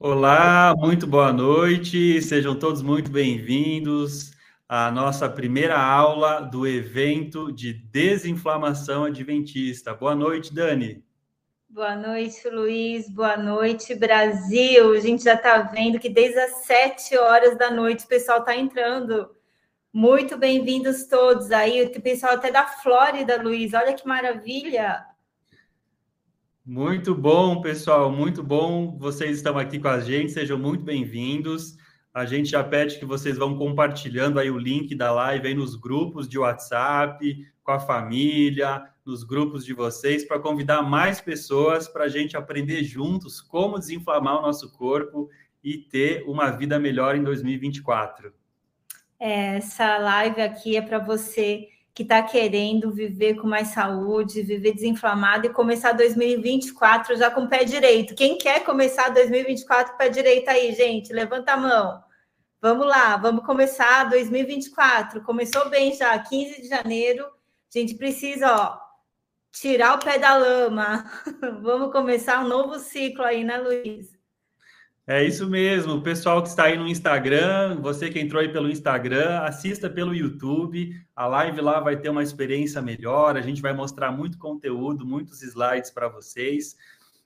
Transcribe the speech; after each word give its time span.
Olá, 0.00 0.76
muito 0.78 1.08
boa 1.08 1.32
noite, 1.32 2.22
sejam 2.22 2.56
todos 2.56 2.82
muito 2.82 3.10
bem-vindos 3.10 4.30
à 4.68 4.92
nossa 4.92 5.28
primeira 5.28 5.76
aula 5.76 6.40
do 6.40 6.68
evento 6.68 7.50
de 7.50 7.72
desinflamação 7.72 9.06
adventista. 9.06 9.92
Boa 9.92 10.14
noite, 10.14 10.54
Dani. 10.54 11.04
Boa 11.68 11.96
noite, 11.96 12.48
Luiz. 12.48 13.10
Boa 13.10 13.36
noite, 13.36 13.92
Brasil. 13.96 14.92
A 14.92 15.00
gente 15.00 15.24
já 15.24 15.34
está 15.34 15.62
vendo 15.62 15.98
que 15.98 16.08
desde 16.08 16.38
as 16.38 16.64
sete 16.64 17.18
horas 17.18 17.58
da 17.58 17.68
noite 17.68 18.04
o 18.04 18.08
pessoal 18.08 18.38
está 18.38 18.56
entrando. 18.56 19.28
Muito 19.92 20.38
bem-vindos 20.38 21.08
todos 21.08 21.50
aí, 21.50 21.82
o 21.82 22.00
pessoal 22.00 22.34
até 22.34 22.52
da 22.52 22.68
Flórida, 22.68 23.42
Luiz. 23.42 23.74
Olha 23.74 23.94
que 23.94 24.06
maravilha. 24.06 25.07
Muito 26.70 27.14
bom, 27.14 27.62
pessoal, 27.62 28.12
muito 28.12 28.42
bom. 28.42 28.94
Vocês 28.98 29.38
estão 29.38 29.56
aqui 29.56 29.78
com 29.78 29.88
a 29.88 30.00
gente, 30.00 30.32
sejam 30.32 30.58
muito 30.58 30.84
bem-vindos. 30.84 31.78
A 32.12 32.26
gente 32.26 32.50
já 32.50 32.62
pede 32.62 32.98
que 32.98 33.06
vocês 33.06 33.38
vão 33.38 33.56
compartilhando 33.56 34.38
aí 34.38 34.50
o 34.50 34.58
link 34.58 34.94
da 34.94 35.10
live 35.10 35.48
aí 35.48 35.54
nos 35.54 35.74
grupos 35.74 36.28
de 36.28 36.38
WhatsApp, 36.38 37.34
com 37.62 37.72
a 37.72 37.80
família, 37.80 38.84
nos 39.02 39.24
grupos 39.24 39.64
de 39.64 39.72
vocês, 39.72 40.28
para 40.28 40.38
convidar 40.38 40.82
mais 40.82 41.22
pessoas 41.22 41.88
para 41.88 42.04
a 42.04 42.08
gente 42.08 42.36
aprender 42.36 42.84
juntos 42.84 43.40
como 43.40 43.78
desinflamar 43.78 44.38
o 44.38 44.42
nosso 44.42 44.70
corpo 44.76 45.30
e 45.64 45.78
ter 45.78 46.22
uma 46.26 46.50
vida 46.50 46.78
melhor 46.78 47.16
em 47.16 47.22
2024. 47.22 48.30
É, 49.18 49.56
essa 49.56 49.96
live 49.96 50.42
aqui 50.42 50.76
é 50.76 50.82
para 50.82 50.98
você 50.98 51.66
que 51.98 52.04
está 52.04 52.22
querendo 52.22 52.92
viver 52.92 53.34
com 53.34 53.48
mais 53.48 53.68
saúde, 53.68 54.42
viver 54.42 54.72
desinflamado 54.72 55.48
e 55.48 55.52
começar 55.52 55.90
2024 55.90 57.16
já 57.16 57.28
com 57.28 57.40
o 57.40 57.48
pé 57.48 57.64
direito. 57.64 58.14
Quem 58.14 58.38
quer 58.38 58.62
começar 58.62 59.08
2024 59.08 59.88
com 59.88 59.94
o 59.96 59.98
pé 59.98 60.08
direito 60.08 60.48
aí, 60.48 60.72
gente? 60.76 61.12
Levanta 61.12 61.54
a 61.54 61.56
mão. 61.56 62.00
Vamos 62.62 62.86
lá, 62.86 63.16
vamos 63.16 63.44
começar 63.44 64.04
2024. 64.10 65.22
Começou 65.22 65.68
bem 65.68 65.92
já, 65.92 66.16
15 66.16 66.62
de 66.62 66.68
janeiro. 66.68 67.24
A 67.24 67.78
gente 67.80 67.96
precisa, 67.96 68.48
ó, 68.48 68.78
tirar 69.50 69.96
o 69.96 69.98
pé 69.98 70.20
da 70.20 70.36
lama. 70.36 71.04
Vamos 71.60 71.90
começar 71.90 72.44
um 72.44 72.46
novo 72.46 72.78
ciclo 72.78 73.24
aí, 73.24 73.42
né, 73.42 73.58
Luiz? 73.58 74.17
É 75.10 75.24
isso 75.24 75.48
mesmo. 75.48 75.94
O 75.94 76.02
pessoal 76.02 76.42
que 76.42 76.50
está 76.50 76.64
aí 76.64 76.76
no 76.76 76.86
Instagram, 76.86 77.80
você 77.80 78.10
que 78.10 78.20
entrou 78.20 78.42
aí 78.42 78.48
pelo 78.50 78.68
Instagram, 78.68 79.38
assista 79.38 79.88
pelo 79.88 80.14
YouTube. 80.14 80.94
A 81.16 81.26
live 81.26 81.62
lá 81.62 81.80
vai 81.80 81.96
ter 81.96 82.10
uma 82.10 82.22
experiência 82.22 82.82
melhor. 82.82 83.34
A 83.34 83.40
gente 83.40 83.62
vai 83.62 83.72
mostrar 83.72 84.12
muito 84.12 84.36
conteúdo, 84.36 85.06
muitos 85.06 85.42
slides 85.42 85.90
para 85.90 86.10
vocês. 86.10 86.76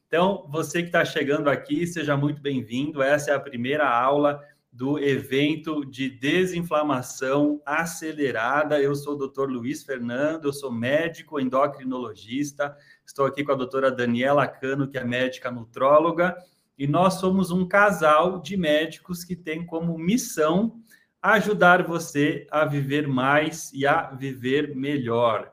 Então, 0.06 0.46
você 0.48 0.80
que 0.80 0.90
está 0.90 1.04
chegando 1.04 1.50
aqui, 1.50 1.84
seja 1.84 2.16
muito 2.16 2.40
bem-vindo. 2.40 3.02
Essa 3.02 3.32
é 3.32 3.34
a 3.34 3.40
primeira 3.40 3.90
aula 3.90 4.40
do 4.72 4.96
evento 5.00 5.84
de 5.84 6.08
desinflamação 6.08 7.60
acelerada. 7.66 8.80
Eu 8.80 8.94
sou 8.94 9.14
o 9.14 9.26
Dr. 9.26 9.50
Luiz 9.50 9.82
Fernando, 9.82 10.44
eu 10.44 10.52
sou 10.52 10.70
médico 10.70 11.40
endocrinologista. 11.40 12.76
Estou 13.04 13.26
aqui 13.26 13.42
com 13.42 13.50
a 13.50 13.56
doutora 13.56 13.90
Daniela 13.90 14.46
Cano, 14.46 14.86
que 14.86 14.96
é 14.96 15.04
médica 15.04 15.50
nutróloga, 15.50 16.36
e 16.82 16.86
nós 16.88 17.14
somos 17.14 17.52
um 17.52 17.64
casal 17.64 18.40
de 18.40 18.56
médicos 18.56 19.22
que 19.22 19.36
tem 19.36 19.64
como 19.64 19.96
missão 19.96 20.80
ajudar 21.22 21.84
você 21.84 22.44
a 22.50 22.64
viver 22.64 23.06
mais 23.06 23.72
e 23.72 23.86
a 23.86 24.10
viver 24.10 24.74
melhor. 24.74 25.52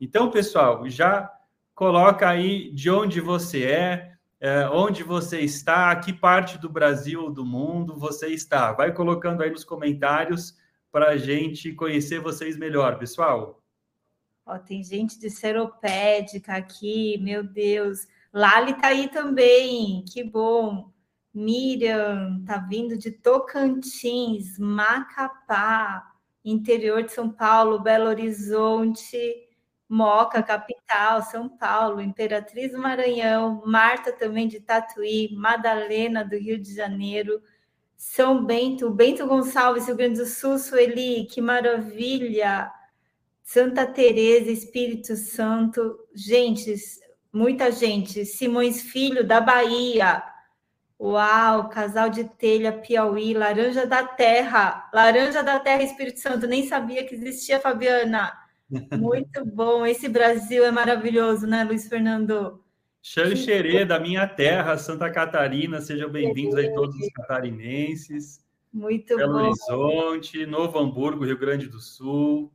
Então, 0.00 0.30
pessoal, 0.30 0.88
já 0.88 1.30
coloca 1.74 2.26
aí 2.26 2.72
de 2.72 2.88
onde 2.88 3.20
você 3.20 3.64
é, 3.64 4.12
é, 4.40 4.66
onde 4.70 5.02
você 5.02 5.40
está, 5.40 5.94
que 5.96 6.14
parte 6.14 6.56
do 6.56 6.70
Brasil 6.70 7.24
ou 7.24 7.30
do 7.30 7.44
mundo 7.44 7.98
você 7.98 8.28
está. 8.28 8.72
Vai 8.72 8.90
colocando 8.90 9.42
aí 9.42 9.50
nos 9.50 9.64
comentários 9.64 10.56
para 10.90 11.10
a 11.10 11.16
gente 11.18 11.74
conhecer 11.74 12.20
vocês 12.20 12.56
melhor, 12.56 12.98
pessoal. 12.98 13.62
Ó, 14.46 14.56
tem 14.56 14.82
gente 14.82 15.20
de 15.20 15.28
Seropédica 15.28 16.54
aqui, 16.54 17.18
meu 17.18 17.44
Deus. 17.44 18.08
Lali 18.32 18.72
está 18.72 18.88
aí 18.88 19.08
também, 19.08 20.04
que 20.12 20.22
bom. 20.22 20.90
Miriam 21.32 22.42
tá 22.46 22.58
vindo 22.58 22.96
de 22.96 23.10
Tocantins, 23.10 24.58
Macapá, 24.58 26.12
interior 26.44 27.02
de 27.02 27.12
São 27.12 27.30
Paulo, 27.30 27.80
Belo 27.80 28.06
Horizonte. 28.06 29.46
Moca, 29.92 30.40
capital, 30.40 31.20
São 31.20 31.48
Paulo, 31.48 32.00
Imperatriz 32.00 32.72
Maranhão, 32.74 33.60
Marta 33.66 34.12
também 34.12 34.46
de 34.46 34.60
Tatuí, 34.60 35.34
Madalena 35.34 36.24
do 36.24 36.36
Rio 36.36 36.56
de 36.56 36.72
Janeiro, 36.72 37.42
São 37.96 38.44
Bento, 38.44 38.88
Bento 38.88 39.26
Gonçalves, 39.26 39.88
Rio 39.88 39.96
Grande 39.96 40.20
do 40.20 40.26
Sul, 40.26 40.58
Sueli, 40.58 41.26
que 41.26 41.40
maravilha! 41.40 42.70
Santa 43.42 43.84
Teresa, 43.84 44.48
Espírito 44.48 45.16
Santo, 45.16 45.98
gente, 46.14 46.72
muita 47.32 47.70
gente, 47.70 48.24
Simões 48.24 48.82
Filho 48.82 49.24
da 49.24 49.40
Bahia, 49.40 50.22
uau, 50.98 51.68
Casal 51.68 52.10
de 52.10 52.24
Telha, 52.24 52.72
Piauí, 52.72 53.32
Laranja 53.34 53.86
da 53.86 54.04
Terra, 54.04 54.88
Laranja 54.92 55.42
da 55.42 55.58
Terra, 55.58 55.82
Espírito 55.82 56.20
Santo, 56.20 56.46
nem 56.46 56.66
sabia 56.66 57.04
que 57.04 57.14
existia, 57.14 57.60
Fabiana. 57.60 58.32
Muito 58.98 59.44
bom. 59.44 59.86
Esse 59.86 60.08
Brasil 60.08 60.64
é 60.64 60.70
maravilhoso, 60.70 61.46
né, 61.46 61.64
Luiz 61.64 61.88
Fernando? 61.88 62.62
Xanxerê, 63.02 63.84
da 63.84 63.98
minha 63.98 64.26
terra, 64.26 64.76
Santa 64.76 65.10
Catarina. 65.10 65.80
Sejam 65.80 66.10
bem-vindos 66.10 66.54
aí 66.54 66.72
todos 66.74 66.94
os 66.96 67.08
catarinenses. 67.14 68.44
Muito 68.72 69.16
Belo 69.16 69.32
bom. 69.32 69.38
Belo 69.38 69.48
Horizonte, 69.48 70.44
Novo 70.44 70.78
Hamburgo, 70.78 71.24
Rio 71.24 71.38
Grande 71.38 71.66
do 71.66 71.80
Sul, 71.80 72.52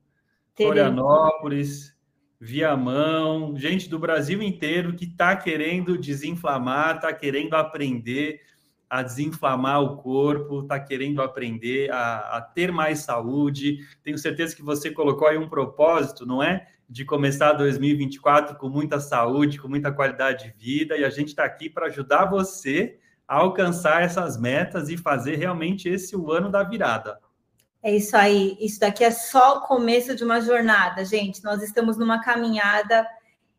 Florianópolis, 0.56 1.95
Viamão, 2.40 3.58
gente 3.58 3.90
do 3.90 3.98
Brasil 3.98 4.42
inteiro 4.42 4.96
que 4.96 5.06
está 5.06 5.36
querendo 5.36 5.98
desinflamar, 5.98 6.96
está 6.96 7.14
querendo 7.14 7.54
aprender 7.54 8.42
a 8.90 9.02
desinflamar 9.02 9.82
o 9.82 9.98
corpo, 9.98 10.62
está 10.62 10.80
querendo 10.80 11.22
aprender 11.22 11.92
a, 11.92 12.38
a, 12.38 12.42
ter 12.42 12.72
mais 12.72 13.00
saúde. 13.00 13.80
Tenho 14.04 14.18
certeza 14.18 14.56
que 14.56 14.62
você 14.62 14.92
colocou 14.92 15.28
aí 15.28 15.38
um 15.38 15.50
propósito, 15.50 16.26
não 16.26 16.42
é? 16.42 16.68
De 16.88 17.04
começar 17.04 17.54
2024 17.54 18.58
com 18.58 18.70
muita 18.70 19.00
saúde, 19.00 19.60
com 19.60 19.68
muita 19.68 19.92
qualidade 19.92 20.46
de 20.46 20.58
vida, 20.58 20.98
e 20.98 21.04
a 21.04 21.10
gente 21.10 21.30
está 21.30 21.44
aqui 21.44 21.70
para 21.70 21.88
ajudar 21.88 22.26
você 22.26 23.00
a 23.28 23.38
alcançar 23.38 24.04
essas 24.04 24.40
metas 24.40 24.90
e 24.90 24.98
fazer 24.98 25.36
realmente 25.36 25.90
esse 25.90 26.16
o 26.16 26.32
ano 26.32 26.50
da 26.50 26.64
virada. 26.64 27.20
É 27.86 27.96
isso 27.96 28.18
aí. 28.18 28.58
Isso 28.60 28.80
daqui 28.80 29.04
é 29.04 29.12
só 29.12 29.60
o 29.60 29.62
começo 29.62 30.16
de 30.16 30.24
uma 30.24 30.42
jornada, 30.42 31.06
gente. 31.06 31.44
Nós 31.44 31.62
estamos 31.62 31.98
numa 31.98 32.20
caminhada 32.20 33.08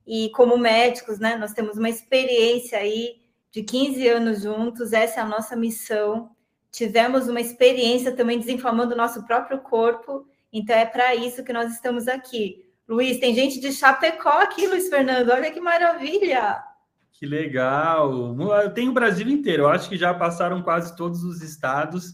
e, 0.05 0.31
como 0.31 0.59
médicos, 0.59 1.21
né, 1.21 1.37
nós 1.37 1.53
temos 1.53 1.79
uma 1.79 1.89
experiência 1.89 2.77
aí 2.77 3.21
de 3.53 3.63
15 3.63 4.09
anos 4.09 4.43
juntos, 4.43 4.93
essa 4.93 5.21
é 5.21 5.23
a 5.23 5.29
nossa 5.29 5.55
missão. 5.55 6.29
Tivemos 6.73 7.29
uma 7.29 7.41
experiência 7.41 8.11
também 8.11 8.41
desinflamando 8.41 8.95
o 8.95 8.97
nosso 8.97 9.25
próprio 9.25 9.61
corpo, 9.61 10.27
então 10.53 10.75
é 10.75 10.85
para 10.85 11.15
isso 11.15 11.45
que 11.45 11.53
nós 11.53 11.73
estamos 11.73 12.09
aqui. 12.09 12.67
Luiz, 12.89 13.21
tem 13.21 13.33
gente 13.33 13.61
de 13.61 13.73
Chapecó 13.73 14.43
aqui, 14.43 14.67
Luiz 14.67 14.89
Fernando, 14.89 15.31
olha 15.31 15.53
que 15.53 15.61
maravilha! 15.61 16.61
Que 17.13 17.27
legal! 17.27 18.37
Tem 18.75 18.89
o 18.89 18.93
Brasil 18.93 19.29
inteiro, 19.29 19.63
eu 19.63 19.69
acho 19.69 19.89
que 19.89 19.97
já 19.97 20.13
passaram 20.13 20.63
quase 20.63 20.97
todos 20.97 21.23
os 21.23 21.43
estados. 21.43 22.13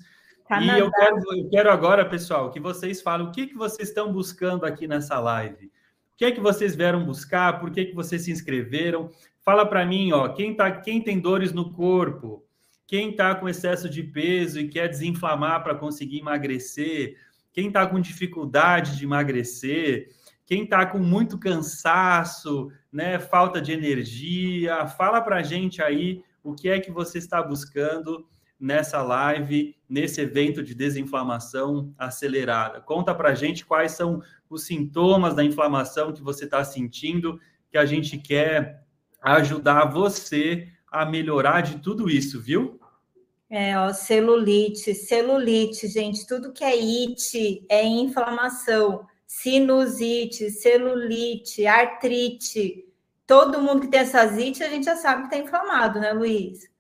Canadá. 0.53 0.77
E 0.77 0.81
eu 0.81 0.91
quero, 0.91 1.17
eu 1.17 1.49
quero 1.49 1.71
agora, 1.71 2.05
pessoal, 2.05 2.51
que 2.51 2.61
vocês 2.61 3.01
falem 3.01 3.27
o 3.27 3.33
que, 3.33 3.47
que 3.47 3.55
vocês 3.55 3.89
estão 3.89 4.13
buscando 4.13 4.67
aqui 4.67 4.87
nessa 4.87 5.19
live. 5.19 5.67
O 5.67 6.17
que 6.17 6.27
é 6.27 6.31
que 6.31 6.41
vocês 6.41 6.77
vieram 6.77 7.05
buscar? 7.05 7.59
Por 7.59 7.71
que, 7.71 7.87
que 7.87 7.95
vocês 7.95 8.23
se 8.23 8.31
inscreveram? 8.31 9.11
Fala 9.41 9.65
para 9.65 9.85
mim, 9.87 10.13
ó, 10.13 10.29
quem 10.29 10.55
tá, 10.55 10.71
quem 10.71 11.01
tem 11.01 11.19
dores 11.19 11.53
no 11.53 11.73
corpo, 11.73 12.45
quem 12.87 13.11
está 13.11 13.35
com 13.35 13.49
excesso 13.49 13.89
de 13.89 14.03
peso 14.03 14.61
e 14.61 14.69
quer 14.69 14.89
desinflamar 14.89 15.63
para 15.63 15.75
conseguir 15.75 16.19
emagrecer, 16.19 17.17
quem 17.53 17.69
está 17.69 17.87
com 17.87 17.99
dificuldade 17.99 18.97
de 18.97 19.05
emagrecer, 19.05 20.11
quem 20.45 20.65
está 20.65 20.85
com 20.85 20.99
muito 20.99 21.39
cansaço, 21.39 22.71
né, 22.93 23.19
falta 23.19 23.61
de 23.61 23.73
energia, 23.73 24.87
fala 24.87 25.21
para 25.23 25.37
a 25.37 25.43
gente 25.43 25.83
aí 25.83 26.23
o 26.45 26.55
que 26.55 26.69
é 26.69 26.79
que 26.79 26.91
você 26.91 27.19
está 27.19 27.43
buscando 27.43 28.27
nessa 28.63 29.03
live, 29.03 29.77
nesse 29.89 30.21
evento 30.21 30.63
de 30.63 30.73
desinflamação 30.73 31.93
acelerada. 31.99 32.81
Conta 32.81 33.13
para 33.13 33.35
gente 33.35 33.67
quais 33.67 33.91
são 33.91 34.23
os 34.49 34.65
sintomas 34.65 35.35
da 35.35 35.43
inflamação 35.43 36.13
que 36.13 36.23
você 36.23 36.45
está 36.45 36.63
sentindo, 36.63 37.41
que 37.69 37.77
a 37.77 37.85
gente 37.85 38.17
quer 38.17 38.85
ajudar 39.21 39.87
você 39.87 40.69
a 40.87 41.05
melhorar 41.05 41.63
de 41.63 41.81
tudo 41.81 42.09
isso, 42.09 42.41
viu? 42.41 42.79
É, 43.51 43.77
ó, 43.77 43.93
celulite, 43.93 44.95
celulite, 44.95 45.89
gente, 45.89 46.25
tudo 46.25 46.53
que 46.53 46.63
é 46.63 46.73
it 46.73 47.67
é 47.69 47.85
inflamação, 47.85 49.05
sinusite, 49.27 50.51
celulite, 50.51 51.67
artrite, 51.67 52.87
todo 53.27 53.61
mundo 53.61 53.81
que 53.81 53.89
tem 53.89 54.01
essas 54.01 54.39
it, 54.39 54.63
a 54.63 54.69
gente 54.69 54.85
já 54.85 54.95
sabe 54.95 55.23
que 55.23 55.35
está 55.35 55.45
inflamado, 55.45 55.99
né, 55.99 56.13
Luiz? 56.13 56.72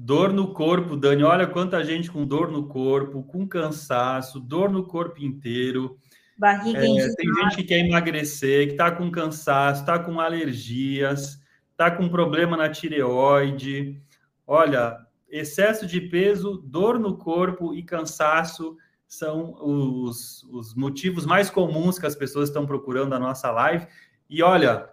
Dor 0.00 0.32
no 0.32 0.54
corpo, 0.54 0.96
Dani. 0.96 1.24
Olha 1.24 1.44
quanta 1.44 1.84
gente 1.84 2.08
com 2.08 2.24
dor 2.24 2.52
no 2.52 2.68
corpo, 2.68 3.24
com 3.24 3.44
cansaço, 3.48 4.38
dor 4.38 4.70
no 4.70 4.86
corpo 4.86 5.20
inteiro. 5.20 5.98
Barriga 6.38 6.78
é, 6.78 7.14
Tem 7.16 7.34
gente 7.34 7.56
que 7.56 7.64
quer 7.64 7.80
emagrecer, 7.80 8.66
que 8.68 8.72
está 8.74 8.92
com 8.92 9.10
cansaço, 9.10 9.80
está 9.80 9.98
com 9.98 10.20
alergias, 10.20 11.40
está 11.72 11.90
com 11.90 12.08
problema 12.08 12.56
na 12.56 12.68
tireoide. 12.68 14.00
Olha, 14.46 14.96
excesso 15.28 15.84
de 15.84 16.00
peso, 16.00 16.62
dor 16.64 16.96
no 16.96 17.16
corpo 17.16 17.74
e 17.74 17.82
cansaço 17.82 18.76
são 19.04 19.56
os, 19.60 20.44
os 20.44 20.76
motivos 20.76 21.26
mais 21.26 21.50
comuns 21.50 21.98
que 21.98 22.06
as 22.06 22.14
pessoas 22.14 22.50
estão 22.50 22.64
procurando 22.64 23.14
a 23.14 23.18
nossa 23.18 23.50
live. 23.50 23.88
E 24.30 24.44
olha, 24.44 24.88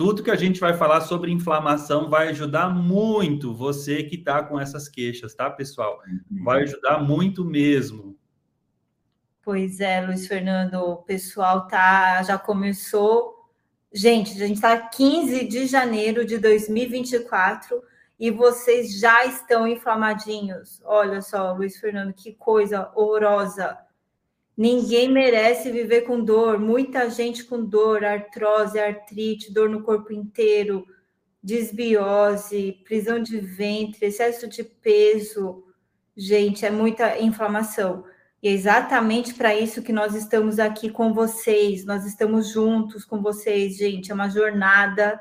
tudo 0.00 0.22
que 0.22 0.30
a 0.30 0.34
gente 0.34 0.58
vai 0.58 0.72
falar 0.72 1.02
sobre 1.02 1.30
inflamação 1.30 2.08
vai 2.08 2.28
ajudar 2.28 2.70
muito 2.70 3.54
você 3.54 4.02
que 4.02 4.14
está 4.16 4.42
com 4.42 4.58
essas 4.58 4.88
queixas, 4.88 5.34
tá, 5.34 5.50
pessoal? 5.50 6.00
Uhum. 6.08 6.42
Vai 6.42 6.62
ajudar 6.62 7.00
muito 7.00 7.44
mesmo. 7.44 8.16
Pois 9.42 9.78
é, 9.78 10.00
Luiz 10.00 10.26
Fernando, 10.26 10.76
o 10.76 10.96
pessoal 10.96 11.68
tá, 11.68 12.22
já 12.22 12.38
começou. 12.38 13.50
Gente, 13.92 14.42
a 14.42 14.46
gente 14.46 14.56
está 14.56 14.74
15 14.74 15.46
de 15.46 15.66
janeiro 15.66 16.24
de 16.24 16.38
2024 16.38 17.82
e 18.18 18.30
vocês 18.30 18.98
já 18.98 19.26
estão 19.26 19.68
inflamadinhos. 19.68 20.80
Olha 20.82 21.20
só, 21.20 21.52
Luiz 21.52 21.76
Fernando, 21.78 22.14
que 22.14 22.32
coisa 22.32 22.90
horrorosa. 22.94 23.76
Ninguém 24.60 25.10
merece 25.10 25.70
viver 25.70 26.02
com 26.02 26.22
dor. 26.22 26.58
Muita 26.58 27.08
gente 27.08 27.44
com 27.44 27.64
dor, 27.64 28.04
artrose, 28.04 28.78
artrite, 28.78 29.50
dor 29.50 29.70
no 29.70 29.82
corpo 29.82 30.12
inteiro, 30.12 30.86
desbiose, 31.42 32.78
prisão 32.84 33.22
de 33.22 33.40
ventre, 33.40 34.04
excesso 34.04 34.46
de 34.46 34.62
peso. 34.62 35.64
Gente, 36.14 36.66
é 36.66 36.70
muita 36.70 37.18
inflamação. 37.18 38.04
E 38.42 38.48
é 38.48 38.52
exatamente 38.52 39.32
para 39.32 39.56
isso 39.56 39.80
que 39.80 39.94
nós 39.94 40.14
estamos 40.14 40.58
aqui 40.58 40.90
com 40.90 41.14
vocês. 41.14 41.86
Nós 41.86 42.04
estamos 42.04 42.48
juntos 42.52 43.02
com 43.02 43.22
vocês, 43.22 43.78
gente. 43.78 44.10
É 44.10 44.14
uma 44.14 44.28
jornada 44.28 45.18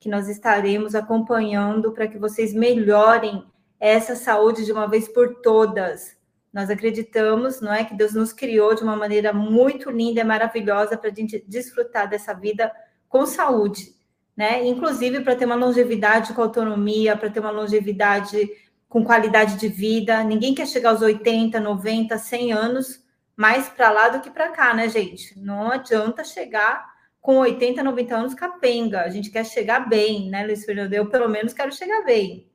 que 0.00 0.08
nós 0.08 0.30
estaremos 0.30 0.94
acompanhando 0.94 1.92
para 1.92 2.08
que 2.08 2.16
vocês 2.16 2.54
melhorem 2.54 3.44
essa 3.78 4.16
saúde 4.16 4.64
de 4.64 4.72
uma 4.72 4.88
vez 4.88 5.06
por 5.06 5.42
todas. 5.42 6.17
Nós 6.52 6.70
acreditamos, 6.70 7.60
não 7.60 7.72
é, 7.72 7.84
que 7.84 7.94
Deus 7.94 8.14
nos 8.14 8.32
criou 8.32 8.74
de 8.74 8.82
uma 8.82 8.96
maneira 8.96 9.32
muito 9.32 9.90
linda 9.90 10.20
e 10.20 10.24
maravilhosa 10.24 10.96
para 10.96 11.10
a 11.10 11.14
gente 11.14 11.44
desfrutar 11.46 12.08
dessa 12.08 12.32
vida 12.32 12.72
com 13.08 13.26
saúde, 13.26 13.94
né? 14.36 14.66
Inclusive 14.66 15.20
para 15.20 15.36
ter 15.36 15.44
uma 15.44 15.54
longevidade 15.54 16.32
com 16.32 16.42
autonomia, 16.42 17.16
para 17.16 17.30
ter 17.30 17.40
uma 17.40 17.50
longevidade 17.50 18.48
com 18.88 19.04
qualidade 19.04 19.56
de 19.56 19.68
vida. 19.68 20.22
Ninguém 20.24 20.54
quer 20.54 20.66
chegar 20.66 20.90
aos 20.90 21.02
80, 21.02 21.60
90, 21.60 22.16
100 22.16 22.52
anos 22.52 23.08
mais 23.38 23.68
para 23.68 23.90
lá 23.90 24.08
do 24.08 24.20
que 24.20 24.30
para 24.30 24.48
cá, 24.48 24.74
né, 24.74 24.88
gente? 24.88 25.38
Não 25.38 25.70
adianta 25.70 26.24
chegar 26.24 26.84
com 27.20 27.36
80, 27.36 27.84
90 27.84 28.16
anos 28.16 28.34
capenga. 28.34 29.02
A 29.02 29.10
gente 29.10 29.30
quer 29.30 29.44
chegar 29.44 29.88
bem, 29.88 30.28
né, 30.28 30.44
Luiz 30.44 30.64
Fernando? 30.64 30.92
Eu, 30.92 31.06
pelo 31.06 31.28
menos, 31.28 31.52
quero 31.52 31.70
chegar 31.70 32.04
bem. 32.04 32.48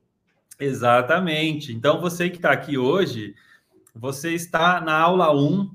Exatamente. 0.60 1.72
Então, 1.72 2.02
você 2.02 2.28
que 2.28 2.36
está 2.36 2.52
aqui 2.52 2.76
hoje, 2.76 3.34
você 3.94 4.34
está 4.34 4.80
na 4.80 4.98
aula 4.98 5.32
1 5.32 5.70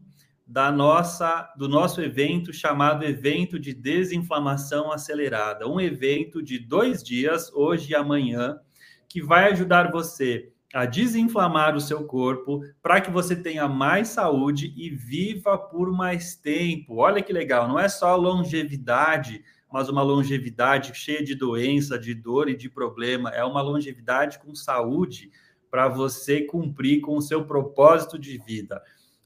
da 0.46 0.72
nossa 0.72 1.54
do 1.56 1.70
nosso 1.70 2.02
evento 2.02 2.52
chamado 2.52 3.06
Evento 3.06 3.58
de 3.58 3.74
Desinflamação 3.74 4.92
Acelerada, 4.92 5.68
um 5.68 5.80
evento 5.80 6.44
de 6.44 6.60
dois 6.60 7.02
dias, 7.02 7.52
hoje 7.54 7.92
e 7.92 7.96
amanhã, 7.96 8.60
que 9.08 9.22
vai 9.22 9.52
ajudar 9.52 9.92
você 9.92 10.52
a 10.74 10.86
desinflamar 10.86 11.76
o 11.76 11.82
seu 11.82 12.04
corpo 12.04 12.62
para 12.82 13.00
que 13.00 13.10
você 13.10 13.36
tenha 13.36 13.68
mais 13.68 14.10
saúde 14.10 14.74
e 14.76 14.90
viva 14.90 15.58
por 15.58 15.92
mais 15.92 16.36
tempo. 16.36 16.98
Olha 16.98 17.24
que 17.24 17.34
legal, 17.34 17.68
não 17.68 17.80
é 17.80 17.88
só 17.88 18.16
longevidade, 18.16 19.44
mas 19.72 19.88
uma 19.88 20.02
longevidade 20.02 20.94
cheia 20.94 21.24
de 21.24 21.36
doença, 21.36 21.98
de 21.98 22.14
dor 22.14 22.50
e 22.50 22.56
de 22.56 22.70
problema, 22.70 23.30
é 23.30 23.44
uma 23.44 23.62
longevidade 23.62 24.40
com 24.40 24.54
saúde 24.54 25.32
para 25.70 25.88
você 25.88 26.42
cumprir 26.42 27.02
com 27.02 27.18
o 27.18 27.22
seu 27.22 27.46
propósito 27.46 28.18
de 28.18 28.38
vida. 28.38 28.82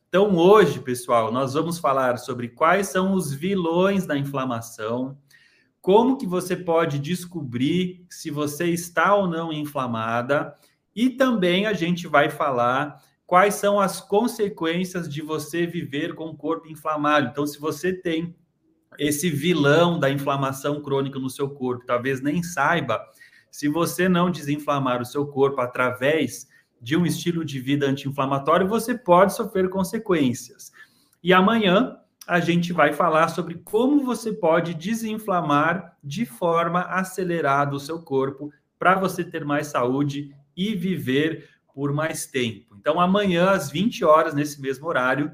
Então, 0.07 0.35
hoje, 0.35 0.79
pessoal, 0.79 1.31
nós 1.31 1.53
vamos 1.53 1.79
falar 1.79 2.17
sobre 2.17 2.49
quais 2.49 2.87
são 2.87 3.13
os 3.13 3.33
vilões 3.33 4.05
da 4.05 4.17
inflamação, 4.17 5.17
como 5.81 6.17
que 6.17 6.27
você 6.27 6.55
pode 6.55 6.99
descobrir 6.99 8.05
se 8.09 8.29
você 8.29 8.67
está 8.67 9.15
ou 9.15 9.27
não 9.27 9.51
inflamada, 9.51 10.55
e 10.95 11.09
também 11.09 11.65
a 11.65 11.73
gente 11.73 12.07
vai 12.07 12.29
falar 12.29 13.01
quais 13.25 13.55
são 13.55 13.79
as 13.79 13.99
consequências 13.99 15.09
de 15.09 15.21
você 15.21 15.65
viver 15.65 16.13
com 16.13 16.25
o 16.25 16.37
corpo 16.37 16.67
inflamado. 16.67 17.29
Então, 17.31 17.47
se 17.47 17.59
você 17.59 17.91
tem 17.91 18.35
esse 18.99 19.29
vilão 19.29 19.99
da 19.99 20.11
inflamação 20.11 20.81
crônica 20.81 21.17
no 21.17 21.29
seu 21.29 21.49
corpo, 21.49 21.85
talvez 21.85 22.21
nem 22.21 22.43
saiba, 22.43 23.03
se 23.53 23.67
você 23.67 24.09
não 24.09 24.31
desinflamar 24.31 24.99
o 24.99 25.05
seu 25.05 25.27
corpo 25.27 25.61
através 25.61 26.47
de 26.81 26.97
um 26.97 27.05
estilo 27.05 27.45
de 27.45 27.59
vida 27.59 27.85
anti-inflamatório, 27.85 28.67
você 28.67 28.97
pode 28.97 29.35
sofrer 29.35 29.69
consequências. 29.69 30.71
E 31.21 31.31
amanhã 31.31 31.95
a 32.27 32.39
gente 32.39 32.73
vai 32.73 32.93
falar 32.93 33.27
sobre 33.27 33.61
como 33.63 34.03
você 34.03 34.33
pode 34.33 34.73
desinflamar 34.73 35.95
de 36.03 36.25
forma 36.25 36.81
acelerada 36.81 37.75
o 37.75 37.79
seu 37.79 38.01
corpo 38.01 38.51
para 38.79 38.95
você 38.95 39.23
ter 39.23 39.45
mais 39.45 39.67
saúde 39.67 40.35
e 40.57 40.73
viver 40.73 41.47
por 41.75 41.93
mais 41.93 42.25
tempo. 42.25 42.75
Então, 42.75 42.99
amanhã, 42.99 43.51
às 43.51 43.69
20 43.69 44.03
horas, 44.03 44.33
nesse 44.33 44.59
mesmo 44.59 44.87
horário, 44.87 45.31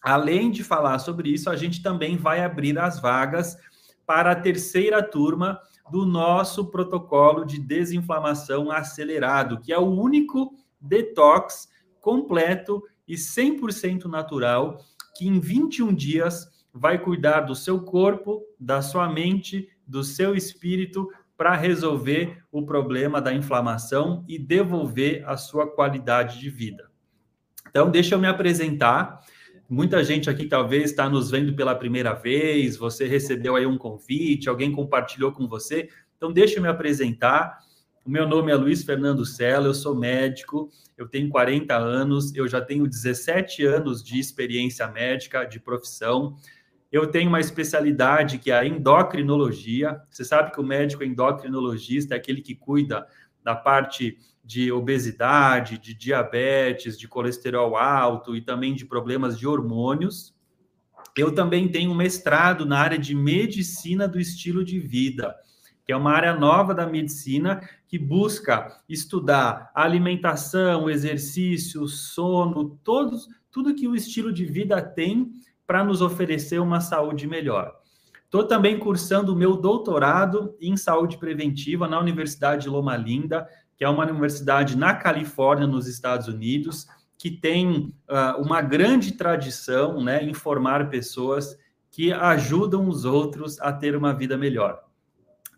além 0.00 0.50
de 0.50 0.64
falar 0.64 0.98
sobre 1.00 1.28
isso, 1.28 1.50
a 1.50 1.56
gente 1.56 1.82
também 1.82 2.16
vai 2.16 2.42
abrir 2.42 2.78
as 2.78 2.98
vagas 2.98 3.58
para 4.06 4.32
a 4.32 4.36
terceira 4.36 5.02
turma 5.02 5.60
do 5.90 6.06
nosso 6.06 6.70
protocolo 6.70 7.44
de 7.44 7.58
desinflamação 7.58 8.70
acelerado, 8.70 9.60
que 9.60 9.72
é 9.72 9.78
o 9.78 9.90
único 9.90 10.54
detox 10.80 11.68
completo 12.00 12.82
e 13.06 13.14
100% 13.14 14.04
natural 14.06 14.78
que 15.14 15.28
em 15.28 15.38
21 15.38 15.92
dias 15.94 16.48
vai 16.72 16.98
cuidar 16.98 17.42
do 17.42 17.54
seu 17.54 17.82
corpo, 17.82 18.42
da 18.58 18.80
sua 18.80 19.08
mente, 19.08 19.68
do 19.86 20.02
seu 20.02 20.34
espírito 20.34 21.08
para 21.36 21.54
resolver 21.54 22.42
o 22.50 22.64
problema 22.64 23.20
da 23.20 23.32
inflamação 23.32 24.24
e 24.28 24.38
devolver 24.38 25.28
a 25.28 25.36
sua 25.36 25.66
qualidade 25.66 26.38
de 26.38 26.48
vida. 26.48 26.90
Então, 27.68 27.90
deixa 27.90 28.14
eu 28.14 28.18
me 28.18 28.26
apresentar. 28.26 29.20
Muita 29.68 30.04
gente 30.04 30.28
aqui 30.28 30.46
talvez 30.46 30.90
está 30.90 31.08
nos 31.08 31.30
vendo 31.30 31.54
pela 31.54 31.74
primeira 31.74 32.12
vez, 32.12 32.76
você 32.76 33.06
recebeu 33.06 33.56
aí 33.56 33.64
um 33.64 33.78
convite, 33.78 34.48
alguém 34.48 34.70
compartilhou 34.70 35.32
com 35.32 35.48
você. 35.48 35.88
Então, 36.16 36.32
deixa 36.32 36.58
eu 36.58 36.62
me 36.62 36.68
apresentar. 36.68 37.58
O 38.04 38.10
meu 38.10 38.28
nome 38.28 38.50
é 38.50 38.54
Luiz 38.54 38.84
Fernando 38.84 39.24
Sela, 39.24 39.66
eu 39.66 39.74
sou 39.74 39.94
médico, 39.94 40.68
eu 40.98 41.08
tenho 41.08 41.28
40 41.28 41.76
anos, 41.76 42.34
eu 42.34 42.46
já 42.48 42.60
tenho 42.60 42.86
17 42.86 43.64
anos 43.64 44.02
de 44.02 44.18
experiência 44.18 44.86
médica, 44.88 45.44
de 45.44 45.58
profissão. 45.60 46.36
Eu 46.90 47.06
tenho 47.06 47.28
uma 47.28 47.40
especialidade 47.40 48.38
que 48.38 48.50
é 48.50 48.58
a 48.58 48.66
endocrinologia. 48.66 50.00
Você 50.10 50.24
sabe 50.24 50.52
que 50.52 50.60
o 50.60 50.64
médico 50.64 51.04
endocrinologista 51.04 52.14
é 52.14 52.18
aquele 52.18 52.42
que 52.42 52.54
cuida 52.54 53.06
da 53.42 53.54
parte 53.54 54.18
de 54.44 54.72
obesidade, 54.72 55.78
de 55.78 55.94
diabetes, 55.94 56.98
de 56.98 57.06
colesterol 57.06 57.76
alto 57.76 58.34
e 58.34 58.40
também 58.40 58.74
de 58.74 58.84
problemas 58.84 59.38
de 59.38 59.46
hormônios. 59.46 60.34
Eu 61.16 61.34
também 61.34 61.68
tenho 61.68 61.90
um 61.90 61.94
mestrado 61.94 62.66
na 62.66 62.78
área 62.78 62.98
de 62.98 63.14
medicina 63.14 64.08
do 64.08 64.18
estilo 64.18 64.64
de 64.64 64.78
vida, 64.78 65.34
que 65.84 65.92
é 65.92 65.96
uma 65.96 66.12
área 66.12 66.34
nova 66.34 66.74
da 66.74 66.86
medicina 66.86 67.60
que 67.86 67.98
busca 67.98 68.80
estudar 68.88 69.70
alimentação, 69.74 70.88
exercício, 70.88 71.86
sono, 71.86 72.78
todos, 72.82 73.28
tudo 73.50 73.74
que 73.74 73.86
o 73.86 73.94
estilo 73.94 74.32
de 74.32 74.44
vida 74.44 74.80
tem 74.80 75.32
para 75.66 75.84
nos 75.84 76.00
oferecer 76.00 76.60
uma 76.60 76.80
saúde 76.80 77.26
melhor. 77.26 77.82
Estou 78.24 78.44
também 78.44 78.78
cursando 78.78 79.34
o 79.34 79.36
meu 79.36 79.56
doutorado 79.58 80.56
em 80.58 80.74
saúde 80.74 81.18
preventiva 81.18 81.86
na 81.86 82.00
Universidade 82.00 82.62
de 82.62 82.70
Loma 82.70 82.96
Linda, 82.96 83.46
que 83.82 83.84
é 83.84 83.88
uma 83.88 84.04
universidade 84.04 84.78
na 84.78 84.94
Califórnia, 84.94 85.66
nos 85.66 85.88
Estados 85.88 86.28
Unidos, 86.28 86.86
que 87.18 87.32
tem 87.32 87.92
uh, 88.08 88.40
uma 88.40 88.62
grande 88.62 89.10
tradição 89.10 90.00
né, 90.04 90.22
em 90.22 90.32
formar 90.32 90.88
pessoas 90.88 91.58
que 91.90 92.12
ajudam 92.12 92.86
os 92.86 93.04
outros 93.04 93.58
a 93.58 93.72
ter 93.72 93.96
uma 93.96 94.14
vida 94.14 94.38
melhor. 94.38 94.84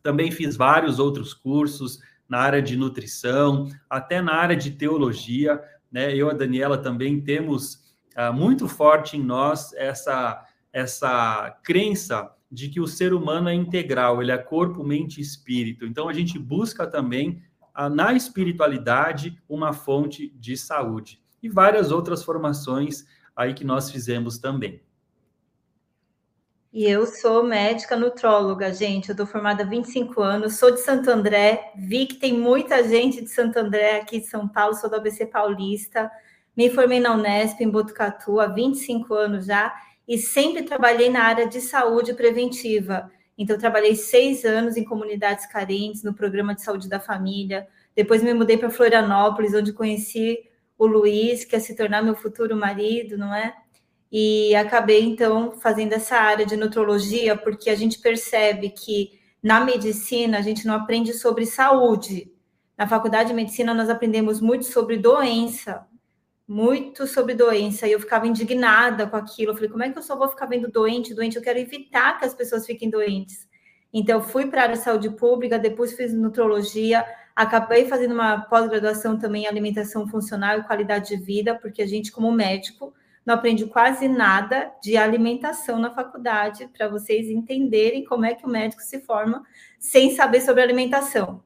Também 0.03 0.31
fiz 0.31 0.57
vários 0.57 0.99
outros 0.99 1.35
cursos 1.35 2.01
na 2.27 2.39
área 2.39 2.63
de 2.63 2.79
nutrição, 2.79 3.69
até 3.91 4.23
na 4.23 4.33
área 4.33 4.57
de 4.57 4.71
teologia. 4.71 5.63
Né? 5.93 6.17
Eu 6.17 6.29
e 6.29 6.31
a 6.31 6.35
Daniela 6.35 6.79
também 6.79 7.21
temos 7.21 7.75
uh, 8.17 8.33
muito 8.33 8.67
forte 8.67 9.19
em 9.19 9.23
nós 9.23 9.75
essa, 9.75 10.43
essa 10.73 11.55
crença 11.63 12.33
de 12.51 12.71
que 12.71 12.81
o 12.81 12.87
ser 12.87 13.13
humano 13.13 13.51
é 13.51 13.55
integral, 13.55 14.23
ele 14.23 14.33
é 14.33 14.39
corpo, 14.39 14.83
mente 14.83 15.19
e 15.19 15.23
espírito. 15.23 15.85
Então 15.85 16.09
a 16.09 16.13
gente 16.15 16.39
busca 16.39 16.87
também 16.87 17.43
na 17.93 18.13
espiritualidade 18.13 19.41
uma 19.49 19.73
fonte 19.73 20.31
de 20.37 20.57
saúde. 20.57 21.23
E 21.43 21.49
várias 21.49 21.91
outras 21.91 22.23
formações 22.23 23.05
aí 23.37 23.53
que 23.53 23.65
nós 23.65 23.91
fizemos 23.91 24.39
também. 24.39 24.81
E 26.73 26.87
eu 26.87 27.07
sou 27.07 27.45
médica 27.45 27.97
nutróloga, 27.97 28.75
gente. 28.75 29.09
Eu 29.09 29.17
tô 29.17 29.25
formada 29.25 29.63
há 29.63 29.67
25 29.67 30.21
anos, 30.21 30.57
sou 30.57 30.73
de 30.73 30.81
Santo 30.81 31.09
André. 31.09 31.73
Vi 31.77 32.07
que 32.07 32.17
tem 32.17 32.33
muita 32.33 32.83
gente 32.83 33.23
de 33.23 33.31
Santo 33.31 33.59
André 33.59 34.01
aqui 34.01 34.19
de 34.19 34.27
São 34.27 34.49
Paulo, 34.49 34.75
sou 34.75 34.91
do 34.91 34.97
ABC 34.97 35.25
Paulista. 35.27 36.11
Me 36.57 36.69
formei 36.71 36.99
na 36.99 37.15
Unesp, 37.15 37.61
em 37.61 37.71
Botucatu, 37.71 38.41
há 38.41 38.47
25 38.47 39.15
anos 39.15 39.47
já, 39.47 39.73
e 40.07 40.19
sempre 40.19 40.63
trabalhei 40.63 41.09
na 41.11 41.23
área 41.23 41.49
de 41.49 41.61
saúde 41.61 42.13
preventiva. 42.13 43.09
Então, 43.37 43.59
trabalhei 43.59 43.97
seis 43.97 44.45
anos 44.45 44.77
em 44.77 44.85
comunidades 44.85 45.47
carentes, 45.47 46.03
no 46.03 46.15
programa 46.15 46.55
de 46.55 46.63
saúde 46.63 46.89
da 46.89 47.01
família. 47.01 47.67
Depois, 47.95 48.23
me 48.23 48.33
mudei 48.35 48.57
para 48.57 48.71
Florianópolis, 48.71 49.55
onde 49.55 49.73
conheci 49.73 50.39
o 50.79 50.87
Luiz, 50.87 51.45
que 51.45 51.57
ia 51.57 51.61
se 51.61 51.77
tornar 51.77 52.03
meu 52.03 52.15
futuro 52.15 52.57
marido, 52.57 53.17
não 53.17 53.35
é? 53.35 53.55
e 54.17 54.55
acabei 54.55 55.03
então 55.03 55.51
fazendo 55.61 55.93
essa 55.93 56.17
área 56.17 56.47
de 56.47 56.57
nutrologia 56.57 57.37
porque 57.37 57.69
a 57.69 57.75
gente 57.75 57.99
percebe 57.99 58.71
que 58.71 59.19
na 59.43 59.65
medicina 59.65 60.39
a 60.39 60.41
gente 60.41 60.69
não 60.69 60.75
aprende 60.75 61.13
sobre 61.13 61.45
saúde. 61.45 62.33
Na 62.79 62.87
faculdade 62.87 63.31
de 63.31 63.35
medicina 63.35 63.75
nós 63.75 63.91
aprendemos 63.91 64.41
muito 64.41 64.67
sobre 64.67 64.99
doença, 64.99 65.85
muito 66.47 67.07
sobre 67.07 67.35
doença, 67.35 67.87
e 67.87 67.93
eu 67.93 68.01
ficava 68.01 68.27
indignada 68.27 69.07
com 69.07 69.17
aquilo. 69.17 69.53
Eu 69.53 69.55
falei, 69.55 69.71
como 69.71 69.83
é 69.83 69.91
que 69.91 69.99
eu 69.99 70.03
só 70.03 70.17
vou 70.17 70.29
ficar 70.29 70.47
vendo 70.47 70.71
doente, 70.71 71.15
doente? 71.15 71.37
Eu 71.37 71.43
quero 71.43 71.59
evitar 71.59 72.19
que 72.19 72.25
as 72.25 72.35
pessoas 72.35 72.67
fiquem 72.67 72.91
doentes. 72.91 73.49
Então, 73.93 74.21
fui 74.21 74.47
para 74.47 74.61
a 74.61 74.65
área 74.65 74.77
de 74.77 74.83
saúde 74.83 75.09
pública, 75.11 75.59
depois 75.59 75.93
fiz 75.93 76.13
nutrologia, 76.13 77.05
acabei 77.35 77.87
fazendo 77.87 78.13
uma 78.13 78.43
pós-graduação 78.43 79.19
também 79.19 79.45
em 79.45 79.47
alimentação 79.47 80.07
funcional 80.09 80.59
e 80.59 80.65
qualidade 80.65 81.17
de 81.17 81.23
vida, 81.23 81.55
porque 81.55 81.81
a 81.81 81.87
gente, 81.87 82.11
como 82.13 82.31
médico, 82.33 82.93
não 83.25 83.35
aprende 83.35 83.65
quase 83.67 84.07
nada 84.07 84.71
de 84.83 84.97
alimentação 84.97 85.79
na 85.79 85.95
faculdade, 85.95 86.69
para 86.77 86.89
vocês 86.89 87.29
entenderem 87.29 88.05
como 88.05 88.27
é 88.27 88.35
que 88.35 88.45
o 88.45 88.49
médico 88.49 88.83
se 88.83 89.01
forma 89.01 89.43
sem 89.79 90.15
saber 90.15 90.41
sobre 90.41 90.63
alimentação. 90.63 91.43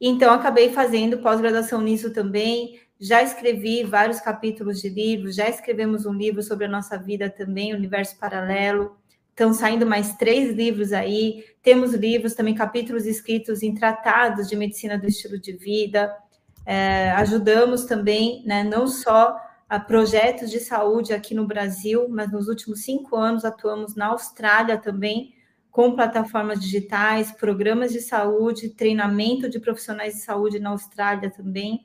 Então, 0.00 0.34
acabei 0.34 0.72
fazendo 0.72 1.18
pós-graduação 1.18 1.80
nisso 1.80 2.12
também. 2.12 2.80
Já 3.04 3.20
escrevi 3.20 3.82
vários 3.82 4.20
capítulos 4.20 4.80
de 4.80 4.88
livros, 4.88 5.34
já 5.34 5.48
escrevemos 5.48 6.06
um 6.06 6.12
livro 6.12 6.40
sobre 6.40 6.66
a 6.66 6.68
nossa 6.68 6.96
vida 6.96 7.28
também, 7.28 7.74
Universo 7.74 8.16
Paralelo. 8.16 8.96
Estão 9.30 9.52
saindo 9.52 9.84
mais 9.84 10.14
três 10.16 10.54
livros 10.54 10.92
aí. 10.92 11.44
Temos 11.64 11.94
livros 11.94 12.34
também, 12.34 12.54
capítulos 12.54 13.04
escritos 13.04 13.60
em 13.60 13.74
tratados 13.74 14.48
de 14.48 14.54
medicina 14.54 14.96
do 14.96 15.08
estilo 15.08 15.36
de 15.36 15.52
vida. 15.52 16.16
É, 16.64 17.10
ajudamos 17.16 17.86
também, 17.86 18.44
né, 18.46 18.62
não 18.62 18.86
só 18.86 19.36
a 19.68 19.80
projetos 19.80 20.48
de 20.48 20.60
saúde 20.60 21.12
aqui 21.12 21.34
no 21.34 21.44
Brasil, 21.44 22.06
mas 22.08 22.30
nos 22.30 22.46
últimos 22.46 22.84
cinco 22.84 23.16
anos 23.16 23.44
atuamos 23.44 23.96
na 23.96 24.06
Austrália 24.06 24.78
também, 24.78 25.34
com 25.72 25.96
plataformas 25.96 26.60
digitais, 26.60 27.32
programas 27.32 27.92
de 27.92 28.00
saúde, 28.00 28.68
treinamento 28.68 29.48
de 29.48 29.58
profissionais 29.58 30.14
de 30.14 30.20
saúde 30.20 30.60
na 30.60 30.70
Austrália 30.70 31.30
também, 31.30 31.84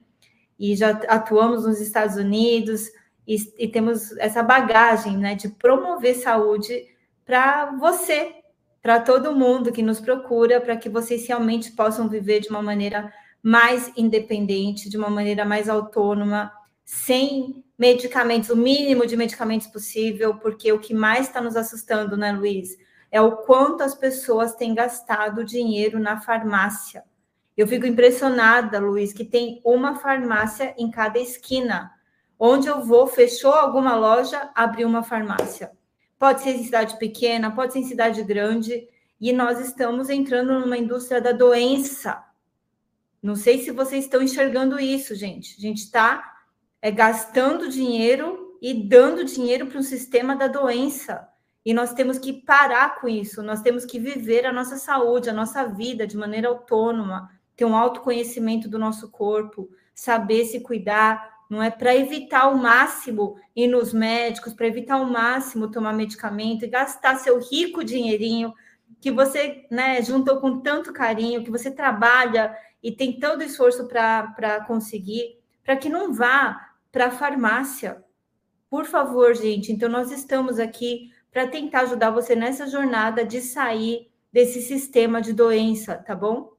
e 0.60 0.76
já 0.76 0.90
atuamos 0.90 1.66
nos 1.66 1.80
Estados 1.80 2.16
Unidos, 2.16 2.90
e, 3.28 3.36
e 3.58 3.68
temos 3.68 4.16
essa 4.18 4.42
bagagem 4.42 5.18
né, 5.18 5.36
de 5.36 5.50
promover 5.50 6.16
saúde 6.16 6.88
para 7.26 7.72
você, 7.78 8.36
para 8.82 9.02
todo 9.02 9.36
mundo 9.36 9.72
que 9.72 9.84
nos 9.84 10.00
procura, 10.00 10.62
para 10.62 10.78
que 10.78 10.88
vocês 10.88 11.28
realmente 11.28 11.74
possam 11.74 12.08
viver 12.08 12.40
de 12.40 12.50
uma 12.50 12.62
maneira 12.62 13.12
mais 13.44 13.92
independente, 13.98 14.90
de 14.90 14.98
uma 14.98 15.10
maneira 15.10 15.44
mais 15.44 15.68
autônoma, 15.68 16.52
sem 16.86 17.66
medicamentos, 17.78 18.50
o 18.50 18.56
mínimo 18.56 19.06
de 19.06 19.18
medicamentos 19.18 19.68
possível, 19.68 20.36
porque 20.36 20.72
o 20.72 20.80
que 20.80 20.94
mais 20.94 21.28
está 21.28 21.42
nos 21.42 21.58
assustando, 21.58 22.16
né, 22.16 22.32
Luiz, 22.32 22.78
é 23.12 23.22
o 23.22 23.38
quanto 23.38 23.84
as 23.84 23.94
pessoas 23.94 24.56
têm 24.56 24.74
gastado 24.74 25.44
dinheiro 25.44 26.00
na 26.00 26.20
farmácia. 26.22 27.04
Eu 27.58 27.68
fico 27.68 27.88
impressionada, 27.88 28.80
Luiz, 28.80 29.12
que 29.12 29.26
tem 29.26 29.60
uma 29.66 29.96
farmácia 29.96 30.76
em 30.78 30.92
cada 30.92 31.18
esquina. 31.18 31.92
Onde 32.40 32.68
eu 32.68 32.84
vou, 32.86 33.08
fechou 33.08 33.52
alguma 33.52 33.96
loja, 33.96 34.52
abriu 34.54 34.88
uma 34.88 35.02
farmácia. 35.02 35.72
Pode 36.20 36.42
ser 36.42 36.52
em 36.52 36.64
cidade 36.64 36.98
pequena, 37.00 37.50
pode 37.50 37.74
ser 37.74 37.80
em 37.80 37.88
cidade 37.88 38.22
grande, 38.24 38.88
e 39.20 39.34
nós 39.34 39.60
estamos 39.60 40.10
entrando 40.10 40.60
numa 40.60 40.78
indústria 40.78 41.20
da 41.20 41.32
doença. 41.32 42.24
Não 43.22 43.36
sei 43.36 43.64
se 43.64 43.72
vocês 43.72 44.06
estão 44.06 44.22
enxergando 44.22 44.80
isso, 44.80 45.16
gente. 45.16 45.56
A 45.58 45.62
gente 45.62 45.80
está 45.80 46.38
é 46.80 46.92
gastando 46.92 47.70
dinheiro 47.70 48.58
e 48.62 48.88
dando 48.88 49.24
dinheiro 49.24 49.68
para 49.68 49.80
o 49.80 49.84
sistema 49.84 50.36
da 50.36 50.48
doença. 50.48 51.28
E 51.66 51.74
nós 51.74 51.94
temos 51.94 52.18
que 52.18 52.32
parar 52.32 53.02
com 53.02 53.10
isso, 53.10 53.44
nós 53.44 53.62
temos 53.62 53.84
que 53.84 54.00
viver 54.00 54.46
a 54.46 54.54
nossa 54.54 54.78
saúde, 54.78 55.30
a 55.30 55.34
nossa 55.34 55.66
vida 55.66 56.08
de 56.08 56.16
maneira 56.16 56.48
autônoma, 56.48 57.30
ter 57.58 57.66
um 57.66 57.76
autoconhecimento 57.76 58.70
do 58.70 58.80
nosso 58.80 59.10
corpo, 59.10 59.68
saber 59.94 60.46
se 60.46 60.62
cuidar, 60.62 61.38
não 61.50 61.64
é 61.64 61.72
para 61.72 61.96
evitar 61.96 62.44
ao 62.44 62.56
máximo 62.56 63.36
ir 63.56 63.68
nos 63.68 63.92
médicos, 63.92 64.54
para 64.54 64.68
evitar 64.68 64.96
ao 64.96 65.06
máximo 65.06 65.72
tomar 65.72 65.94
medicamento 65.94 66.64
e 66.64 66.70
gastar 66.70 67.16
seu 67.16 67.40
rico 67.40 67.84
dinheirinho 67.84 68.54
que 69.00 69.12
você 69.12 69.66
né, 69.70 70.02
juntou 70.02 70.40
com 70.40 70.60
tanto 70.60 70.94
carinho, 70.94 71.44
que 71.44 71.52
você 71.52 71.72
trabalha 71.72 72.56
e 72.82 72.92
tem 72.92 73.20
todo 73.20 73.44
esforço 73.44 73.88
para 73.88 74.64
conseguir, 74.66 75.40
para 75.64 75.76
que 75.76 75.90
não 75.90 76.14
vá 76.14 76.72
para 76.92 77.08
a 77.08 77.12
farmácia. 77.12 78.04
Por 78.70 78.86
favor, 78.86 79.34
gente. 79.36 79.72
Então, 79.72 79.90
nós 79.90 80.12
estamos 80.12 80.60
aqui 80.60 81.12
para 81.32 81.48
tentar 81.48 81.82
ajudar 81.82 82.12
você 82.12 82.36
nessa 82.36 82.68
jornada 82.68 83.26
de 83.26 83.42
sair 83.42 84.10
desse 84.32 84.62
sistema 84.62 85.22
de 85.22 85.34
doença, 85.34 85.96
tá 85.96 86.16
bom? 86.16 86.57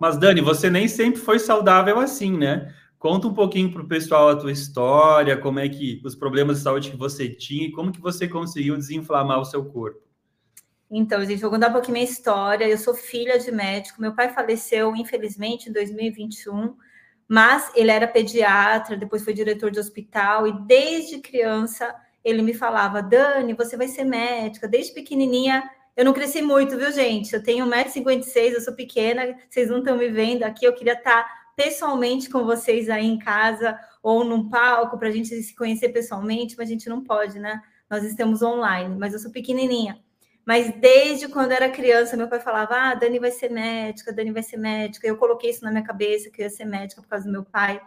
Mas, 0.00 0.16
Dani, 0.16 0.40
você 0.40 0.70
nem 0.70 0.88
sempre 0.88 1.20
foi 1.20 1.38
saudável 1.38 1.98
assim, 2.00 2.36
né? 2.36 2.74
Conta 2.98 3.28
um 3.28 3.34
pouquinho 3.34 3.72
para 3.72 3.82
o 3.82 3.88
pessoal 3.88 4.30
a 4.30 4.36
tua 4.36 4.50
história, 4.50 5.36
como 5.36 5.58
é 5.58 5.68
que 5.68 6.00
os 6.04 6.14
problemas 6.14 6.58
de 6.58 6.62
saúde 6.64 6.90
que 6.90 6.96
você 6.96 7.28
tinha 7.28 7.68
e 7.68 7.72
como 7.72 7.92
que 7.92 8.00
você 8.00 8.26
conseguiu 8.26 8.76
desinflamar 8.76 9.40
o 9.40 9.44
seu 9.44 9.64
corpo. 9.64 10.00
Então, 10.90 11.24
gente, 11.24 11.40
vou 11.40 11.50
contar 11.50 11.68
um 11.68 11.72
pouquinho 11.72 11.92
minha 11.92 12.04
história. 12.04 12.68
Eu 12.68 12.76
sou 12.78 12.94
filha 12.94 13.38
de 13.38 13.52
médico. 13.52 14.00
Meu 14.00 14.14
pai 14.14 14.30
faleceu, 14.30 14.96
infelizmente, 14.96 15.68
em 15.68 15.72
2021 15.72 16.74
mas 17.32 17.70
ele 17.76 17.92
era 17.92 18.08
pediatra, 18.08 18.96
depois 18.96 19.22
foi 19.22 19.32
diretor 19.32 19.70
de 19.70 19.78
hospital, 19.78 20.48
e 20.48 20.66
desde 20.66 21.20
criança 21.20 21.94
ele 22.24 22.42
me 22.42 22.52
falava: 22.52 23.00
Dani, 23.00 23.54
você 23.54 23.76
vai 23.76 23.86
ser 23.86 24.02
médica. 24.02 24.66
Desde 24.66 24.92
pequenininha, 24.92 25.62
eu 26.00 26.04
não 26.06 26.14
cresci 26.14 26.40
muito, 26.40 26.78
viu, 26.78 26.90
gente? 26.90 27.34
Eu 27.34 27.42
tenho 27.42 27.66
1,56m, 27.66 28.54
eu 28.54 28.60
sou 28.62 28.72
pequena, 28.72 29.36
vocês 29.50 29.68
não 29.68 29.80
estão 29.80 29.98
me 29.98 30.08
vendo 30.08 30.44
aqui. 30.44 30.64
Eu 30.64 30.72
queria 30.72 30.94
estar 30.94 31.30
pessoalmente 31.54 32.30
com 32.30 32.42
vocês 32.42 32.88
aí 32.88 33.04
em 33.04 33.18
casa 33.18 33.78
ou 34.02 34.24
num 34.24 34.48
palco 34.48 34.96
para 34.96 35.08
a 35.08 35.10
gente 35.10 35.28
se 35.28 35.54
conhecer 35.54 35.90
pessoalmente, 35.90 36.54
mas 36.56 36.70
a 36.70 36.72
gente 36.72 36.88
não 36.88 37.04
pode, 37.04 37.38
né? 37.38 37.60
Nós 37.90 38.02
estamos 38.02 38.40
online, 38.40 38.96
mas 38.98 39.12
eu 39.12 39.18
sou 39.18 39.30
pequenininha. 39.30 40.00
Mas 40.42 40.72
desde 40.80 41.28
quando 41.28 41.52
era 41.52 41.68
criança, 41.68 42.16
meu 42.16 42.28
pai 42.28 42.40
falava: 42.40 42.76
Ah, 42.76 42.94
Dani 42.94 43.18
vai 43.18 43.30
ser 43.30 43.50
médica, 43.50 44.10
Dani 44.10 44.32
vai 44.32 44.42
ser 44.42 44.56
médica. 44.56 45.06
Eu 45.06 45.18
coloquei 45.18 45.50
isso 45.50 45.62
na 45.62 45.70
minha 45.70 45.84
cabeça, 45.84 46.30
que 46.30 46.40
eu 46.40 46.44
ia 46.44 46.50
ser 46.50 46.64
médica 46.64 47.02
por 47.02 47.08
causa 47.08 47.26
do 47.26 47.30
meu 47.30 47.44
pai. 47.44 47.78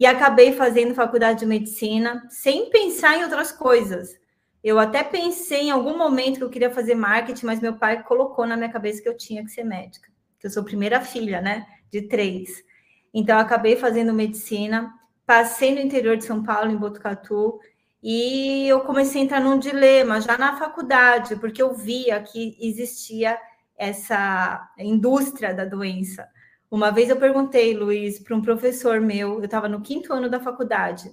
E 0.00 0.04
acabei 0.06 0.50
fazendo 0.54 0.92
faculdade 0.92 1.38
de 1.38 1.46
medicina 1.46 2.26
sem 2.30 2.68
pensar 2.68 3.16
em 3.16 3.22
outras 3.22 3.52
coisas. 3.52 4.18
Eu 4.64 4.78
até 4.78 5.04
pensei 5.04 5.64
em 5.64 5.70
algum 5.70 5.98
momento 5.98 6.38
que 6.38 6.44
eu 6.44 6.48
queria 6.48 6.70
fazer 6.70 6.94
marketing, 6.94 7.44
mas 7.44 7.60
meu 7.60 7.76
pai 7.76 8.02
colocou 8.02 8.46
na 8.46 8.56
minha 8.56 8.72
cabeça 8.72 9.02
que 9.02 9.08
eu 9.08 9.14
tinha 9.14 9.44
que 9.44 9.50
ser 9.50 9.62
médica. 9.62 10.10
Eu 10.42 10.48
sou 10.48 10.64
primeira 10.64 11.02
filha, 11.02 11.42
né? 11.42 11.66
De 11.90 12.02
três. 12.02 12.64
Então, 13.12 13.38
acabei 13.38 13.76
fazendo 13.76 14.14
medicina. 14.14 14.90
Passei 15.26 15.74
no 15.74 15.80
interior 15.80 16.16
de 16.16 16.24
São 16.24 16.42
Paulo, 16.42 16.70
em 16.70 16.76
Botucatu, 16.76 17.60
e 18.02 18.66
eu 18.68 18.80
comecei 18.80 19.20
a 19.20 19.24
entrar 19.24 19.40
num 19.40 19.58
dilema 19.58 20.20
já 20.20 20.36
na 20.36 20.56
faculdade, 20.58 21.36
porque 21.36 21.62
eu 21.62 21.74
via 21.74 22.20
que 22.22 22.56
existia 22.60 23.38
essa 23.76 24.70
indústria 24.78 25.54
da 25.54 25.64
doença. 25.64 26.28
Uma 26.70 26.90
vez 26.90 27.08
eu 27.08 27.16
perguntei, 27.16 27.74
Luiz, 27.74 28.18
para 28.18 28.36
um 28.36 28.42
professor 28.42 29.00
meu, 29.00 29.38
eu 29.38 29.44
estava 29.44 29.68
no 29.68 29.80
quinto 29.80 30.12
ano 30.12 30.28
da 30.28 30.40
faculdade, 30.40 31.10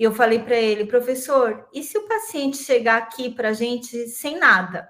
e 0.00 0.04
eu 0.04 0.14
falei 0.14 0.38
para 0.38 0.56
ele, 0.56 0.86
professor, 0.86 1.68
e 1.74 1.82
se 1.82 1.98
o 1.98 2.08
paciente 2.08 2.56
chegar 2.56 2.96
aqui 2.96 3.28
para 3.28 3.50
a 3.50 3.52
gente 3.52 4.08
sem 4.08 4.38
nada? 4.38 4.88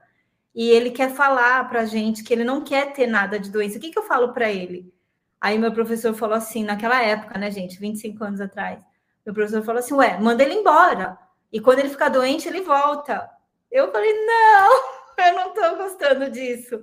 E 0.54 0.70
ele 0.70 0.92
quer 0.92 1.10
falar 1.10 1.68
para 1.68 1.80
a 1.80 1.84
gente 1.84 2.22
que 2.22 2.32
ele 2.32 2.44
não 2.44 2.62
quer 2.62 2.92
ter 2.92 3.08
nada 3.08 3.36
de 3.36 3.50
doença, 3.50 3.76
o 3.76 3.80
que, 3.80 3.90
que 3.90 3.98
eu 3.98 4.04
falo 4.04 4.32
para 4.32 4.48
ele? 4.52 4.94
Aí 5.40 5.58
meu 5.58 5.72
professor 5.72 6.14
falou 6.14 6.36
assim, 6.36 6.62
naquela 6.62 7.02
época, 7.02 7.36
né, 7.40 7.50
gente, 7.50 7.80
25 7.80 8.22
anos 8.22 8.40
atrás, 8.40 8.78
meu 9.26 9.34
professor 9.34 9.64
falou 9.64 9.80
assim, 9.80 9.94
ué, 9.94 10.16
manda 10.16 10.44
ele 10.44 10.54
embora. 10.54 11.18
E 11.52 11.58
quando 11.60 11.80
ele 11.80 11.88
ficar 11.88 12.08
doente, 12.08 12.46
ele 12.46 12.60
volta. 12.60 13.28
Eu 13.68 13.90
falei, 13.90 14.12
não, 14.24 14.70
eu 15.26 15.34
não 15.34 15.48
estou 15.48 15.76
gostando 15.76 16.30
disso. 16.30 16.80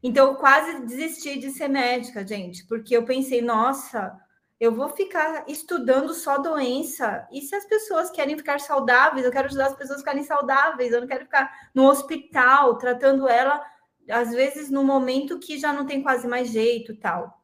Então, 0.00 0.28
eu 0.28 0.34
quase 0.36 0.86
desisti 0.86 1.40
de 1.40 1.50
ser 1.50 1.66
médica, 1.66 2.24
gente, 2.24 2.64
porque 2.68 2.96
eu 2.96 3.04
pensei, 3.04 3.42
nossa, 3.42 4.16
eu 4.60 4.72
vou 4.72 4.88
ficar 4.88 5.44
estudando 5.48 6.14
só 6.14 6.38
doença. 6.38 7.26
E 7.32 7.40
se 7.42 7.54
as 7.54 7.64
pessoas 7.66 8.10
querem 8.10 8.36
ficar 8.36 8.60
saudáveis, 8.60 9.24
eu 9.24 9.32
quero 9.32 9.48
ajudar 9.48 9.66
as 9.66 9.76
pessoas 9.76 9.98
a 9.98 10.00
ficarem 10.00 10.22
saudáveis, 10.22 10.92
eu 10.92 11.00
não 11.00 11.08
quero 11.08 11.24
ficar 11.24 11.50
no 11.74 11.84
hospital 11.86 12.78
tratando 12.78 13.28
ela, 13.28 13.64
às 14.08 14.30
vezes, 14.30 14.70
no 14.70 14.84
momento 14.84 15.38
que 15.38 15.58
já 15.58 15.72
não 15.72 15.86
tem 15.86 16.02
quase 16.02 16.26
mais 16.28 16.50
jeito 16.50 16.96
tal. 16.96 17.42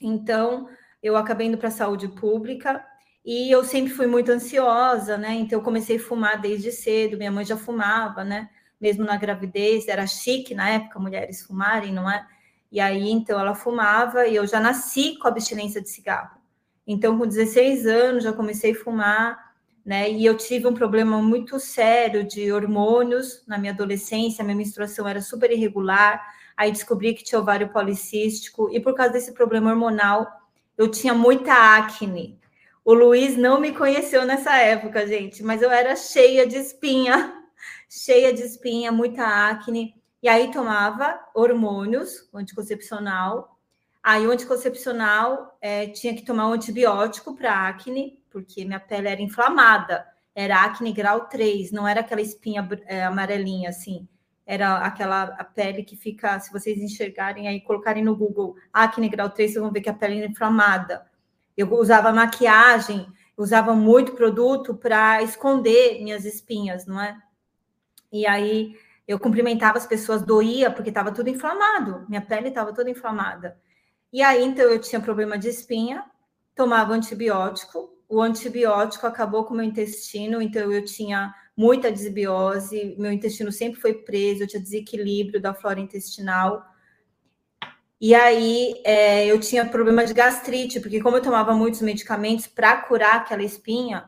Então, 0.00 0.68
eu 1.02 1.16
acabei 1.16 1.46
indo 1.48 1.58
para 1.58 1.68
a 1.68 1.72
saúde 1.72 2.08
pública 2.08 2.84
e 3.24 3.50
eu 3.50 3.64
sempre 3.64 3.92
fui 3.92 4.06
muito 4.06 4.30
ansiosa, 4.30 5.16
né? 5.18 5.34
Então, 5.34 5.58
eu 5.58 5.64
comecei 5.64 5.96
a 5.96 6.00
fumar 6.00 6.40
desde 6.40 6.72
cedo, 6.72 7.16
minha 7.16 7.30
mãe 7.30 7.44
já 7.44 7.56
fumava, 7.56 8.24
né? 8.24 8.48
Mesmo 8.80 9.04
na 9.04 9.16
gravidez, 9.16 9.88
era 9.88 10.06
chique 10.06 10.54
na 10.54 10.68
época 10.70 10.98
mulheres 10.98 11.42
fumarem, 11.42 11.92
não 11.92 12.10
é? 12.10 12.26
E 12.70 12.80
aí, 12.80 13.10
então, 13.10 13.38
ela 13.38 13.54
fumava 13.54 14.26
e 14.26 14.36
eu 14.36 14.46
já 14.46 14.60
nasci 14.60 15.16
com 15.18 15.28
abstinência 15.28 15.80
de 15.80 15.88
cigarro. 15.88 16.36
Então, 16.86 17.18
com 17.18 17.26
16 17.26 17.86
anos, 17.86 18.24
já 18.24 18.32
comecei 18.32 18.72
a 18.72 18.74
fumar, 18.74 19.54
né? 19.84 20.10
E 20.10 20.24
eu 20.24 20.36
tive 20.36 20.66
um 20.66 20.74
problema 20.74 21.20
muito 21.22 21.58
sério 21.60 22.24
de 22.24 22.52
hormônios 22.52 23.44
na 23.46 23.58
minha 23.58 23.72
adolescência, 23.72 24.44
minha 24.44 24.56
menstruação 24.56 25.06
era 25.06 25.20
super 25.20 25.50
irregular. 25.50 26.20
Aí 26.56 26.72
descobri 26.72 27.14
que 27.14 27.24
tinha 27.24 27.40
ovário 27.40 27.68
policístico, 27.68 28.68
e 28.72 28.80
por 28.80 28.94
causa 28.94 29.12
desse 29.12 29.32
problema 29.32 29.70
hormonal, 29.70 30.26
eu 30.76 30.90
tinha 30.90 31.14
muita 31.14 31.52
acne. 31.52 32.38
O 32.84 32.94
Luiz 32.94 33.36
não 33.36 33.60
me 33.60 33.72
conheceu 33.72 34.24
nessa 34.24 34.56
época, 34.58 35.06
gente, 35.06 35.42
mas 35.42 35.60
eu 35.60 35.70
era 35.70 35.96
cheia 35.96 36.46
de 36.46 36.56
espinha, 36.56 37.34
cheia 37.90 38.32
de 38.32 38.42
espinha, 38.42 38.92
muita 38.92 39.24
acne. 39.24 39.95
E 40.26 40.28
aí 40.28 40.50
tomava 40.50 41.20
hormônios, 41.32 42.28
anticoncepcional. 42.34 43.56
Aí 44.02 44.26
o 44.26 44.32
anticoncepcional 44.32 45.56
é, 45.60 45.86
tinha 45.86 46.16
que 46.16 46.24
tomar 46.24 46.48
um 46.48 46.52
antibiótico 46.52 47.36
para 47.36 47.68
acne, 47.68 48.20
porque 48.28 48.64
minha 48.64 48.80
pele 48.80 49.06
era 49.06 49.22
inflamada. 49.22 50.04
Era 50.34 50.64
acne 50.64 50.92
grau 50.92 51.28
3, 51.28 51.70
não 51.70 51.86
era 51.86 52.00
aquela 52.00 52.20
espinha 52.20 52.68
é, 52.86 53.04
amarelinha 53.04 53.68
assim. 53.68 54.08
Era 54.44 54.78
aquela 54.78 55.26
a 55.38 55.44
pele 55.44 55.84
que 55.84 55.94
fica, 55.94 56.40
se 56.40 56.52
vocês 56.52 56.76
enxergarem 56.78 57.46
aí, 57.46 57.60
colocarem 57.60 58.02
no 58.02 58.16
Google 58.16 58.56
acne 58.72 59.08
grau 59.08 59.30
3, 59.30 59.52
vocês 59.52 59.62
vão 59.62 59.70
ver 59.70 59.80
que 59.80 59.90
a 59.90 59.94
pele 59.94 60.20
é 60.22 60.26
inflamada. 60.26 61.06
Eu 61.56 61.72
usava 61.72 62.12
maquiagem, 62.12 63.06
usava 63.36 63.76
muito 63.76 64.16
produto 64.16 64.74
para 64.74 65.22
esconder 65.22 66.02
minhas 66.02 66.24
espinhas, 66.24 66.84
não 66.84 67.00
é? 67.00 67.16
E 68.12 68.26
aí 68.26 68.74
eu 69.06 69.18
cumprimentava 69.18 69.78
as 69.78 69.86
pessoas, 69.86 70.22
doía, 70.22 70.70
porque 70.70 70.88
estava 70.90 71.12
tudo 71.12 71.30
inflamado, 71.30 72.04
minha 72.08 72.20
pele 72.20 72.48
estava 72.48 72.72
toda 72.72 72.90
inflamada. 72.90 73.56
E 74.12 74.22
aí, 74.22 74.44
então, 74.44 74.64
eu 74.64 74.80
tinha 74.80 75.00
problema 75.00 75.38
de 75.38 75.48
espinha, 75.48 76.04
tomava 76.54 76.92
antibiótico, 76.94 77.96
o 78.08 78.20
antibiótico 78.20 79.06
acabou 79.06 79.44
com 79.44 79.54
o 79.54 79.56
meu 79.56 79.66
intestino, 79.66 80.40
então 80.40 80.72
eu 80.72 80.84
tinha 80.84 81.34
muita 81.56 81.90
desbiose, 81.90 82.94
meu 82.98 83.10
intestino 83.12 83.50
sempre 83.50 83.80
foi 83.80 83.94
preso, 83.94 84.42
eu 84.42 84.46
tinha 84.46 84.62
desequilíbrio 84.62 85.40
da 85.40 85.54
flora 85.54 85.80
intestinal. 85.80 86.64
E 88.00 88.14
aí 88.14 88.74
é, 88.84 89.26
eu 89.26 89.40
tinha 89.40 89.64
problema 89.66 90.04
de 90.04 90.12
gastrite, 90.12 90.80
porque 90.80 91.00
como 91.00 91.16
eu 91.16 91.22
tomava 91.22 91.54
muitos 91.54 91.80
medicamentos 91.80 92.46
para 92.46 92.82
curar 92.82 93.16
aquela 93.16 93.42
espinha, 93.42 94.06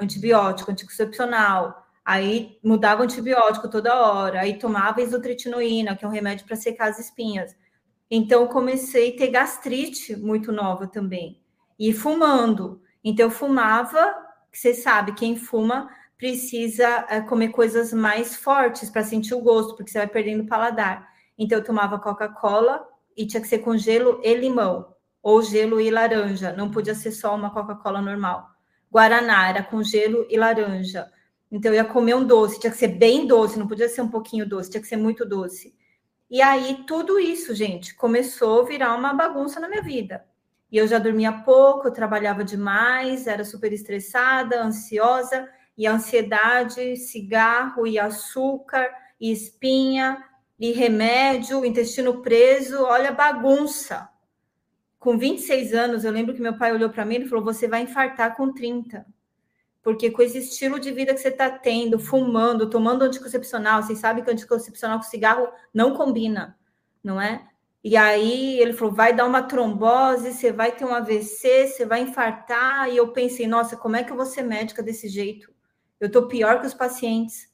antibiótico, 0.00 0.70
anticoncepcional, 0.70 1.81
Aí 2.04 2.58
mudava 2.62 3.02
o 3.02 3.04
antibiótico 3.04 3.68
toda 3.68 3.94
hora, 3.94 4.40
aí 4.40 4.58
tomava 4.58 5.00
isotretinoína, 5.00 5.96
que 5.96 6.04
é 6.04 6.08
um 6.08 6.10
remédio 6.10 6.44
para 6.46 6.56
secar 6.56 6.88
as 6.88 6.98
espinhas. 6.98 7.54
Então 8.10 8.46
comecei 8.48 9.14
a 9.14 9.16
ter 9.16 9.28
gastrite 9.28 10.16
muito 10.16 10.50
nova 10.50 10.86
também. 10.86 11.40
E 11.78 11.92
fumando. 11.92 12.82
Então 13.04 13.26
eu 13.26 13.30
fumava, 13.30 14.14
você 14.52 14.74
sabe, 14.74 15.14
quem 15.14 15.36
fuma 15.36 15.88
precisa 16.18 17.06
é, 17.08 17.20
comer 17.20 17.48
coisas 17.48 17.92
mais 17.92 18.36
fortes 18.36 18.90
para 18.90 19.02
sentir 19.02 19.34
o 19.34 19.40
gosto, 19.40 19.76
porque 19.76 19.90
você 19.90 19.98
vai 19.98 20.06
perdendo 20.06 20.42
o 20.42 20.46
paladar. 20.46 21.08
Então 21.38 21.58
eu 21.58 21.64
tomava 21.64 21.98
Coca-Cola 21.98 22.86
e 23.16 23.26
tinha 23.26 23.40
que 23.40 23.48
ser 23.48 23.58
com 23.58 23.76
gelo 23.76 24.20
e 24.22 24.34
limão, 24.34 24.94
ou 25.22 25.42
gelo 25.42 25.80
e 25.80 25.90
laranja, 25.90 26.52
não 26.52 26.70
podia 26.70 26.94
ser 26.94 27.12
só 27.12 27.34
uma 27.34 27.50
Coca-Cola 27.50 28.00
normal. 28.00 28.48
Guaraná 28.90 29.48
era 29.48 29.62
com 29.62 29.82
gelo 29.82 30.26
e 30.28 30.36
laranja. 30.36 31.10
Então, 31.52 31.70
eu 31.70 31.76
ia 31.76 31.84
comer 31.84 32.14
um 32.14 32.24
doce, 32.24 32.58
tinha 32.58 32.70
que 32.70 32.78
ser 32.78 32.88
bem 32.88 33.26
doce, 33.26 33.58
não 33.58 33.68
podia 33.68 33.86
ser 33.86 34.00
um 34.00 34.08
pouquinho 34.08 34.48
doce, 34.48 34.70
tinha 34.70 34.80
que 34.80 34.88
ser 34.88 34.96
muito 34.96 35.22
doce. 35.26 35.76
E 36.30 36.40
aí, 36.40 36.82
tudo 36.86 37.20
isso, 37.20 37.54
gente, 37.54 37.94
começou 37.94 38.62
a 38.62 38.64
virar 38.64 38.94
uma 38.96 39.12
bagunça 39.12 39.60
na 39.60 39.68
minha 39.68 39.82
vida. 39.82 40.24
E 40.70 40.78
eu 40.78 40.88
já 40.88 40.98
dormia 40.98 41.30
pouco, 41.30 41.88
eu 41.88 41.92
trabalhava 41.92 42.42
demais, 42.42 43.26
era 43.26 43.44
super 43.44 43.70
estressada, 43.70 44.62
ansiosa, 44.62 45.46
e 45.76 45.86
ansiedade, 45.86 46.96
cigarro 46.96 47.86
e 47.86 47.98
açúcar, 47.98 48.90
e 49.20 49.30
espinha, 49.30 50.24
e 50.58 50.72
remédio, 50.72 51.66
intestino 51.66 52.22
preso, 52.22 52.82
olha 52.82 53.12
bagunça. 53.12 54.08
Com 54.98 55.18
26 55.18 55.74
anos, 55.74 56.04
eu 56.04 56.12
lembro 56.12 56.34
que 56.34 56.40
meu 56.40 56.56
pai 56.56 56.72
olhou 56.72 56.88
para 56.88 57.04
mim 57.04 57.16
e 57.16 57.28
falou: 57.28 57.44
Você 57.44 57.68
vai 57.68 57.82
infartar 57.82 58.34
com 58.36 58.54
30 58.54 59.04
porque 59.82 60.10
com 60.10 60.22
esse 60.22 60.38
estilo 60.38 60.78
de 60.78 60.92
vida 60.92 61.12
que 61.12 61.20
você 61.20 61.28
está 61.28 61.50
tendo, 61.50 61.98
fumando, 61.98 62.70
tomando 62.70 63.02
anticoncepcional, 63.02 63.82
vocês 63.82 63.98
sabem 63.98 64.22
que 64.22 64.30
anticoncepcional 64.30 64.98
com 64.98 65.04
cigarro 65.04 65.48
não 65.74 65.94
combina, 65.94 66.56
não 67.02 67.20
é? 67.20 67.48
E 67.84 67.96
aí 67.96 68.60
ele 68.60 68.72
falou: 68.72 68.94
vai 68.94 69.12
dar 69.12 69.26
uma 69.26 69.42
trombose, 69.42 70.32
você 70.32 70.52
vai 70.52 70.72
ter 70.72 70.84
um 70.84 70.94
AVC, 70.94 71.66
você 71.66 71.84
vai 71.84 72.02
infartar. 72.02 72.88
E 72.88 72.96
eu 72.96 73.08
pensei: 73.08 73.46
nossa, 73.46 73.76
como 73.76 73.96
é 73.96 74.04
que 74.04 74.12
eu 74.12 74.16
vou 74.16 74.26
ser 74.26 74.42
médica 74.42 74.82
desse 74.82 75.08
jeito? 75.08 75.52
Eu 75.98 76.06
estou 76.06 76.28
pior 76.28 76.60
que 76.60 76.66
os 76.66 76.74
pacientes. 76.74 77.50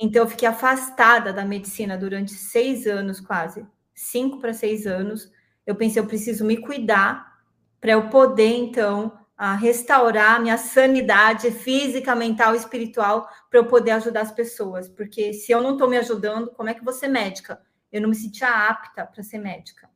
Então 0.00 0.22
eu 0.22 0.28
fiquei 0.28 0.48
afastada 0.48 1.32
da 1.32 1.44
medicina 1.44 1.98
durante 1.98 2.32
seis 2.32 2.86
anos, 2.86 3.20
quase 3.20 3.66
cinco 3.94 4.38
para 4.38 4.54
seis 4.54 4.86
anos. 4.86 5.30
Eu 5.66 5.74
pensei: 5.74 6.00
eu 6.00 6.06
preciso 6.06 6.44
me 6.44 6.56
cuidar 6.56 7.38
para 7.80 7.92
eu 7.92 8.08
poder 8.08 8.56
então 8.56 9.17
a 9.38 9.54
restaurar 9.54 10.42
minha 10.42 10.58
sanidade 10.58 11.52
física, 11.52 12.12
mental 12.16 12.54
e 12.54 12.58
espiritual 12.58 13.28
para 13.48 13.60
eu 13.60 13.66
poder 13.66 13.92
ajudar 13.92 14.22
as 14.22 14.32
pessoas. 14.32 14.88
Porque 14.88 15.32
se 15.32 15.52
eu 15.52 15.62
não 15.62 15.74
estou 15.74 15.88
me 15.88 15.96
ajudando, 15.96 16.50
como 16.50 16.68
é 16.68 16.74
que 16.74 16.84
vou 16.84 16.92
ser 16.92 17.06
médica? 17.06 17.60
Eu 17.92 18.02
não 18.02 18.08
me 18.08 18.16
sentia 18.16 18.48
apta 18.48 19.06
para 19.06 19.22
ser 19.22 19.38
médica. 19.38 19.88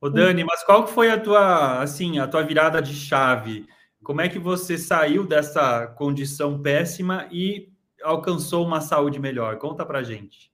Ô 0.00 0.08
Dani, 0.08 0.44
mas 0.44 0.62
qual 0.62 0.86
foi 0.86 1.10
a 1.10 1.18
tua, 1.18 1.82
assim, 1.82 2.20
a 2.20 2.28
tua 2.28 2.44
virada 2.44 2.80
de 2.80 2.94
chave? 2.94 3.66
Como 4.00 4.20
é 4.20 4.28
que 4.28 4.38
você 4.38 4.78
saiu 4.78 5.26
dessa 5.26 5.88
condição 5.88 6.62
péssima 6.62 7.28
e 7.32 7.72
alcançou 8.00 8.64
uma 8.64 8.80
saúde 8.80 9.18
melhor? 9.18 9.58
Conta 9.58 9.84
pra 9.84 10.04
gente. 10.04 10.52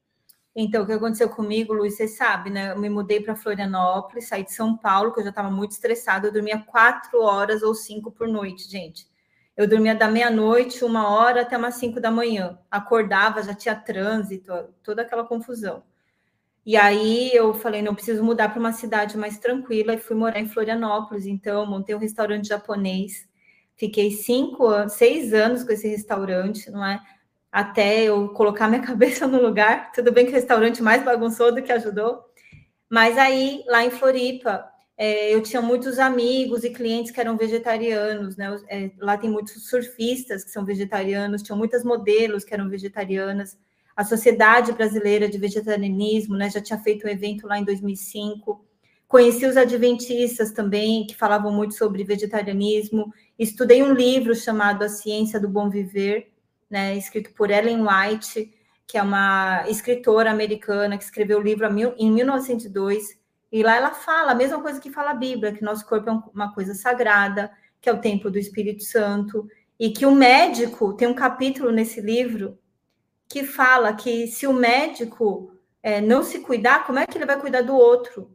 Então, 0.56 0.84
o 0.84 0.86
que 0.86 0.92
aconteceu 0.92 1.28
comigo, 1.28 1.72
Luiz, 1.72 1.96
você 1.96 2.06
sabe, 2.06 2.48
né? 2.48 2.72
Eu 2.72 2.78
me 2.78 2.88
mudei 2.88 3.20
para 3.20 3.34
Florianópolis, 3.34 4.28
saí 4.28 4.44
de 4.44 4.52
São 4.52 4.76
Paulo, 4.76 5.12
que 5.12 5.18
eu 5.18 5.24
já 5.24 5.30
estava 5.30 5.50
muito 5.50 5.72
estressada. 5.72 6.28
Eu 6.28 6.32
dormia 6.32 6.58
quatro 6.60 7.20
horas 7.22 7.62
ou 7.62 7.74
cinco 7.74 8.12
por 8.12 8.28
noite, 8.28 8.70
gente. 8.70 9.08
Eu 9.56 9.68
dormia 9.68 9.94
da 9.94 10.08
meia-noite, 10.08 10.84
uma 10.84 11.08
hora, 11.10 11.42
até 11.42 11.56
umas 11.56 11.74
cinco 11.76 12.00
da 12.00 12.10
manhã. 12.10 12.58
Acordava, 12.70 13.42
já 13.42 13.54
tinha 13.54 13.74
trânsito, 13.74 14.52
toda 14.82 15.02
aquela 15.02 15.24
confusão. 15.24 15.82
E 16.66 16.76
aí 16.76 17.30
eu 17.34 17.52
falei, 17.54 17.82
não 17.82 17.94
preciso 17.94 18.24
mudar 18.24 18.48
para 18.48 18.60
uma 18.60 18.72
cidade 18.72 19.18
mais 19.18 19.38
tranquila 19.38 19.94
e 19.94 19.98
fui 19.98 20.16
morar 20.16 20.40
em 20.40 20.48
Florianópolis. 20.48 21.26
Então, 21.26 21.66
montei 21.66 21.94
um 21.94 21.98
restaurante 21.98 22.48
japonês. 22.48 23.28
Fiquei 23.76 24.12
cinco 24.12 24.88
seis 24.88 25.34
anos 25.34 25.64
com 25.64 25.72
esse 25.72 25.88
restaurante, 25.88 26.70
não 26.70 26.84
é? 26.84 27.00
Até 27.54 28.02
eu 28.02 28.30
colocar 28.30 28.66
minha 28.66 28.82
cabeça 28.84 29.28
no 29.28 29.40
lugar. 29.40 29.92
Tudo 29.92 30.10
bem 30.10 30.26
que 30.26 30.32
o 30.32 30.34
restaurante 30.34 30.82
mais 30.82 31.04
bagunçou 31.04 31.54
do 31.54 31.62
que 31.62 31.70
ajudou. 31.70 32.20
Mas 32.90 33.16
aí, 33.16 33.62
lá 33.68 33.84
em 33.84 33.92
Floripa, 33.92 34.68
é, 34.96 35.32
eu 35.32 35.40
tinha 35.40 35.62
muitos 35.62 36.00
amigos 36.00 36.64
e 36.64 36.70
clientes 36.70 37.12
que 37.12 37.20
eram 37.20 37.36
vegetarianos, 37.36 38.36
né? 38.36 38.56
É, 38.68 38.90
lá 38.98 39.16
tem 39.16 39.30
muitos 39.30 39.68
surfistas 39.68 40.42
que 40.42 40.50
são 40.50 40.64
vegetarianos, 40.64 41.44
tinham 41.44 41.56
muitas 41.56 41.84
modelos 41.84 42.42
que 42.42 42.52
eram 42.52 42.68
vegetarianas. 42.68 43.56
A 43.94 44.02
Sociedade 44.02 44.72
Brasileira 44.72 45.28
de 45.28 45.38
Vegetarianismo, 45.38 46.36
né? 46.36 46.50
Já 46.50 46.60
tinha 46.60 46.80
feito 46.80 47.06
um 47.06 47.10
evento 47.10 47.46
lá 47.46 47.56
em 47.56 47.64
2005. 47.64 48.64
Conheci 49.06 49.46
os 49.46 49.56
adventistas 49.56 50.50
também, 50.50 51.06
que 51.06 51.14
falavam 51.14 51.52
muito 51.52 51.74
sobre 51.74 52.02
vegetarianismo. 52.02 53.14
Estudei 53.38 53.80
um 53.80 53.94
livro 53.94 54.34
chamado 54.34 54.82
A 54.82 54.88
Ciência 54.88 55.38
do 55.38 55.48
Bom 55.48 55.70
Viver, 55.70 56.33
né, 56.70 56.96
escrito 56.96 57.32
por 57.34 57.50
Ellen 57.50 57.84
White, 57.86 58.52
que 58.86 58.98
é 58.98 59.02
uma 59.02 59.64
escritora 59.68 60.30
americana 60.30 60.98
que 60.98 61.04
escreveu 61.04 61.38
o 61.38 61.42
livro 61.42 61.66
em 61.98 62.10
1902, 62.10 63.18
e 63.50 63.62
lá 63.62 63.76
ela 63.76 63.92
fala 63.92 64.32
a 64.32 64.34
mesma 64.34 64.60
coisa 64.60 64.80
que 64.80 64.90
fala 64.90 65.12
a 65.12 65.14
Bíblia, 65.14 65.52
que 65.52 65.62
nosso 65.62 65.86
corpo 65.86 66.10
é 66.10 66.12
uma 66.34 66.52
coisa 66.52 66.74
sagrada, 66.74 67.50
que 67.80 67.88
é 67.88 67.92
o 67.92 68.00
templo 68.00 68.30
do 68.30 68.38
Espírito 68.38 68.82
Santo, 68.82 69.46
e 69.78 69.90
que 69.90 70.06
o 70.06 70.14
médico 70.14 70.94
tem 70.94 71.08
um 71.08 71.14
capítulo 71.14 71.70
nesse 71.70 72.00
livro 72.00 72.58
que 73.28 73.44
fala 73.44 73.94
que 73.94 74.26
se 74.26 74.46
o 74.46 74.52
médico 74.52 75.52
é, 75.82 76.00
não 76.00 76.22
se 76.22 76.40
cuidar, 76.40 76.86
como 76.86 76.98
é 76.98 77.06
que 77.06 77.18
ele 77.18 77.26
vai 77.26 77.38
cuidar 77.40 77.62
do 77.62 77.74
outro? 77.74 78.30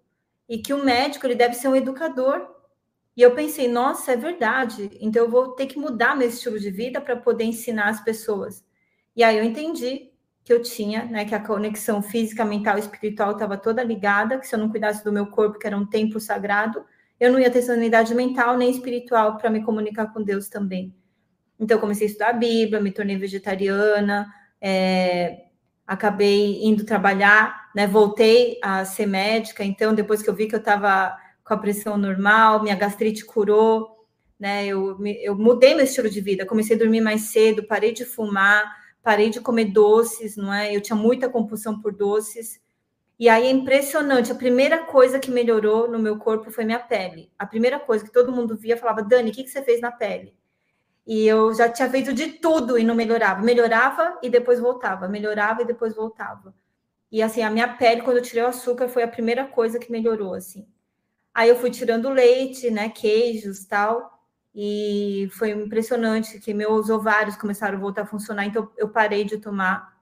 E 0.48 0.58
que 0.58 0.74
o 0.74 0.84
médico 0.84 1.26
ele 1.26 1.36
deve 1.36 1.56
ser 1.56 1.68
um 1.68 1.76
educador. 1.76 2.48
E 3.16 3.22
eu 3.22 3.36
pensei, 3.36 3.68
nossa, 3.68 4.14
é 4.14 4.16
verdade. 4.16 4.90
Então 5.02 5.26
eu 5.26 5.30
vou 5.30 5.50
ter 5.52 5.66
que 5.66 5.78
mudar 5.78 6.16
meu 6.16 6.30
estilo 6.30 6.60
de 6.60 6.72
vida 6.72 7.02
para 7.02 7.16
poder 7.16 7.44
ensinar 7.44 7.90
as 7.90 8.04
pessoas. 8.04 8.64
E 9.16 9.24
aí 9.24 9.38
eu 9.38 9.44
entendi 9.44 10.10
que 10.44 10.54
eu 10.54 10.62
tinha, 10.62 11.06
né, 11.06 11.26
que 11.26 11.36
a 11.36 11.40
conexão 11.40 12.02
física, 12.02 12.44
mental 12.44 12.78
e 12.78 12.80
espiritual 12.80 13.34
estava 13.34 13.58
toda 13.58 13.84
ligada, 13.84 14.40
que 14.40 14.48
se 14.48 14.56
eu 14.56 14.60
não 14.60 14.70
cuidasse 14.70 15.04
do 15.04 15.12
meu 15.12 15.28
corpo, 15.28 15.60
que 15.60 15.68
era 15.68 15.78
um 15.78 15.86
templo 15.86 16.20
sagrado, 16.20 16.84
eu 17.20 17.32
não 17.32 17.40
ia 17.40 17.52
ter 17.52 17.62
sanidade 17.62 18.16
mental 18.16 18.58
nem 18.58 18.72
espiritual 18.72 19.38
para 19.38 19.50
me 19.50 19.64
comunicar 19.64 20.14
com 20.14 20.24
Deus 20.24 20.48
também. 20.48 20.96
Então, 21.60 21.76
eu 21.78 21.82
comecei 21.82 22.08
a 22.08 22.10
estudar 22.10 22.30
a 22.30 22.34
Bíblia, 22.34 22.82
me 22.82 22.92
tornei 22.92 23.18
vegetariana, 23.18 24.34
é, 24.62 25.48
acabei 25.86 26.64
indo 26.64 26.86
trabalhar, 26.86 27.70
né, 27.76 27.86
voltei 27.86 28.58
a 28.64 28.86
ser 28.86 29.06
médica. 29.06 29.64
Então, 29.64 29.94
depois 29.94 30.22
que 30.22 30.30
eu 30.30 30.36
vi 30.36 30.48
que 30.48 30.56
eu 30.56 30.60
estava 30.60 31.16
com 31.50 31.56
a 31.56 31.58
pressão 31.58 31.98
normal, 31.98 32.62
minha 32.62 32.76
gastrite 32.76 33.26
curou, 33.26 34.06
né, 34.40 34.68
eu, 34.68 34.96
eu 35.20 35.36
mudei 35.36 35.74
meu 35.74 35.84
estilo 35.84 36.08
de 36.08 36.22
vida, 36.22 36.46
comecei 36.46 36.76
a 36.76 36.80
dormir 36.80 37.02
mais 37.02 37.22
cedo, 37.22 37.64
parei 37.64 37.92
de 37.92 38.06
fumar, 38.06 38.72
parei 39.02 39.32
de 39.32 39.42
comer 39.42 39.66
doces, 39.66 40.38
não 40.38 40.54
é? 40.54 40.74
Eu 40.74 40.80
tinha 40.80 40.96
muita 40.96 41.28
compulsão 41.28 41.82
por 41.82 41.92
doces. 41.92 42.62
E 43.18 43.28
aí 43.28 43.48
é 43.48 43.50
impressionante. 43.50 44.32
A 44.32 44.36
primeira 44.36 44.86
coisa 44.86 45.18
que 45.18 45.32
melhorou 45.32 45.90
no 45.90 45.98
meu 45.98 46.20
corpo 46.20 46.52
foi 46.52 46.64
minha 46.66 46.80
pele. 46.80 47.32
A 47.38 47.48
primeira 47.48 47.80
coisa 47.80 48.06
que 48.06 48.12
todo 48.12 48.32
mundo 48.32 48.56
via 48.56 48.78
falava: 48.78 49.02
Dani, 49.02 49.32
o 49.32 49.34
que, 49.34 49.44
que 49.44 49.50
você 49.50 49.64
fez 49.64 49.82
na 49.82 49.92
pele? 49.92 50.36
E 51.06 51.28
eu 51.28 51.54
já 51.54 51.68
tinha 51.68 51.90
feito 51.90 52.14
de 52.14 52.34
tudo 52.34 52.78
e 52.78 52.84
não 52.84 52.94
melhorava. 52.94 53.42
Melhorava 53.42 54.20
e 54.22 54.30
depois 54.30 54.60
voltava. 54.60 55.08
Melhorava 55.08 55.64
e 55.64 55.66
depois 55.66 55.96
voltava. 55.96 56.54
E 57.12 57.24
assim, 57.24 57.42
a 57.42 57.50
minha 57.50 57.68
pele, 57.68 58.04
quando 58.04 58.18
eu 58.18 58.24
tirei 58.24 58.44
o 58.44 58.48
açúcar, 58.48 58.88
foi 58.88 59.02
a 59.04 59.08
primeira 59.08 59.46
coisa 59.48 59.80
que 59.80 59.92
melhorou, 59.92 60.36
assim. 60.36 60.68
Aí 61.40 61.48
eu 61.48 61.56
fui 61.56 61.72
tirando 61.72 62.10
leite, 62.10 62.70
né, 62.70 62.90
queijos, 62.90 63.64
tal. 63.64 64.12
E 64.54 65.30
foi 65.32 65.52
impressionante 65.52 66.38
que 66.38 66.54
meus 66.54 66.90
ovários 66.90 67.38
começaram 67.38 67.78
a 67.78 67.80
voltar 67.80 68.02
a 68.02 68.06
funcionar, 68.06 68.46
então 68.46 68.70
eu 68.76 68.90
parei 68.90 69.24
de 69.24 69.38
tomar 69.38 69.98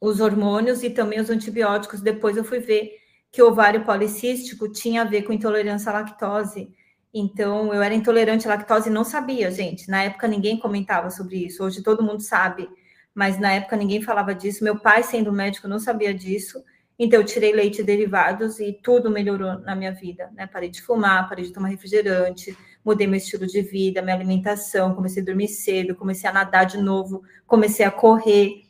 os 0.00 0.18
hormônios 0.18 0.82
e 0.82 0.88
também 0.88 1.20
os 1.20 1.28
antibióticos. 1.28 2.00
Depois 2.00 2.38
eu 2.38 2.42
fui 2.42 2.58
ver 2.58 2.90
que 3.30 3.42
o 3.42 3.48
ovário 3.48 3.84
policístico 3.84 4.66
tinha 4.72 5.02
a 5.02 5.04
ver 5.04 5.24
com 5.24 5.32
intolerância 5.34 5.90
à 5.90 5.92
lactose. 5.92 6.74
Então, 7.12 7.74
eu 7.74 7.82
era 7.82 7.94
intolerante 7.94 8.48
à 8.48 8.52
lactose 8.52 8.88
e 8.88 8.92
não 8.92 9.04
sabia, 9.04 9.50
gente. 9.50 9.90
Na 9.90 10.04
época, 10.04 10.26
ninguém 10.26 10.58
comentava 10.58 11.10
sobre 11.10 11.36
isso. 11.36 11.62
Hoje, 11.62 11.82
todo 11.82 12.02
mundo 12.02 12.22
sabe, 12.22 12.66
mas 13.14 13.38
na 13.38 13.52
época, 13.52 13.76
ninguém 13.76 14.00
falava 14.00 14.34
disso. 14.34 14.64
Meu 14.64 14.78
pai, 14.78 15.02
sendo 15.02 15.30
médico, 15.30 15.68
não 15.68 15.78
sabia 15.78 16.14
disso. 16.14 16.64
Então, 16.98 17.20
eu 17.20 17.26
tirei 17.26 17.52
leite 17.52 17.80
e 17.80 17.84
derivados 17.84 18.58
e 18.58 18.72
tudo 18.72 19.10
melhorou 19.10 19.58
na 19.60 19.76
minha 19.76 19.92
vida. 19.92 20.30
Né? 20.34 20.46
Parei 20.46 20.70
de 20.70 20.80
fumar, 20.80 21.28
parei 21.28 21.44
de 21.44 21.52
tomar 21.52 21.68
refrigerante, 21.68 22.56
mudei 22.84 23.06
meu 23.06 23.18
estilo 23.18 23.46
de 23.46 23.60
vida, 23.60 24.00
minha 24.00 24.16
alimentação, 24.16 24.94
comecei 24.94 25.22
a 25.22 25.26
dormir 25.26 25.48
cedo, 25.48 25.94
comecei 25.94 26.28
a 26.28 26.32
nadar 26.32 26.64
de 26.64 26.78
novo, 26.78 27.22
comecei 27.46 27.84
a 27.84 27.90
correr. 27.90 28.62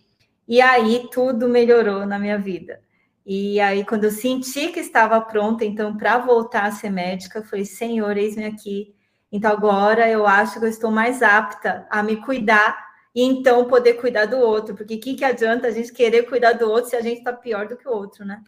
E 0.49 0.61
aí 0.61 1.09
tudo 1.13 1.49
melhorou 1.49 2.05
na 2.05 2.19
minha 2.19 2.39
vida. 2.39 2.81
E 3.25 3.59
aí, 3.59 3.85
quando 3.85 4.05
eu 4.05 4.11
senti 4.13 4.69
que 4.69 4.79
estava 4.79 5.21
pronta, 5.21 5.65
então, 5.65 5.97
para 5.97 6.19
voltar 6.19 6.65
a 6.65 6.71
ser 6.71 6.91
médica, 6.91 7.43
falei, 7.43 7.65
Senhor, 7.65 8.17
eis-me 8.17 8.45
aqui. 8.45 8.95
Então, 9.33 9.51
agora 9.51 10.09
eu 10.09 10.27
acho 10.27 10.61
que 10.61 10.65
eu 10.65 10.69
estou 10.69 10.93
mais 10.93 11.23
apta 11.23 11.87
a 11.91 12.05
me 12.05 12.17
cuidar 12.17 12.86
e 13.17 13.23
então 13.23 13.65
poder 13.65 13.95
cuidar 13.95 14.27
do 14.27 14.37
outro. 14.37 14.75
Porque 14.77 14.97
o 14.97 15.01
que, 15.01 15.15
que 15.15 15.25
adianta 15.25 15.69
a 15.69 15.71
gente 15.71 15.91
querer 15.91 16.25
cuidar 16.25 16.53
do 16.53 16.71
outro 16.71 16.91
se 16.91 16.97
a 16.97 17.01
gente 17.01 17.19
está 17.19 17.33
pior 17.33 17.67
do 17.67 17.75
que 17.75 17.89
o 17.89 17.93
outro, 17.93 18.27
né? 18.27 18.45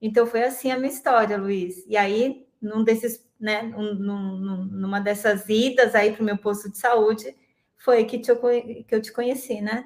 Então, 0.00 0.26
foi 0.26 0.42
assim 0.42 0.70
a 0.70 0.78
minha 0.78 0.90
história, 0.90 1.36
Luiz. 1.36 1.84
E 1.86 1.98
aí, 1.98 2.46
num 2.60 2.82
desses, 2.82 3.22
né, 3.38 3.62
num, 3.62 4.64
numa 4.64 5.00
dessas 5.00 5.46
idas 5.50 5.94
aí 5.94 6.12
para 6.12 6.22
o 6.22 6.24
meu 6.24 6.38
posto 6.38 6.70
de 6.70 6.78
saúde, 6.78 7.36
foi 7.76 8.04
que, 8.04 8.18
te, 8.18 8.32
que 8.88 8.94
eu 8.94 9.02
te 9.02 9.12
conheci, 9.12 9.60
né? 9.60 9.84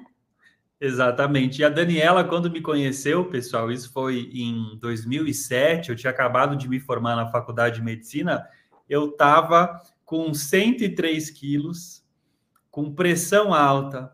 Exatamente. 0.79 1.61
E 1.61 1.65
a 1.65 1.69
Daniela, 1.69 2.23
quando 2.23 2.49
me 2.49 2.61
conheceu, 2.61 3.25
pessoal, 3.25 3.69
isso 3.69 3.91
foi 3.91 4.29
em 4.33 4.77
2007, 4.79 5.89
eu 5.89 5.95
tinha 5.95 6.09
acabado 6.09 6.55
de 6.55 6.69
me 6.69 6.79
formar 6.79 7.17
na 7.17 7.29
faculdade 7.29 7.75
de 7.75 7.83
medicina, 7.83 8.47
eu 8.89 9.09
estava 9.09 9.77
com 10.05 10.33
103 10.33 11.29
quilos, 11.29 12.03
com 12.69 12.93
pressão 12.93 13.53
alta, 13.53 14.11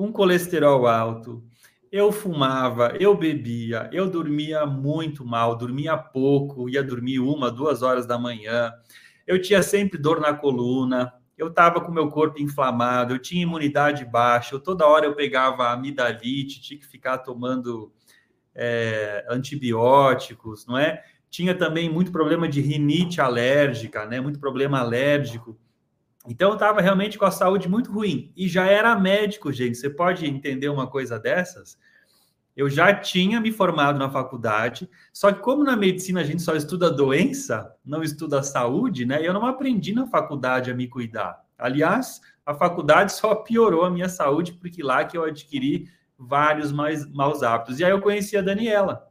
com 0.00 0.10
colesterol 0.10 0.86
alto, 0.86 1.44
eu 1.92 2.10
fumava, 2.10 2.96
eu 2.98 3.14
bebia, 3.14 3.90
eu 3.92 4.08
dormia 4.08 4.64
muito 4.64 5.26
mal, 5.26 5.54
dormia 5.54 5.94
pouco, 5.94 6.70
ia 6.70 6.82
dormir 6.82 7.20
uma, 7.20 7.50
duas 7.50 7.82
horas 7.82 8.06
da 8.06 8.18
manhã, 8.18 8.72
eu 9.26 9.42
tinha 9.42 9.62
sempre 9.62 9.98
dor 9.98 10.18
na 10.18 10.32
coluna, 10.32 11.12
eu 11.36 11.48
estava 11.48 11.82
com 11.82 11.92
meu 11.92 12.08
corpo 12.08 12.40
inflamado, 12.40 13.12
eu 13.12 13.18
tinha 13.18 13.42
imunidade 13.42 14.06
baixa, 14.06 14.54
eu, 14.54 14.60
toda 14.60 14.86
hora 14.86 15.04
eu 15.04 15.14
pegava 15.14 15.68
amidalite, 15.68 16.62
tinha 16.62 16.80
que 16.80 16.86
ficar 16.86 17.18
tomando 17.18 17.92
é, 18.54 19.26
antibióticos, 19.28 20.66
não 20.66 20.78
é? 20.78 21.04
Tinha 21.28 21.54
também 21.54 21.90
muito 21.90 22.10
problema 22.10 22.48
de 22.48 22.62
rinite 22.62 23.20
alérgica, 23.20 24.06
né? 24.06 24.18
Muito 24.18 24.40
problema 24.40 24.80
alérgico. 24.80 25.60
Então 26.30 26.50
eu 26.50 26.54
estava 26.54 26.80
realmente 26.80 27.18
com 27.18 27.24
a 27.24 27.30
saúde 27.32 27.68
muito 27.68 27.90
ruim 27.90 28.32
e 28.36 28.46
já 28.46 28.64
era 28.64 28.96
médico, 28.96 29.52
gente. 29.52 29.76
Você 29.76 29.90
pode 29.90 30.24
entender 30.24 30.68
uma 30.68 30.86
coisa 30.86 31.18
dessas? 31.18 31.76
Eu 32.56 32.70
já 32.70 32.94
tinha 32.94 33.40
me 33.40 33.50
formado 33.50 33.98
na 33.98 34.08
faculdade, 34.08 34.88
só 35.12 35.32
que 35.32 35.40
como 35.40 35.64
na 35.64 35.74
medicina 35.74 36.20
a 36.20 36.24
gente 36.24 36.40
só 36.40 36.54
estuda 36.54 36.88
doença, 36.88 37.74
não 37.84 38.00
estuda 38.00 38.44
saúde, 38.44 39.04
né? 39.04 39.18
Eu 39.20 39.34
não 39.34 39.44
aprendi 39.44 39.92
na 39.92 40.06
faculdade 40.06 40.70
a 40.70 40.74
me 40.74 40.86
cuidar. 40.86 41.44
Aliás, 41.58 42.20
a 42.46 42.54
faculdade 42.54 43.12
só 43.12 43.34
piorou 43.34 43.84
a 43.84 43.90
minha 43.90 44.08
saúde, 44.08 44.52
porque 44.52 44.84
lá 44.84 45.04
que 45.04 45.18
eu 45.18 45.24
adquiri 45.24 45.88
vários 46.16 46.70
mais 46.70 47.04
maus 47.10 47.42
hábitos. 47.42 47.80
E 47.80 47.84
aí 47.84 47.90
eu 47.90 48.00
conheci 48.00 48.36
a 48.36 48.42
Daniela. 48.42 49.04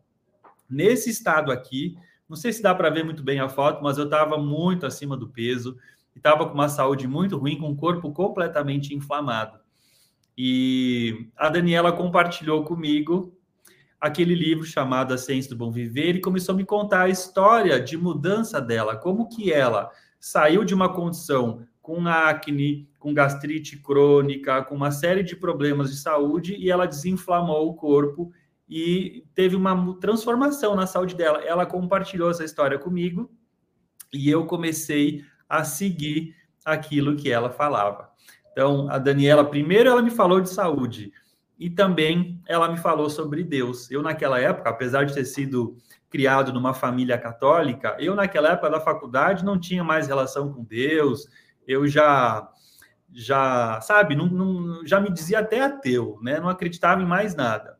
Nesse 0.69 1.09
estado 1.09 1.51
aqui, 1.51 1.97
não 2.29 2.37
sei 2.37 2.53
se 2.53 2.61
dá 2.61 2.73
para 2.73 2.89
ver 2.89 3.03
muito 3.03 3.23
bem 3.23 3.41
a 3.41 3.49
foto, 3.49 3.83
mas 3.83 3.97
eu 3.97 4.05
estava 4.05 4.37
muito 4.37 4.85
acima 4.85 5.17
do 5.17 5.27
peso, 5.27 5.77
estava 6.15 6.45
com 6.47 6.53
uma 6.53 6.69
saúde 6.69 7.07
muito 7.07 7.37
ruim, 7.37 7.57
com 7.57 7.69
o 7.69 7.75
corpo 7.75 8.11
completamente 8.11 8.93
inflamado. 8.93 9.59
E 10.37 11.29
a 11.35 11.49
Daniela 11.49 11.91
compartilhou 11.91 12.63
comigo 12.63 13.37
aquele 13.99 14.33
livro 14.33 14.63
chamado 14.63 15.13
A 15.13 15.17
Ciência 15.17 15.49
do 15.49 15.57
Bom 15.57 15.71
Viver 15.71 16.15
e 16.15 16.21
começou 16.21 16.53
a 16.53 16.57
me 16.57 16.65
contar 16.65 17.01
a 17.01 17.09
história 17.09 17.79
de 17.81 17.97
mudança 17.97 18.61
dela, 18.61 18.95
como 18.95 19.27
que 19.27 19.51
ela 19.51 19.91
saiu 20.19 20.63
de 20.63 20.73
uma 20.73 20.93
condição 20.93 21.65
com 21.81 22.07
acne, 22.07 22.87
com 22.99 23.13
gastrite 23.13 23.77
crônica, 23.77 24.63
com 24.63 24.75
uma 24.75 24.91
série 24.91 25.23
de 25.23 25.35
problemas 25.35 25.89
de 25.89 25.97
saúde 25.97 26.55
e 26.55 26.69
ela 26.69 26.85
desinflamou 26.85 27.67
o 27.67 27.73
corpo 27.73 28.31
e 28.69 29.25
teve 29.33 29.55
uma 29.55 29.99
transformação 29.99 30.75
na 30.75 30.85
saúde 30.85 31.15
dela. 31.15 31.41
Ela 31.43 31.65
compartilhou 31.65 32.29
essa 32.29 32.45
história 32.45 32.77
comigo 32.77 33.31
e 34.13 34.29
eu 34.29 34.45
comecei 34.45 35.23
a 35.49 35.63
seguir 35.63 36.35
aquilo 36.63 37.15
que 37.15 37.31
ela 37.31 37.49
falava. 37.49 38.09
Então, 38.51 38.89
a 38.89 38.97
Daniela, 38.97 39.43
primeiro 39.43 39.89
ela 39.89 40.01
me 40.01 40.11
falou 40.11 40.39
de 40.39 40.49
saúde 40.49 41.11
e 41.57 41.69
também 41.69 42.41
ela 42.47 42.69
me 42.69 42.77
falou 42.77 43.09
sobre 43.09 43.43
Deus. 43.43 43.89
Eu, 43.91 44.01
naquela 44.01 44.39
época, 44.39 44.69
apesar 44.69 45.05
de 45.05 45.13
ter 45.13 45.25
sido 45.25 45.75
criado 46.09 46.53
numa 46.53 46.73
família 46.73 47.17
católica, 47.17 47.95
eu, 47.99 48.15
naquela 48.15 48.53
época 48.53 48.69
da 48.69 48.79
faculdade, 48.79 49.45
não 49.45 49.59
tinha 49.59 49.83
mais 49.83 50.07
relação 50.07 50.51
com 50.51 50.63
Deus, 50.63 51.27
eu 51.67 51.87
já, 51.87 52.49
já 53.11 53.79
sabe, 53.81 54.15
não, 54.15 54.25
não, 54.25 54.85
já 54.85 54.99
me 54.99 55.11
dizia 55.11 55.39
até 55.39 55.61
ateu, 55.61 56.17
né? 56.21 56.39
não 56.39 56.49
acreditava 56.49 57.01
em 57.01 57.05
mais 57.05 57.35
nada. 57.35 57.77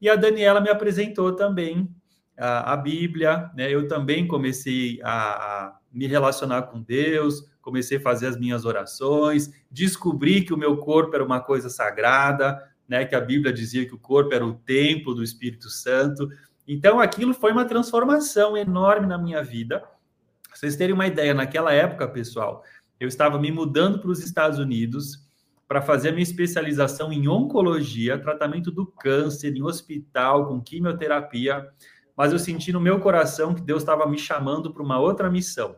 E 0.00 0.08
a 0.08 0.16
Daniela 0.16 0.60
me 0.60 0.70
apresentou 0.70 1.34
também 1.34 1.92
a, 2.38 2.72
a 2.72 2.76
Bíblia, 2.76 3.50
né? 3.54 3.70
eu 3.70 3.86
também 3.86 4.26
comecei 4.26 5.00
a, 5.02 5.12
a 5.12 5.78
me 5.98 6.06
relacionar 6.06 6.62
com 6.62 6.80
Deus, 6.80 7.50
comecei 7.60 7.98
a 7.98 8.00
fazer 8.00 8.28
as 8.28 8.38
minhas 8.38 8.64
orações, 8.64 9.50
descobri 9.68 10.42
que 10.42 10.54
o 10.54 10.56
meu 10.56 10.76
corpo 10.76 11.16
era 11.16 11.24
uma 11.24 11.40
coisa 11.40 11.68
sagrada, 11.68 12.62
né, 12.88 13.04
que 13.04 13.16
a 13.16 13.20
Bíblia 13.20 13.52
dizia 13.52 13.84
que 13.84 13.94
o 13.94 13.98
corpo 13.98 14.32
era 14.32 14.46
o 14.46 14.54
templo 14.54 15.12
do 15.12 15.24
Espírito 15.24 15.68
Santo. 15.68 16.28
Então, 16.66 17.00
aquilo 17.00 17.34
foi 17.34 17.50
uma 17.50 17.64
transformação 17.64 18.56
enorme 18.56 19.08
na 19.08 19.18
minha 19.18 19.42
vida. 19.42 19.80
Pra 19.80 20.54
vocês 20.54 20.76
terem 20.76 20.94
uma 20.94 21.06
ideia, 21.08 21.34
naquela 21.34 21.72
época, 21.72 22.06
pessoal, 22.06 22.62
eu 23.00 23.08
estava 23.08 23.36
me 23.36 23.50
mudando 23.50 23.98
para 23.98 24.10
os 24.10 24.20
Estados 24.20 24.60
Unidos 24.60 25.26
para 25.66 25.82
fazer 25.82 26.10
a 26.10 26.12
minha 26.12 26.22
especialização 26.22 27.12
em 27.12 27.26
oncologia, 27.26 28.18
tratamento 28.18 28.70
do 28.70 28.86
câncer, 28.86 29.54
em 29.54 29.62
hospital, 29.62 30.46
com 30.46 30.62
quimioterapia, 30.62 31.68
mas 32.16 32.32
eu 32.32 32.38
senti 32.38 32.72
no 32.72 32.80
meu 32.80 33.00
coração 33.00 33.52
que 33.52 33.60
Deus 33.60 33.82
estava 33.82 34.06
me 34.06 34.16
chamando 34.16 34.72
para 34.72 34.82
uma 34.82 34.98
outra 35.00 35.28
missão 35.28 35.76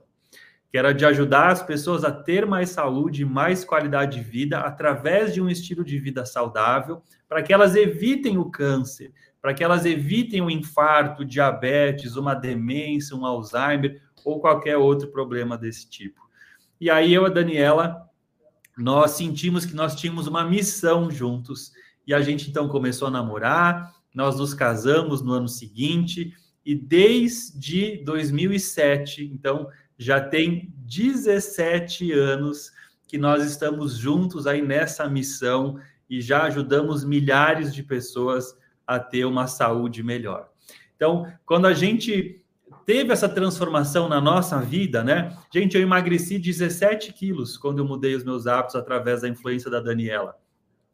que 0.70 0.78
era 0.78 0.94
de 0.94 1.04
ajudar 1.04 1.48
as 1.48 1.62
pessoas 1.62 2.04
a 2.04 2.12
ter 2.12 2.46
mais 2.46 2.70
saúde, 2.70 3.24
mais 3.24 3.64
qualidade 3.64 4.18
de 4.18 4.24
vida 4.24 4.60
através 4.60 5.34
de 5.34 5.40
um 5.40 5.48
estilo 5.48 5.84
de 5.84 5.98
vida 5.98 6.24
saudável, 6.24 7.02
para 7.28 7.42
que 7.42 7.52
elas 7.52 7.74
evitem 7.74 8.38
o 8.38 8.50
câncer, 8.50 9.12
para 9.42 9.52
que 9.52 9.64
elas 9.64 9.84
evitem 9.84 10.40
um 10.40 10.50
infarto, 10.50 11.24
diabetes, 11.24 12.14
uma 12.14 12.34
demência, 12.34 13.16
um 13.16 13.26
Alzheimer 13.26 14.00
ou 14.24 14.40
qualquer 14.40 14.76
outro 14.76 15.08
problema 15.08 15.58
desse 15.58 15.88
tipo. 15.88 16.20
E 16.80 16.88
aí 16.88 17.12
eu 17.12 17.24
e 17.24 17.26
a 17.26 17.30
Daniela, 17.30 18.08
nós 18.78 19.12
sentimos 19.12 19.66
que 19.66 19.74
nós 19.74 19.96
tínhamos 19.96 20.26
uma 20.26 20.44
missão 20.44 21.10
juntos 21.10 21.72
e 22.06 22.14
a 22.14 22.20
gente 22.20 22.48
então 22.48 22.68
começou 22.68 23.08
a 23.08 23.10
namorar, 23.10 23.92
nós 24.14 24.38
nos 24.38 24.54
casamos 24.54 25.20
no 25.20 25.32
ano 25.32 25.48
seguinte 25.48 26.32
e 26.64 26.74
desde 26.74 28.02
2007, 28.04 29.24
então 29.24 29.68
já 30.00 30.18
tem 30.18 30.72
17 30.78 32.10
anos 32.10 32.72
que 33.06 33.18
nós 33.18 33.44
estamos 33.44 33.98
juntos 33.98 34.46
aí 34.46 34.62
nessa 34.62 35.06
missão 35.06 35.78
e 36.08 36.22
já 36.22 36.44
ajudamos 36.44 37.04
milhares 37.04 37.74
de 37.74 37.82
pessoas 37.82 38.56
a 38.86 38.98
ter 38.98 39.26
uma 39.26 39.46
saúde 39.46 40.02
melhor. 40.02 40.48
Então, 40.96 41.30
quando 41.44 41.66
a 41.66 41.74
gente 41.74 42.42
teve 42.86 43.12
essa 43.12 43.28
transformação 43.28 44.08
na 44.08 44.22
nossa 44.22 44.58
vida, 44.58 45.04
né? 45.04 45.36
Gente, 45.52 45.76
eu 45.76 45.82
emagreci 45.82 46.38
17 46.38 47.12
quilos 47.12 47.58
quando 47.58 47.80
eu 47.80 47.84
mudei 47.84 48.14
os 48.14 48.24
meus 48.24 48.46
hábitos 48.46 48.76
através 48.76 49.20
da 49.20 49.28
influência 49.28 49.70
da 49.70 49.80
Daniela. 49.80 50.34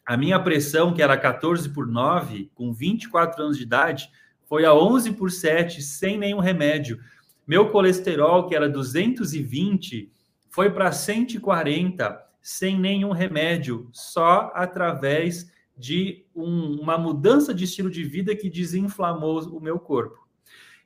A 0.05 0.17
minha 0.17 0.41
pressão, 0.41 0.93
que 0.93 1.01
era 1.01 1.17
14 1.17 1.69
por 1.69 1.87
9, 1.87 2.51
com 2.57 2.73
24 2.73 3.41
anos 3.41 3.57
de 3.57 3.63
idade, 3.63 4.11
foi 4.49 4.65
a 4.65 4.75
11 4.75 5.13
por 5.13 5.31
7, 5.31 5.81
sem 5.81 6.19
nenhum 6.19 6.41
remédio. 6.41 6.99
Meu 7.47 7.71
colesterol, 7.71 8.49
que 8.49 8.57
era 8.57 8.69
220, 8.69 10.11
foi 10.49 10.71
para 10.71 10.91
140, 10.91 12.27
sem 12.43 12.79
nenhum 12.79 13.13
remédio, 13.13 13.89
só 13.93 14.51
através 14.55 15.51
de 15.77 16.25
um, 16.35 16.81
uma 16.81 16.97
mudança 16.97 17.53
de 17.53 17.65
estilo 17.65 17.91
de 17.91 18.03
vida 18.03 18.35
que 18.35 18.49
desinflamou 18.49 19.41
o 19.49 19.61
meu 19.61 19.79
corpo. 19.79 20.27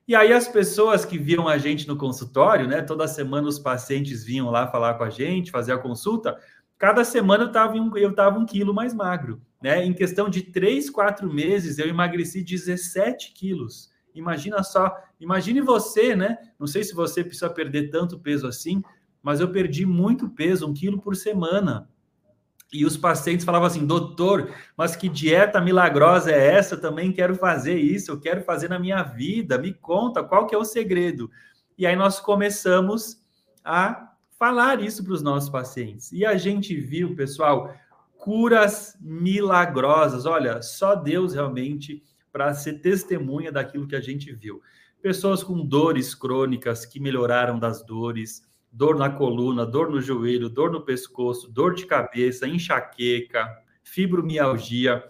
E 0.07 0.15
aí 0.15 0.33
as 0.33 0.49
pessoas 0.49 1.05
que 1.05 1.17
viam 1.17 1.47
a 1.47 1.57
gente 1.57 1.87
no 1.87 1.97
consultório, 1.97 2.67
né? 2.67 2.83
Toda 2.83 3.07
semana 3.07 3.47
os 3.47 3.61
pacientes 3.61 4.25
vinham 4.25 4.51
lá 4.51 4.67
falar 4.67 4.95
com 4.95 5.05
a 5.05 5.11
gente, 5.11 5.53
fazer 5.53 5.73
a 5.73 5.79
consulta. 5.79 6.37
Cada 6.77 7.05
semana 7.05 7.45
eu 7.45 7.49
estava 7.49 7.77
eu 7.77 8.15
tava 8.15 8.39
um 8.39 8.45
quilo 8.45 8.75
mais 8.75 8.93
magro, 8.93 9.41
né? 9.63 9.85
Em 9.85 9.93
questão 9.93 10.29
de 10.29 10.43
três, 10.43 10.91
quatro 10.91 11.33
meses 11.33 11.79
eu 11.79 11.87
emagreci 11.87 12.43
17 12.43 13.33
quilos. 13.33 13.90
Imagina 14.15 14.63
só, 14.63 14.97
imagine 15.19 15.61
você, 15.61 16.15
né? 16.17 16.39
Não 16.59 16.67
sei 16.67 16.85
se 16.85 16.95
você 16.95 17.23
precisa 17.23 17.51
perder 17.51 17.91
tanto 17.91 18.19
peso 18.19 18.47
assim, 18.47 18.83
mas 19.23 19.41
eu 19.41 19.51
perdi 19.51 19.87
muito 19.87 20.29
peso, 20.29 20.67
um 20.67 20.75
quilo 20.75 21.01
por 21.01 21.15
semana. 21.17 21.89
E 22.73 22.85
os 22.87 22.97
pacientes 22.97 23.45
falavam 23.45 23.67
assim, 23.67 23.85
doutor, 23.85 24.55
mas 24.77 24.95
que 24.95 25.09
dieta 25.09 25.61
milagrosa 25.61 26.31
é 26.31 26.55
essa? 26.55 26.77
Eu 26.77 26.81
também 26.81 27.13
quero 27.13 27.35
fazer 27.35 27.77
isso, 27.77 28.13
eu 28.13 28.21
quero 28.21 28.43
fazer 28.43 28.69
na 28.69 28.79
minha 28.79 29.03
vida, 29.03 29.59
me 29.59 29.75
conta 29.75 30.23
qual 30.23 30.47
que 30.47 30.55
é 30.55 30.59
o 30.59 30.65
segredo. 30.65 31.31
E 31.77 31.85
aí 31.85 31.97
nós 31.97 32.21
começamos 32.21 33.21
a 33.65 34.13
falar 34.39 34.81
isso 34.81 35.03
para 35.03 35.13
os 35.13 35.23
nossos 35.23 35.51
pacientes. 35.51 36.13
E 36.13 36.25
a 36.25 36.37
gente 36.37 36.75
viu, 36.77 37.17
pessoal, 37.17 37.75
curas 38.17 38.97
milagrosas. 39.01 40.25
Olha, 40.25 40.63
só 40.63 40.95
Deus 40.95 41.35
realmente 41.35 42.03
para 42.33 42.55
ser 42.55 42.81
testemunha 42.81 43.51
daquilo 43.51 43.87
que 43.87 43.97
a 43.97 44.01
gente 44.01 44.33
viu. 44.33 44.61
Pessoas 45.03 45.43
com 45.43 45.65
dores 45.65 46.15
crônicas 46.15 46.85
que 46.85 47.01
melhoraram 47.01 47.59
das 47.59 47.85
dores, 47.85 48.43
dor 48.71 48.97
na 48.97 49.11
coluna, 49.11 49.67
dor 49.67 49.91
no 49.91 50.01
joelho, 50.01 50.49
dor 50.49 50.71
no 50.71 50.83
pescoço, 50.83 51.51
dor 51.51 51.75
de 51.75 51.87
cabeça, 51.87 52.47
enxaqueca, 52.47 53.49
fibromialgia, 53.83 55.03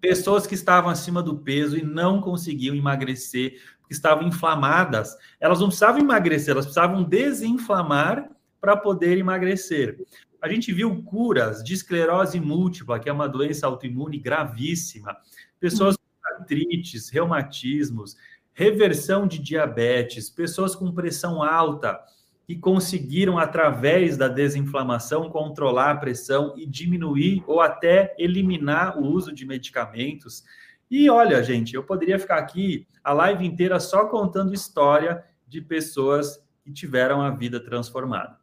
pessoas 0.00 0.46
que 0.46 0.54
estavam 0.54 0.90
acima 0.90 1.22
do 1.22 1.36
peso 1.38 1.76
e 1.76 1.82
não 1.82 2.20
conseguiam 2.20 2.74
emagrecer, 2.74 3.60
porque 3.80 3.94
estavam 3.94 4.26
inflamadas. 4.26 5.16
Elas 5.40 5.60
não 5.60 5.68
precisavam 5.68 6.00
emagrecer, 6.00 6.52
elas 6.52 6.66
precisavam 6.66 7.04
desinflamar 7.04 8.30
para 8.60 8.76
poder 8.76 9.16
emagrecer. 9.18 9.98
A 10.40 10.48
gente 10.48 10.72
viu 10.72 11.02
curas 11.02 11.62
de 11.64 11.74
esclerose 11.74 12.38
múltipla, 12.38 12.98
que 12.98 13.08
é 13.08 13.12
uma 13.12 13.28
doença 13.28 13.66
autoimune 13.66 14.18
gravíssima, 14.18 15.16
pessoas 15.58 15.96
artrites, 16.38 17.08
reumatismos, 17.08 18.16
reversão 18.52 19.26
de 19.26 19.38
diabetes, 19.38 20.30
pessoas 20.30 20.74
com 20.74 20.92
pressão 20.92 21.42
alta, 21.42 21.98
que 22.46 22.56
conseguiram, 22.56 23.38
através 23.38 24.16
da 24.16 24.26
desinflamação, 24.26 25.28
controlar 25.28 25.90
a 25.90 25.96
pressão 25.96 26.54
e 26.56 26.64
diminuir 26.64 27.44
ou 27.46 27.60
até 27.60 28.14
eliminar 28.18 28.98
o 28.98 29.06
uso 29.06 29.32
de 29.32 29.44
medicamentos. 29.44 30.44
E 30.90 31.10
olha, 31.10 31.42
gente, 31.42 31.74
eu 31.74 31.84
poderia 31.84 32.18
ficar 32.18 32.38
aqui 32.38 32.86
a 33.04 33.12
live 33.12 33.44
inteira 33.44 33.78
só 33.78 34.06
contando 34.06 34.54
história 34.54 35.22
de 35.46 35.60
pessoas 35.60 36.42
que 36.64 36.72
tiveram 36.72 37.20
a 37.20 37.30
vida 37.30 37.60
transformada. 37.60 38.38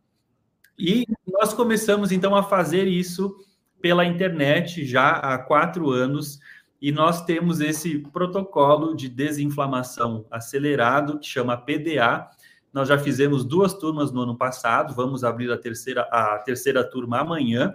E 0.77 1.05
nós 1.27 1.53
começamos 1.53 2.11
então 2.11 2.35
a 2.35 2.43
fazer 2.43 2.87
isso 2.87 3.35
pela 3.81 4.05
internet 4.05 4.85
já 4.85 5.11
há 5.11 5.37
quatro 5.37 5.89
anos. 5.89 6.39
E 6.81 6.91
nós 6.91 7.23
temos 7.23 7.61
esse 7.61 7.99
protocolo 7.99 8.95
de 8.95 9.09
desinflamação 9.09 10.25
acelerado, 10.29 11.19
que 11.19 11.25
chama 11.25 11.57
PDA, 11.57 12.29
nós 12.75 12.89
já 12.89 12.97
fizemos 12.97 13.45
duas 13.45 13.73
turmas 13.73 14.11
no 14.11 14.19
ano 14.21 14.37
passado, 14.37 14.93
vamos 14.93 15.23
abrir 15.23 15.49
a 15.49 15.57
terceira, 15.57 16.01
a 16.11 16.37
terceira 16.39 16.83
turma 16.83 17.19
amanhã. 17.19 17.73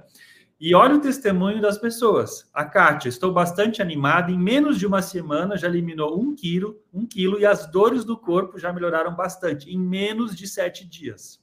E 0.61 0.75
olha 0.75 0.97
o 0.97 1.01
testemunho 1.01 1.59
das 1.63 1.79
pessoas. 1.79 2.51
A 2.53 2.67
Kátia, 2.67 3.09
estou 3.09 3.33
bastante 3.33 3.81
animada. 3.81 4.31
Em 4.31 4.39
menos 4.39 4.79
de 4.79 4.87
uma 4.87 5.01
semana 5.01 5.57
já 5.57 5.67
eliminou 5.69 6.21
um 6.21 6.35
quilo, 6.35 6.79
um 6.93 7.07
quilo 7.07 7.41
e 7.41 7.47
as 7.47 7.67
dores 7.71 8.05
do 8.05 8.15
corpo 8.15 8.59
já 8.59 8.71
melhoraram 8.71 9.17
bastante. 9.17 9.71
Em 9.71 9.79
menos 9.79 10.37
de 10.37 10.47
sete 10.47 10.87
dias. 10.87 11.43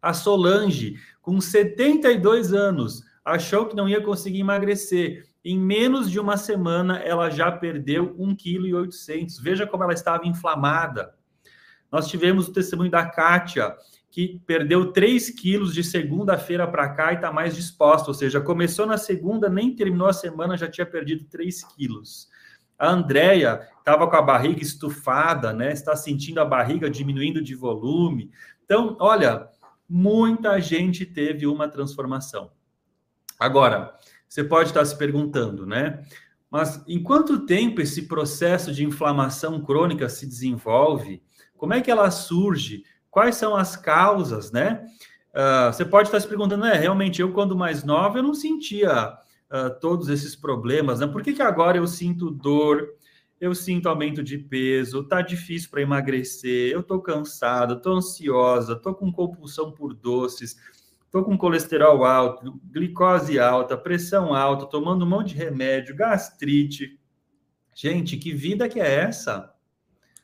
A 0.00 0.12
Solange, 0.12 0.94
com 1.20 1.40
72 1.40 2.52
anos, 2.52 3.02
achou 3.24 3.66
que 3.66 3.74
não 3.74 3.88
ia 3.88 4.00
conseguir 4.00 4.38
emagrecer. 4.38 5.26
Em 5.44 5.58
menos 5.58 6.10
de 6.10 6.18
uma 6.18 6.36
semana, 6.36 6.98
ela 6.98 7.28
já 7.28 7.52
perdeu 7.52 8.16
1,8 8.16 8.86
kg. 8.86 9.42
Veja 9.42 9.66
como 9.66 9.84
ela 9.84 9.92
estava 9.92 10.26
inflamada. 10.26 11.14
Nós 11.92 12.08
tivemos 12.08 12.48
o 12.48 12.52
testemunho 12.52 12.90
da 12.90 13.04
Kátia, 13.04 13.76
que 14.10 14.40
perdeu 14.46 14.92
3 14.92 15.30
quilos 15.30 15.74
de 15.74 15.84
segunda-feira 15.84 16.66
para 16.66 16.88
cá 16.88 17.12
e 17.12 17.16
está 17.16 17.32
mais 17.32 17.54
disposta, 17.54 18.08
ou 18.08 18.14
seja, 18.14 18.40
começou 18.40 18.86
na 18.86 18.96
segunda, 18.96 19.48
nem 19.48 19.74
terminou 19.74 20.06
a 20.06 20.12
semana, 20.12 20.56
já 20.56 20.68
tinha 20.68 20.86
perdido 20.86 21.24
3 21.24 21.64
quilos. 21.74 22.28
A 22.78 22.88
Andrea 22.88 23.68
estava 23.78 24.08
com 24.08 24.16
a 24.16 24.22
barriga 24.22 24.62
estufada, 24.62 25.52
né? 25.52 25.72
Está 25.72 25.94
sentindo 25.94 26.40
a 26.40 26.44
barriga 26.44 26.88
diminuindo 26.88 27.42
de 27.42 27.54
volume. 27.54 28.30
Então, 28.64 28.96
olha, 28.98 29.48
muita 29.88 30.58
gente 30.60 31.04
teve 31.04 31.46
uma 31.46 31.68
transformação. 31.68 32.50
Agora, 33.38 33.94
você 34.34 34.42
pode 34.42 34.70
estar 34.70 34.84
se 34.84 34.98
perguntando, 34.98 35.64
né? 35.64 36.02
Mas 36.50 36.82
em 36.88 37.00
quanto 37.00 37.46
tempo 37.46 37.80
esse 37.80 38.08
processo 38.08 38.72
de 38.72 38.84
inflamação 38.84 39.62
crônica 39.62 40.08
se 40.08 40.26
desenvolve? 40.26 41.22
Como 41.56 41.72
é 41.72 41.80
que 41.80 41.88
ela 41.88 42.10
surge? 42.10 42.82
Quais 43.08 43.36
são 43.36 43.54
as 43.54 43.76
causas, 43.76 44.50
né? 44.50 44.84
Uh, 45.30 45.72
você 45.72 45.84
pode 45.84 46.08
estar 46.08 46.18
se 46.18 46.26
perguntando, 46.26 46.64
é, 46.64 46.76
realmente, 46.76 47.22
eu 47.22 47.32
quando 47.32 47.56
mais 47.56 47.84
nova, 47.84 48.18
eu 48.18 48.24
não 48.24 48.34
sentia 48.34 49.12
uh, 49.12 49.80
todos 49.80 50.08
esses 50.08 50.34
problemas, 50.34 50.98
né? 50.98 51.06
Por 51.06 51.22
que, 51.22 51.32
que 51.32 51.42
agora 51.42 51.76
eu 51.76 51.86
sinto 51.86 52.28
dor, 52.28 52.88
eu 53.40 53.54
sinto 53.54 53.88
aumento 53.88 54.20
de 54.20 54.36
peso, 54.36 55.04
tá 55.04 55.22
difícil 55.22 55.70
para 55.70 55.82
emagrecer, 55.82 56.72
eu 56.72 56.82
tô 56.82 57.00
cansada, 57.00 57.76
tô 57.76 57.92
ansiosa, 57.92 58.74
tô 58.74 58.92
com 58.96 59.12
compulsão 59.12 59.70
por 59.70 59.94
doces, 59.94 60.56
tô 61.14 61.22
com 61.22 61.38
colesterol 61.38 62.04
alto, 62.04 62.60
glicose 62.72 63.38
alta, 63.38 63.76
pressão 63.76 64.34
alta, 64.34 64.66
tomando 64.66 65.04
um 65.04 65.08
monte 65.08 65.28
de 65.28 65.36
remédio, 65.36 65.94
gastrite. 65.94 66.98
Gente, 67.72 68.16
que 68.16 68.32
vida 68.32 68.68
que 68.68 68.80
é 68.80 68.94
essa? 68.96 69.54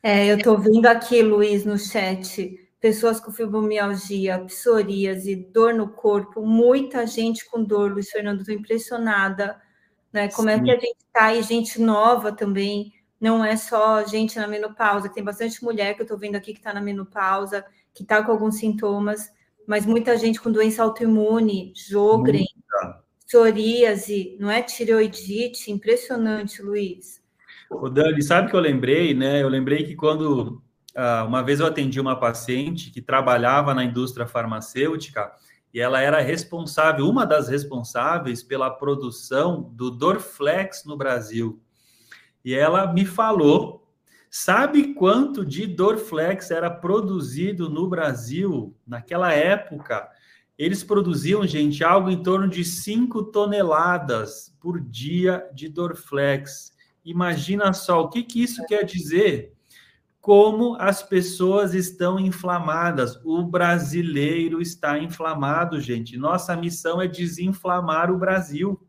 É, 0.03 0.29
eu 0.29 0.35
estou 0.35 0.57
vendo 0.57 0.85
aqui, 0.87 1.21
Luiz, 1.21 1.63
no 1.63 1.79
chat, 1.79 2.59
pessoas 2.77 3.21
com 3.21 3.31
fibromialgia, 3.31 4.39
psoríase, 4.39 5.33
dor 5.33 5.73
no 5.73 5.87
corpo, 5.87 6.45
muita 6.45 7.07
gente 7.07 7.49
com 7.49 7.63
dor, 7.63 7.93
Luiz 7.93 8.09
Fernando, 8.09 8.41
estou 8.41 8.53
impressionada, 8.53 9.61
né? 10.11 10.27
Como 10.27 10.49
Sim. 10.49 10.55
é 10.55 10.59
que 10.61 10.71
a 10.71 10.75
gente 10.77 11.05
está 11.05 11.33
e 11.33 11.41
gente 11.41 11.79
nova 11.79 12.33
também, 12.33 12.91
não 13.17 13.45
é 13.45 13.55
só 13.55 14.03
gente 14.03 14.37
na 14.37 14.45
menopausa, 14.45 15.07
tem 15.07 15.23
bastante 15.23 15.63
mulher 15.63 15.93
que 15.93 16.01
eu 16.01 16.03
estou 16.03 16.17
vendo 16.17 16.35
aqui 16.35 16.51
que 16.51 16.59
está 16.59 16.73
na 16.73 16.81
menopausa, 16.81 17.63
que 17.93 18.03
está 18.03 18.21
com 18.21 18.33
alguns 18.33 18.57
sintomas, 18.57 19.31
mas 19.71 19.85
muita 19.85 20.17
gente 20.17 20.41
com 20.41 20.51
doença 20.51 20.83
autoimune, 20.83 21.71
Jogren, 21.73 22.45
psoríase, 23.25 24.35
não 24.37 24.51
é 24.51 24.61
tireoidite, 24.61 25.71
impressionante, 25.71 26.61
Luiz. 26.61 27.21
O 27.69 27.87
Dani, 27.87 28.21
sabe 28.21 28.49
que 28.49 28.53
eu 28.57 28.59
lembrei, 28.59 29.13
né? 29.13 29.41
Eu 29.41 29.47
lembrei 29.47 29.85
que 29.85 29.95
quando 29.95 30.61
uh, 30.93 31.25
uma 31.25 31.41
vez 31.41 31.61
eu 31.61 31.67
atendi 31.67 32.01
uma 32.01 32.19
paciente 32.19 32.91
que 32.91 33.01
trabalhava 33.01 33.73
na 33.73 33.85
indústria 33.85 34.27
farmacêutica 34.27 35.31
e 35.73 35.79
ela 35.79 36.01
era 36.01 36.19
responsável, 36.19 37.07
uma 37.07 37.25
das 37.25 37.47
responsáveis 37.47 38.43
pela 38.43 38.69
produção 38.69 39.71
do 39.71 39.89
Dorflex 39.89 40.83
no 40.83 40.97
Brasil. 40.97 41.61
e 42.43 42.53
ela 42.53 42.91
me 42.91 43.05
falou. 43.05 43.80
Sabe 44.33 44.93
quanto 44.93 45.45
de 45.45 45.67
Dorflex 45.67 46.51
era 46.51 46.69
produzido 46.69 47.69
no 47.69 47.89
Brasil 47.89 48.73
naquela 48.87 49.33
época? 49.33 50.09
Eles 50.57 50.85
produziam, 50.85 51.45
gente, 51.45 51.83
algo 51.83 52.09
em 52.09 52.23
torno 52.23 52.47
de 52.47 52.63
5 52.63 53.23
toneladas 53.23 54.55
por 54.57 54.79
dia 54.79 55.45
de 55.53 55.67
Dorflex. 55.67 56.71
Imagina 57.03 57.73
só 57.73 57.99
o 57.99 58.09
que, 58.09 58.23
que 58.23 58.41
isso 58.41 58.65
quer 58.67 58.85
dizer 58.85 59.53
como 60.21 60.77
as 60.79 61.03
pessoas 61.03 61.73
estão 61.73 62.17
inflamadas. 62.17 63.19
O 63.25 63.43
brasileiro 63.43 64.61
está 64.61 64.97
inflamado, 64.97 65.81
gente. 65.81 66.15
Nossa 66.15 66.55
missão 66.55 67.01
é 67.01 67.07
desinflamar 67.07 68.09
o 68.09 68.17
Brasil. 68.17 68.79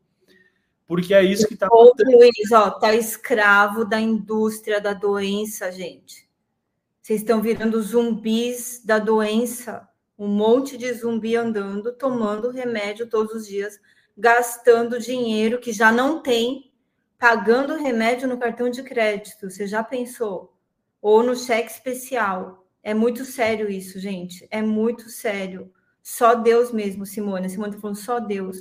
Porque 0.93 1.15
é 1.15 1.23
isso 1.23 1.47
que 1.47 1.55
está 1.55 1.67
acontecendo. 1.67 2.17
Luiz, 2.17 2.53
ó, 2.53 2.71
tá 2.71 2.95
escravo 2.95 3.85
da 3.85 4.01
indústria 4.01 4.81
da 4.81 4.93
doença, 4.93 5.73
gente. 5.73 6.29
Vocês 7.01 7.21
estão 7.21 7.41
virando 7.41 7.81
zumbis 7.83 8.83
da 8.85 8.99
doença. 8.99 9.89
Um 10.19 10.29
monte 10.29 10.77
de 10.77 10.93
zumbi 10.93 11.35
andando, 11.35 11.93
tomando 11.93 12.51
remédio 12.51 13.09
todos 13.09 13.33
os 13.35 13.47
dias, 13.47 13.81
gastando 14.17 14.99
dinheiro 14.99 15.59
que 15.59 15.73
já 15.73 15.91
não 15.91 16.21
tem, 16.21 16.73
pagando 17.19 17.77
remédio 17.77 18.29
no 18.29 18.39
cartão 18.39 18.69
de 18.69 18.83
crédito. 18.83 19.51
Você 19.51 19.67
já 19.67 19.83
pensou? 19.83 20.53
ou 21.03 21.21
no 21.23 21.35
cheque 21.35 21.73
especial. 21.73 22.65
É 22.81 22.95
muito 22.95 23.25
sério 23.25 23.69
isso, 23.69 23.99
gente. 23.99 24.47
É 24.51 24.63
muito 24.63 25.11
sério. 25.11 25.73
Só 26.01 26.35
Deus 26.35 26.73
mesmo, 26.73 27.05
Simone. 27.05 27.51
Simone 27.51 27.71
está 27.71 27.81
falando 27.81 27.97
só 27.97 28.21
Deus. 28.21 28.59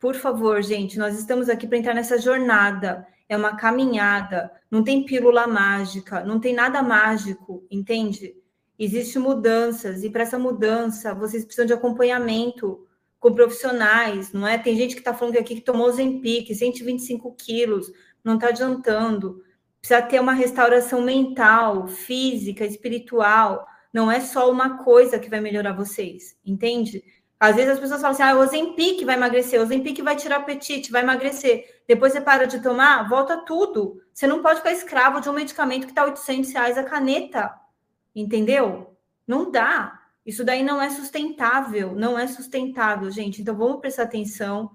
Por 0.00 0.16
favor, 0.16 0.62
gente, 0.62 0.98
nós 0.98 1.16
estamos 1.16 1.48
aqui 1.48 1.66
para 1.68 1.78
entrar 1.78 1.94
nessa 1.94 2.18
jornada. 2.18 3.06
É 3.28 3.36
uma 3.36 3.56
caminhada. 3.56 4.50
Não 4.70 4.82
tem 4.82 5.04
pílula 5.04 5.46
mágica, 5.46 6.24
não 6.24 6.40
tem 6.40 6.52
nada 6.52 6.82
mágico, 6.82 7.64
entende? 7.70 8.34
Existem 8.78 9.22
mudanças, 9.22 10.02
e 10.02 10.10
para 10.10 10.22
essa 10.22 10.38
mudança, 10.38 11.14
vocês 11.14 11.44
precisam 11.44 11.66
de 11.66 11.74
acompanhamento 11.74 12.86
com 13.20 13.34
profissionais, 13.34 14.32
não 14.32 14.48
é? 14.48 14.56
Tem 14.56 14.74
gente 14.74 14.94
que 14.94 15.00
está 15.02 15.12
falando 15.12 15.36
aqui 15.36 15.56
que 15.56 15.60
tomou 15.60 15.92
Zempic, 15.92 16.52
125 16.54 17.34
quilos, 17.36 17.92
não 18.24 18.34
está 18.34 18.48
adiantando 18.48 19.42
precisa 19.80 20.02
ter 20.02 20.20
uma 20.20 20.32
restauração 20.32 21.02
mental, 21.02 21.88
física, 21.88 22.64
espiritual. 22.64 23.66
Não 23.92 24.10
é 24.10 24.20
só 24.20 24.50
uma 24.50 24.84
coisa 24.84 25.18
que 25.18 25.30
vai 25.30 25.40
melhorar 25.40 25.72
vocês, 25.72 26.36
entende? 26.44 27.02
Às 27.40 27.56
vezes 27.56 27.72
as 27.72 27.80
pessoas 27.80 28.00
falam 28.02 28.14
assim: 28.14 28.22
ah, 28.22 28.36
o 28.36 28.40
Ozempic 28.40 29.04
vai 29.04 29.16
emagrecer, 29.16 29.58
o 29.58 29.62
Ozempic 29.64 30.02
vai 30.02 30.14
tirar 30.14 30.36
apetite, 30.36 30.92
vai 30.92 31.02
emagrecer. 31.02 31.82
Depois 31.88 32.12
você 32.12 32.20
para 32.20 32.46
de 32.46 32.62
tomar, 32.62 33.08
volta 33.08 33.38
tudo. 33.44 34.00
Você 34.12 34.26
não 34.26 34.42
pode 34.42 34.58
ficar 34.58 34.72
escravo 34.72 35.20
de 35.20 35.28
um 35.28 35.32
medicamento 35.32 35.86
que 35.86 35.92
está 35.92 36.04
800 36.04 36.52
reais 36.52 36.78
a 36.78 36.84
caneta, 36.84 37.52
entendeu? 38.14 38.96
Não 39.26 39.50
dá. 39.50 39.98
Isso 40.24 40.44
daí 40.44 40.62
não 40.62 40.80
é 40.80 40.90
sustentável, 40.90 41.94
não 41.94 42.18
é 42.18 42.26
sustentável, 42.26 43.10
gente. 43.10 43.40
Então 43.40 43.56
vamos 43.56 43.80
prestar 43.80 44.02
atenção 44.02 44.70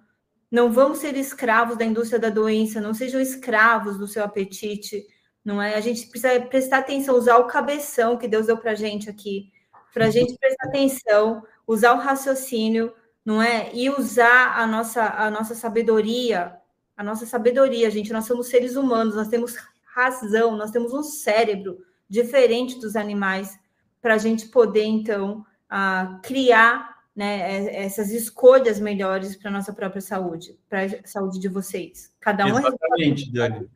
não 0.56 0.72
vamos 0.72 1.00
ser 1.00 1.18
escravos 1.18 1.78
da 1.78 1.84
indústria 1.84 2.18
da 2.20 2.30
doença, 2.30 2.80
não 2.80 2.94
sejam 2.94 3.20
escravos 3.20 3.98
do 3.98 4.08
seu 4.08 4.24
apetite, 4.24 5.06
não 5.44 5.62
é? 5.62 5.76
A 5.76 5.82
gente 5.82 6.08
precisa 6.08 6.40
prestar 6.40 6.78
atenção, 6.78 7.18
usar 7.18 7.38
o 7.38 7.48
cabeção 7.48 8.18
que 8.18 8.28
Deus 8.28 8.48
deu 8.48 8.58
para 8.58 8.74
gente 8.74 9.10
aqui, 9.10 9.52
para 9.94 10.06
a 10.06 10.10
gente 10.10 10.38
prestar 10.38 10.68
atenção, 10.68 11.44
usar 11.68 11.94
o 11.94 12.00
raciocínio, 12.00 12.94
não 13.24 13.42
é? 13.42 13.74
E 13.74 13.90
usar 13.90 14.58
a 14.58 14.68
nossa, 14.68 15.04
a 15.04 15.32
nossa 15.32 15.56
sabedoria, 15.56 16.56
a 16.96 17.04
nossa 17.04 17.26
sabedoria, 17.26 17.90
gente. 17.90 18.14
Nós 18.14 18.26
somos 18.26 18.48
seres 18.48 18.76
humanos, 18.76 19.16
nós 19.16 19.28
temos 19.28 19.56
razão, 19.84 20.56
nós 20.56 20.72
temos 20.72 20.94
um 20.94 21.04
cérebro 21.04 21.78
diferente 22.10 22.80
dos 22.80 22.96
animais 22.96 23.58
para 24.02 24.16
a 24.16 24.18
gente 24.18 24.48
poder, 24.50 24.84
então, 24.84 25.46
uh, 25.72 26.22
criar 26.22 26.96
né, 27.16 27.66
é, 27.66 27.86
essas 27.86 28.12
escolhas 28.12 28.80
melhores 28.80 29.36
para 29.36 29.50
a 29.50 29.54
nossa 29.54 29.74
própria 29.74 30.02
saúde, 30.02 30.60
para 30.70 30.84
a 30.84 31.08
saúde 31.08 31.40
de 31.40 31.48
vocês. 31.48 32.14
Cada 32.20 32.46
um 32.46 32.58
é 32.58 32.62
Exatamente, 32.62 33.30
é 33.30 33.32
Dani. 33.32 33.70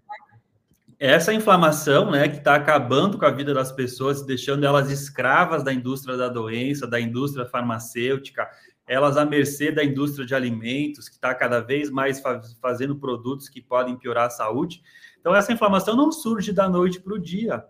Essa 0.99 1.33
inflamação, 1.33 2.11
né, 2.11 2.27
que 2.27 2.39
está 2.39 2.55
acabando 2.55 3.17
com 3.17 3.25
a 3.25 3.31
vida 3.31 3.53
das 3.53 3.71
pessoas, 3.71 4.25
deixando 4.25 4.65
elas 4.65 4.91
escravas 4.91 5.63
da 5.63 5.71
indústria 5.71 6.17
da 6.17 6.27
doença, 6.27 6.85
da 6.85 6.99
indústria 6.99 7.45
farmacêutica, 7.45 8.49
elas 8.85 9.15
à 9.15 9.23
mercê 9.23 9.71
da 9.71 9.83
indústria 9.83 10.25
de 10.25 10.35
alimentos, 10.35 11.07
que 11.07 11.15
está 11.15 11.33
cada 11.33 11.61
vez 11.61 11.89
mais 11.89 12.21
fazendo 12.61 12.97
produtos 12.97 13.47
que 13.47 13.61
podem 13.61 13.97
piorar 13.97 14.27
a 14.27 14.29
saúde. 14.29 14.81
Então, 15.19 15.33
essa 15.33 15.53
inflamação 15.53 15.95
não 15.95 16.11
surge 16.11 16.51
da 16.51 16.67
noite 16.67 16.99
para 16.99 17.13
o 17.13 17.19
dia 17.19 17.63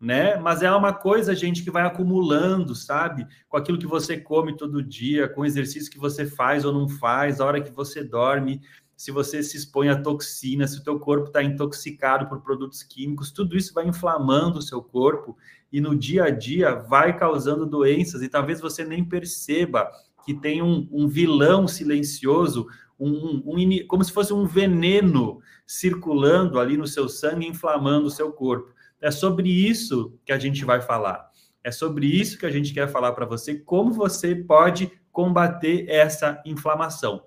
né? 0.00 0.36
Mas 0.36 0.62
é 0.62 0.70
uma 0.70 0.92
coisa, 0.92 1.34
gente, 1.34 1.62
que 1.62 1.70
vai 1.70 1.82
acumulando, 1.84 2.74
sabe? 2.74 3.26
Com 3.48 3.56
aquilo 3.56 3.78
que 3.78 3.86
você 3.86 4.18
come 4.18 4.56
todo 4.56 4.82
dia, 4.82 5.28
com 5.28 5.40
o 5.40 5.46
exercício 5.46 5.90
que 5.90 5.98
você 5.98 6.26
faz 6.26 6.64
ou 6.64 6.72
não 6.72 6.88
faz, 6.88 7.40
a 7.40 7.46
hora 7.46 7.60
que 7.60 7.72
você 7.72 8.04
dorme, 8.04 8.60
se 8.96 9.10
você 9.10 9.42
se 9.42 9.58
expõe 9.58 9.90
a 9.90 10.00
toxina, 10.00 10.66
se 10.66 10.78
o 10.78 10.82
teu 10.82 10.98
corpo 10.98 11.26
está 11.26 11.42
intoxicado 11.42 12.26
por 12.26 12.40
produtos 12.40 12.82
químicos, 12.82 13.30
tudo 13.30 13.56
isso 13.56 13.74
vai 13.74 13.86
inflamando 13.86 14.58
o 14.58 14.62
seu 14.62 14.82
corpo 14.82 15.36
e 15.70 15.80
no 15.80 15.94
dia 15.94 16.24
a 16.24 16.30
dia 16.30 16.74
vai 16.74 17.16
causando 17.16 17.66
doenças 17.66 18.22
e 18.22 18.28
talvez 18.28 18.58
você 18.58 18.84
nem 18.84 19.04
perceba 19.04 19.90
que 20.24 20.32
tem 20.32 20.62
um, 20.62 20.88
um 20.90 21.06
vilão 21.06 21.68
silencioso, 21.68 22.66
um, 22.98 23.42
um, 23.44 23.86
como 23.86 24.02
se 24.02 24.10
fosse 24.10 24.32
um 24.32 24.46
veneno 24.46 25.40
circulando 25.66 26.58
ali 26.58 26.76
no 26.76 26.86
seu 26.86 27.08
sangue, 27.08 27.46
inflamando 27.46 28.06
o 28.06 28.10
seu 28.10 28.32
corpo. 28.32 28.74
É 29.00 29.10
sobre 29.10 29.50
isso 29.50 30.18
que 30.24 30.32
a 30.32 30.38
gente 30.38 30.64
vai 30.64 30.80
falar. 30.80 31.30
É 31.62 31.70
sobre 31.70 32.06
isso 32.06 32.38
que 32.38 32.46
a 32.46 32.50
gente 32.50 32.72
quer 32.72 32.88
falar 32.88 33.12
para 33.12 33.26
você, 33.26 33.56
como 33.56 33.92
você 33.92 34.34
pode 34.34 34.90
combater 35.12 35.86
essa 35.88 36.40
inflamação. 36.46 37.24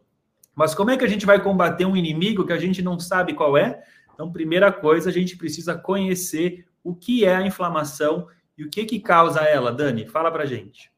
Mas 0.56 0.76
como 0.76 0.92
é 0.92 0.98
que 0.98 1.06
a 1.06 1.08
gente 1.08 1.26
vai 1.26 1.42
combater 1.42 1.86
um 1.86 1.96
inimigo 1.96 2.46
que 2.46 2.54
a 2.54 2.58
gente 2.58 2.82
não 2.82 3.00
sabe 3.00 3.34
qual 3.34 3.58
é? 3.58 3.82
Então, 4.14 4.32
primeira 4.32 4.72
coisa, 4.72 5.10
a 5.10 5.14
gente 5.14 5.38
precisa 5.38 5.78
conhecer 5.78 6.66
o 6.84 6.94
que 6.94 7.24
é 7.24 7.36
a 7.36 7.46
inflamação 7.46 8.28
e 8.58 8.64
o 8.64 8.70
que 8.70 8.84
que 8.84 9.00
causa 9.00 9.42
ela. 9.42 9.72
Dani, 9.72 10.08
fala 10.08 10.32
para 10.32 10.46
gente. 10.46 10.92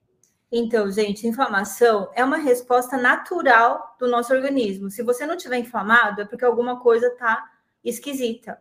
Então, 0.51 0.91
gente, 0.91 1.27
inflamação 1.27 2.09
é 2.13 2.25
uma 2.25 2.37
resposta 2.37 2.97
natural 2.97 3.95
do 3.99 4.07
nosso 4.07 4.33
organismo. 4.33 4.89
Se 4.89 5.01
você 5.01 5.25
não 5.25 5.37
tiver 5.37 5.59
inflamado, 5.59 6.21
é 6.21 6.25
porque 6.25 6.43
alguma 6.43 6.79
coisa 6.79 7.07
está 7.07 7.45
esquisita. 7.83 8.59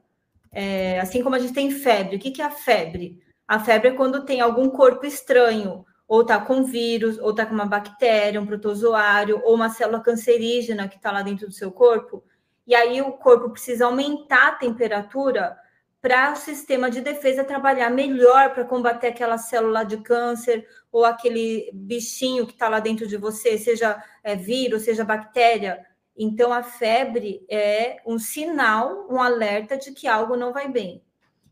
É, 0.53 1.01
assim 1.01 1.23
como 1.23 1.35
a 1.35 1.39
gente 1.39 1.53
tem 1.53 1.71
febre. 1.71 2.17
O 2.17 2.19
que, 2.19 2.31
que 2.31 2.43
é 2.43 2.45
a 2.45 2.51
febre? 2.51 3.19
A 3.49 3.59
febre 3.59 3.89
é 3.89 3.93
quando 3.93 4.25
tem 4.25 4.41
algum 4.41 4.69
corpo 4.69 5.05
estranho, 5.05 5.85
ou 6.11 6.23
está 6.23 6.41
com 6.41 6.65
vírus, 6.65 7.21
ou 7.21 7.31
está 7.31 7.47
com 7.47 7.55
uma 7.55 7.67
bactéria, 7.67 8.41
um 8.41 8.47
protozoário, 8.47 9.41
ou 9.45 9.55
uma 9.55 9.71
célula 9.71 10.03
cancerígena 10.03 10.89
que 10.89 10.97
está 10.97 11.13
lá 11.13 11.23
dentro 11.23 11.47
do 11.47 11.53
seu 11.53 11.71
corpo. 11.71 12.25
E 12.67 12.75
aí 12.75 13.01
o 13.01 13.13
corpo 13.13 13.51
precisa 13.51 13.87
aumentar 13.87 14.49
a 14.49 14.57
temperatura 14.57 15.57
para 16.03 16.33
o 16.33 16.37
sistema 16.37 16.91
de 16.91 17.01
defesa 17.01 17.45
trabalhar 17.45 17.91
melhor 17.91 18.53
para 18.53 18.65
combater 18.65 19.07
aquela 19.07 19.39
célula 19.39 19.85
de 19.85 19.99
câncer 19.99 20.67
ou 20.91 21.05
aquele 21.05 21.71
bichinho 21.73 22.45
que 22.45 22.55
está 22.55 22.69
lá 22.69 22.81
dentro 22.81 23.07
de 23.07 23.17
você, 23.17 23.57
seja 23.57 24.03
é, 24.25 24.35
vírus, 24.35 24.83
seja 24.83 25.05
bactéria. 25.05 25.87
Então, 26.17 26.53
a 26.53 26.65
febre 26.65 27.47
é 27.49 27.99
um 28.05 28.19
sinal, 28.19 29.07
um 29.09 29.23
alerta 29.23 29.77
de 29.77 29.93
que 29.93 30.09
algo 30.09 30.35
não 30.37 30.53
vai 30.53 30.69
bem. 30.69 31.05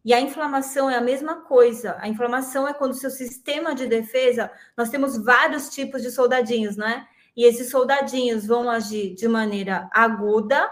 E 0.04 0.14
a 0.14 0.20
inflamação 0.20 0.88
é 0.88 0.96
a 0.96 1.00
mesma 1.00 1.42
coisa. 1.42 1.96
A 1.98 2.08
inflamação 2.08 2.66
é 2.66 2.72
quando 2.72 2.92
o 2.92 2.96
seu 2.96 3.10
sistema 3.10 3.74
de 3.74 3.86
defesa, 3.86 4.50
nós 4.76 4.90
temos 4.90 5.22
vários 5.22 5.68
tipos 5.68 6.02
de 6.02 6.10
soldadinhos, 6.10 6.76
né? 6.76 7.06
E 7.36 7.44
esses 7.44 7.70
soldadinhos 7.70 8.46
vão 8.46 8.68
agir 8.68 9.14
de 9.14 9.28
maneira 9.28 9.88
aguda 9.92 10.70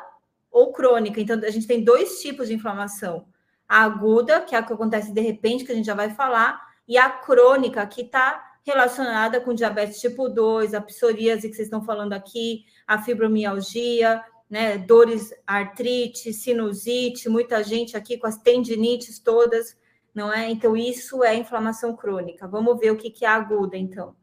ou 0.51 0.73
crônica. 0.73 1.21
Então, 1.21 1.39
a 1.45 1.51
gente 1.51 1.67
tem 1.67 1.85
dois 1.85 2.21
tipos 2.21 2.49
de 2.49 2.55
inflamação. 2.55 3.27
A 3.69 3.83
aguda, 3.83 4.41
que 4.41 4.55
é 4.55 4.59
a 4.59 4.62
que 4.62 4.73
acontece 4.73 5.12
de 5.12 5.21
repente, 5.21 5.64
que 5.64 5.72
a 5.72 5.74
gente 5.74 5.87
já 5.87 5.95
vai 5.95 6.11
falar, 6.11 6.61
e 6.89 6.97
a 6.97 7.11
crônica, 7.11 7.87
que 7.87 8.03
está 8.03 8.43
relacionada 8.64 9.41
com 9.41 9.55
diabetes 9.55 10.01
tipo 10.01 10.29
2, 10.29 10.74
a 10.74 10.81
psoríase 10.81 11.49
que 11.49 11.55
vocês 11.55 11.66
estão 11.66 11.85
falando 11.85 12.12
aqui, 12.14 12.64
a 12.87 13.01
fibromialgia, 13.01 14.24
né, 14.49 14.78
dores, 14.78 15.34
artrite, 15.47 16.32
sinusite, 16.32 17.28
muita 17.28 17.62
gente 17.62 17.97
aqui 17.97 18.16
com 18.16 18.26
as 18.26 18.38
tendinites 18.38 19.18
todas, 19.18 19.76
não 20.14 20.32
é? 20.32 20.49
Então, 20.51 20.76
isso 20.76 21.22
é 21.24 21.34
inflamação 21.34 21.94
crônica. 21.97 22.47
Vamos 22.47 22.78
ver 22.78 22.90
o 22.90 22.97
que, 22.97 23.11
que 23.11 23.24
é 23.24 23.28
aguda, 23.28 23.76
então. 23.76 24.14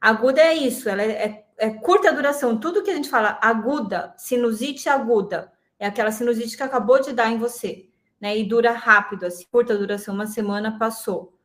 Aguda 0.00 0.40
é 0.40 0.54
isso, 0.54 0.88
ela 0.88 1.02
é, 1.02 1.10
é, 1.10 1.46
é 1.58 1.70
curta 1.70 2.12
duração. 2.12 2.58
Tudo 2.58 2.82
que 2.82 2.90
a 2.90 2.94
gente 2.94 3.08
fala 3.08 3.38
aguda, 3.42 4.14
sinusite 4.16 4.88
aguda, 4.88 5.52
é 5.78 5.86
aquela 5.86 6.12
sinusite 6.12 6.56
que 6.56 6.62
acabou 6.62 7.00
de 7.00 7.12
dar 7.12 7.30
em 7.30 7.38
você, 7.38 7.88
né? 8.20 8.36
E 8.36 8.44
dura 8.44 8.72
rápido, 8.72 9.26
assim, 9.26 9.44
curta 9.50 9.76
duração, 9.76 10.14
uma 10.14 10.26
semana 10.26 10.78
passou. 10.78 11.36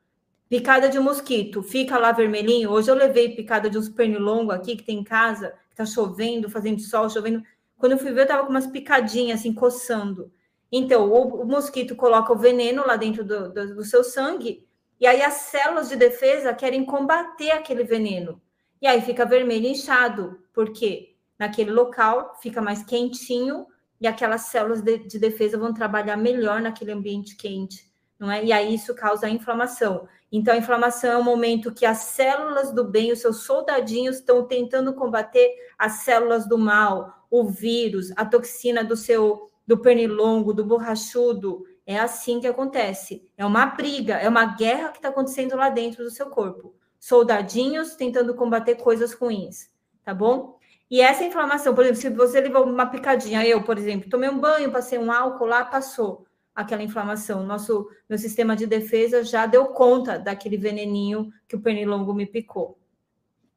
Picada 0.49 0.87
de 0.87 0.99
mosquito, 0.99 1.63
fica 1.63 1.97
lá 1.97 2.11
vermelhinho. 2.11 2.69
Hoje 2.69 2.91
eu 2.91 2.95
levei 2.95 3.35
picada 3.35 3.69
de 3.69 3.77
uns 3.77 3.89
pernilongo 3.89 4.51
aqui 4.51 4.75
que 4.75 4.83
tem 4.83 4.99
em 4.99 5.03
casa, 5.03 5.55
que 5.69 5.75
tá 5.75 5.85
chovendo, 5.85 6.49
fazendo 6.49 6.79
sol, 6.79 7.09
chovendo. 7.09 7.43
Quando 7.83 7.91
eu 7.91 7.97
fui 7.97 8.13
ver, 8.13 8.21
eu 8.21 8.27
tava 8.27 8.45
com 8.45 8.49
umas 8.49 8.65
picadinhas 8.65 9.41
assim, 9.41 9.53
coçando. 9.53 10.31
Então, 10.71 11.11
o, 11.11 11.41
o 11.41 11.45
mosquito 11.45 11.97
coloca 11.97 12.31
o 12.31 12.37
veneno 12.37 12.87
lá 12.87 12.95
dentro 12.95 13.25
do, 13.25 13.51
do, 13.51 13.75
do 13.75 13.83
seu 13.83 14.05
sangue, 14.05 14.65
e 15.01 15.05
aí 15.05 15.21
as 15.21 15.33
células 15.33 15.89
de 15.89 15.97
defesa 15.97 16.53
querem 16.53 16.85
combater 16.85 17.51
aquele 17.51 17.83
veneno. 17.83 18.41
E 18.81 18.87
aí 18.87 19.01
fica 19.01 19.25
vermelho 19.25 19.67
inchado, 19.67 20.39
porque 20.53 21.17
naquele 21.37 21.71
local 21.71 22.39
fica 22.41 22.61
mais 22.61 22.85
quentinho 22.85 23.67
e 23.99 24.07
aquelas 24.07 24.43
células 24.43 24.81
de, 24.81 24.99
de 24.99 25.19
defesa 25.19 25.57
vão 25.57 25.73
trabalhar 25.73 26.15
melhor 26.15 26.61
naquele 26.61 26.93
ambiente 26.93 27.35
quente, 27.35 27.91
não 28.17 28.31
é? 28.31 28.45
E 28.45 28.53
aí 28.53 28.75
isso 28.75 28.95
causa 28.95 29.27
inflamação. 29.27 30.07
Então, 30.31 30.53
a 30.53 30.57
inflamação 30.57 31.11
é 31.11 31.17
o 31.17 31.23
momento 31.23 31.73
que 31.73 31.85
as 31.85 31.97
células 31.97 32.71
do 32.71 32.85
bem, 32.85 33.11
os 33.11 33.19
seus 33.19 33.43
soldadinhos, 33.43 34.15
estão 34.15 34.47
tentando 34.47 34.93
combater 34.93 35.53
as 35.77 36.03
células 36.03 36.47
do 36.47 36.57
mal, 36.57 37.22
o 37.33 37.45
vírus, 37.45 38.13
a 38.15 38.23
toxina 38.23 38.83
do 38.83 38.95
seu 38.95 39.49
do 39.65 39.79
pernilongo, 39.79 40.53
do 40.53 40.63
borrachudo. 40.63 41.65
É 41.83 41.97
assim 41.97 42.39
que 42.39 42.45
acontece. 42.45 43.27
É 43.35 43.43
uma 43.43 43.65
briga, 43.65 44.17
é 44.17 44.29
uma 44.29 44.45
guerra 44.45 44.89
que 44.89 44.97
está 44.97 45.09
acontecendo 45.09 45.55
lá 45.55 45.69
dentro 45.69 46.03
do 46.03 46.11
seu 46.11 46.27
corpo. 46.27 46.75
Soldadinhos 46.99 47.95
tentando 47.95 48.35
combater 48.35 48.75
coisas 48.75 49.13
ruins, 49.13 49.71
tá 50.03 50.13
bom? 50.13 50.59
E 50.91 51.01
essa 51.01 51.23
inflamação, 51.23 51.73
por 51.73 51.83
exemplo, 51.83 52.01
se 52.01 52.09
você 52.11 52.39
levou 52.39 52.65
uma 52.65 52.85
picadinha, 52.85 53.43
eu, 53.43 53.63
por 53.63 53.79
exemplo, 53.79 54.11
tomei 54.11 54.29
um 54.29 54.37
banho, 54.37 54.71
passei 54.71 54.99
um 54.99 55.11
álcool 55.11 55.47
lá, 55.47 55.65
passou 55.65 56.27
aquela 56.53 56.83
inflamação. 56.83 57.43
Nosso 57.43 57.89
meu 58.07 58.19
sistema 58.19 58.55
de 58.55 58.67
defesa 58.67 59.23
já 59.23 59.47
deu 59.47 59.65
conta 59.69 60.19
daquele 60.19 60.55
veneninho 60.55 61.33
que 61.47 61.55
o 61.55 61.61
pernilongo 61.61 62.13
me 62.13 62.27
picou. 62.27 62.77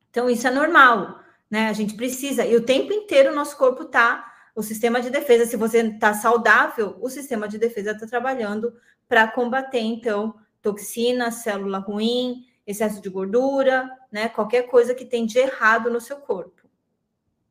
Então, 0.08 0.30
isso 0.30 0.48
é 0.48 0.50
normal, 0.50 1.20
né? 1.50 1.68
A 1.68 1.72
gente 1.72 1.94
precisa, 1.94 2.44
e 2.44 2.56
o 2.56 2.64
tempo 2.64 2.92
inteiro 2.92 3.32
o 3.32 3.34
nosso 3.34 3.56
corpo 3.56 3.84
tá, 3.84 4.32
o 4.54 4.62
sistema 4.62 5.00
de 5.00 5.10
defesa, 5.10 5.46
se 5.46 5.56
você 5.56 5.80
está 5.80 6.14
saudável, 6.14 6.96
o 7.00 7.10
sistema 7.10 7.46
de 7.46 7.58
defesa 7.58 7.92
está 7.92 8.06
trabalhando 8.06 8.74
para 9.08 9.28
combater, 9.28 9.80
então, 9.80 10.34
toxina, 10.62 11.30
célula 11.30 11.78
ruim, 11.78 12.46
excesso 12.66 13.00
de 13.00 13.08
gordura, 13.08 13.88
né? 14.10 14.28
Qualquer 14.28 14.62
coisa 14.62 14.94
que 14.94 15.04
tem 15.04 15.26
de 15.26 15.38
errado 15.38 15.90
no 15.90 16.00
seu 16.00 16.16
corpo. 16.16 16.62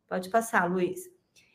Pode 0.09 0.29
passar, 0.29 0.69
Luiz. 0.69 1.09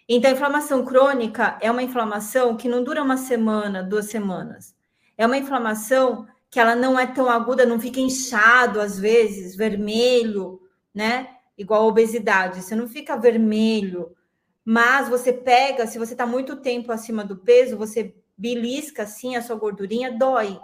Então, 0.09 0.30
a 0.30 0.34
inflamação 0.34 0.84
crônica 0.84 1.59
é 1.61 1.70
uma 1.70 1.82
inflamação 1.82 2.57
que 2.57 2.68
não 2.68 2.82
dura 2.82 3.03
uma 3.03 3.16
semana, 3.16 3.82
duas 3.82 4.07
semanas. 4.07 4.74
É 5.16 5.26
uma 5.26 5.36
inflamação 5.36 6.26
que 6.51 6.59
ela 6.59 6.74
não 6.74 6.99
é 6.99 7.07
tão 7.07 7.28
aguda, 7.28 7.66
não 7.66 7.78
fica 7.78 8.01
inchado 8.01 8.80
às 8.80 8.99
vezes, 8.99 9.55
vermelho, 9.55 10.61
né? 10.93 11.28
Igual 11.61 11.83
a 11.83 11.87
obesidade. 11.87 12.63
Você 12.63 12.75
não 12.75 12.89
fica 12.89 13.19
vermelho, 13.19 14.17
mas 14.65 15.11
você 15.11 15.31
pega, 15.31 15.87
se 15.87 15.99
você 15.99 16.15
está 16.15 16.25
muito 16.25 16.57
tempo 16.57 16.91
acima 16.91 17.23
do 17.23 17.37
peso, 17.37 17.77
você 17.77 18.15
belisca 18.35 19.03
assim 19.03 19.37
a 19.37 19.43
sua 19.43 19.57
gordurinha, 19.57 20.11
dói, 20.11 20.59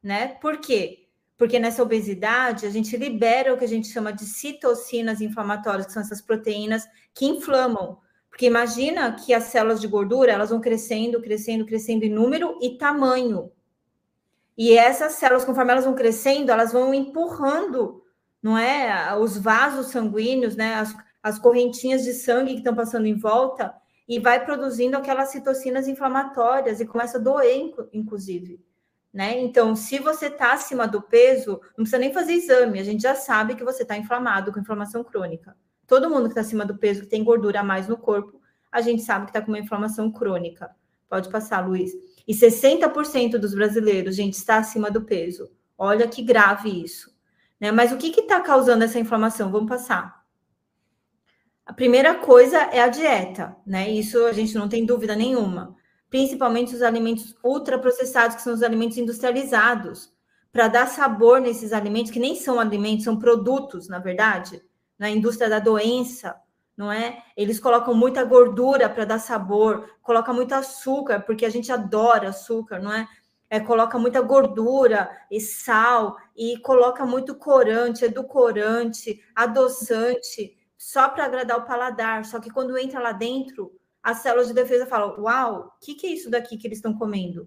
né? 0.00 0.28
Por 0.28 0.58
quê? 0.58 1.08
Porque 1.36 1.58
nessa 1.58 1.82
obesidade 1.82 2.64
a 2.64 2.70
gente 2.70 2.96
libera 2.96 3.52
o 3.52 3.58
que 3.58 3.64
a 3.64 3.68
gente 3.68 3.88
chama 3.88 4.12
de 4.12 4.24
citocinas 4.24 5.20
inflamatórias, 5.20 5.86
que 5.86 5.92
são 5.92 6.02
essas 6.02 6.22
proteínas 6.22 6.86
que 7.12 7.26
inflamam. 7.26 7.98
Porque 8.28 8.46
imagina 8.46 9.12
que 9.12 9.34
as 9.34 9.44
células 9.44 9.80
de 9.80 9.88
gordura, 9.88 10.30
elas 10.30 10.50
vão 10.50 10.60
crescendo, 10.60 11.20
crescendo, 11.20 11.66
crescendo 11.66 12.04
em 12.04 12.08
número 12.08 12.56
e 12.62 12.78
tamanho. 12.78 13.50
E 14.56 14.78
essas 14.78 15.14
células, 15.14 15.44
conforme 15.44 15.72
elas 15.72 15.86
vão 15.86 15.96
crescendo, 15.96 16.52
elas 16.52 16.72
vão 16.72 16.94
empurrando, 16.94 18.04
não 18.42 18.56
é, 18.56 19.16
os 19.16 19.36
vasos 19.36 19.88
sanguíneos, 19.88 20.56
né, 20.56 20.74
as, 20.74 20.94
as 21.22 21.38
correntinhas 21.38 22.02
de 22.02 22.12
sangue 22.12 22.52
que 22.52 22.58
estão 22.58 22.74
passando 22.74 23.06
em 23.06 23.16
volta 23.16 23.74
e 24.08 24.18
vai 24.18 24.44
produzindo 24.44 24.96
aquelas 24.96 25.30
citocinas 25.30 25.86
inflamatórias 25.86 26.80
e 26.80 26.86
começa 26.86 27.18
a 27.18 27.20
doer, 27.20 27.72
inclusive. 27.92 28.60
Né? 29.12 29.40
Então, 29.40 29.74
se 29.74 29.98
você 29.98 30.26
está 30.26 30.52
acima 30.52 30.86
do 30.86 31.02
peso, 31.02 31.60
não 31.76 31.84
precisa 31.84 31.98
nem 31.98 32.12
fazer 32.12 32.32
exame, 32.32 32.78
a 32.78 32.84
gente 32.84 33.02
já 33.02 33.14
sabe 33.14 33.54
que 33.54 33.64
você 33.64 33.82
está 33.82 33.96
inflamado 33.96 34.52
com 34.52 34.60
inflamação 34.60 35.02
crônica. 35.02 35.56
Todo 35.86 36.08
mundo 36.08 36.24
que 36.24 36.30
está 36.30 36.40
acima 36.40 36.64
do 36.64 36.78
peso, 36.78 37.02
que 37.02 37.08
tem 37.08 37.24
gordura 37.24 37.60
a 37.60 37.64
mais 37.64 37.88
no 37.88 37.96
corpo, 37.96 38.40
a 38.70 38.80
gente 38.80 39.02
sabe 39.02 39.26
que 39.26 39.30
está 39.30 39.42
com 39.42 39.48
uma 39.48 39.58
inflamação 39.58 40.10
crônica. 40.10 40.70
Pode 41.08 41.28
passar, 41.28 41.66
Luiz. 41.66 41.92
E 42.26 42.32
60% 42.32 43.38
dos 43.38 43.52
brasileiros, 43.52 44.14
gente, 44.14 44.34
está 44.34 44.58
acima 44.58 44.90
do 44.90 45.02
peso. 45.02 45.50
Olha 45.76 46.06
que 46.06 46.22
grave 46.22 46.84
isso. 46.84 47.09
Né? 47.60 47.70
Mas 47.70 47.92
o 47.92 47.96
que 47.96 48.08
está 48.08 48.40
causando 48.40 48.84
essa 48.84 48.98
inflamação? 48.98 49.50
Vamos 49.50 49.68
passar. 49.68 50.20
A 51.66 51.72
primeira 51.72 52.14
coisa 52.14 52.56
é 52.56 52.80
a 52.80 52.88
dieta, 52.88 53.56
né? 53.64 53.88
Isso 53.88 54.26
a 54.26 54.32
gente 54.32 54.54
não 54.56 54.68
tem 54.68 54.84
dúvida 54.84 55.14
nenhuma. 55.14 55.76
Principalmente 56.08 56.74
os 56.74 56.82
alimentos 56.82 57.36
ultraprocessados, 57.44 58.34
que 58.34 58.42
são 58.42 58.54
os 58.54 58.62
alimentos 58.62 58.98
industrializados, 58.98 60.12
para 60.50 60.66
dar 60.66 60.88
sabor 60.88 61.40
nesses 61.40 61.72
alimentos, 61.72 62.10
que 62.10 62.18
nem 62.18 62.34
são 62.34 62.58
alimentos, 62.58 63.04
são 63.04 63.16
produtos, 63.16 63.88
na 63.88 64.00
verdade 64.00 64.60
na 65.00 65.08
indústria 65.08 65.48
da 65.48 65.58
doença, 65.58 66.36
não 66.76 66.92
é? 66.92 67.22
Eles 67.34 67.58
colocam 67.58 67.94
muita 67.94 68.22
gordura 68.22 68.86
para 68.86 69.06
dar 69.06 69.18
sabor, 69.18 69.88
coloca 70.02 70.30
muito 70.30 70.54
açúcar, 70.54 71.20
porque 71.20 71.46
a 71.46 71.48
gente 71.48 71.72
adora 71.72 72.28
açúcar, 72.28 72.78
não 72.80 72.92
é? 72.92 73.08
é? 73.48 73.58
Coloca 73.60 73.98
muita 73.98 74.20
gordura 74.20 75.10
e 75.30 75.40
sal, 75.40 76.18
e 76.40 76.58
coloca 76.60 77.04
muito 77.04 77.34
corante, 77.34 78.06
edulcorante, 78.06 79.22
adoçante, 79.36 80.56
só 80.76 81.08
para 81.10 81.26
agradar 81.26 81.58
o 81.58 81.66
paladar. 81.66 82.24
Só 82.24 82.40
que 82.40 82.50
quando 82.50 82.78
entra 82.78 82.98
lá 82.98 83.12
dentro, 83.12 83.70
as 84.02 84.18
células 84.18 84.48
de 84.48 84.54
defesa 84.54 84.86
falam: 84.86 85.20
Uau, 85.20 85.74
o 85.76 85.84
que, 85.84 85.94
que 85.94 86.06
é 86.06 86.10
isso 86.10 86.30
daqui 86.30 86.56
que 86.56 86.66
eles 86.66 86.78
estão 86.78 86.96
comendo? 86.96 87.46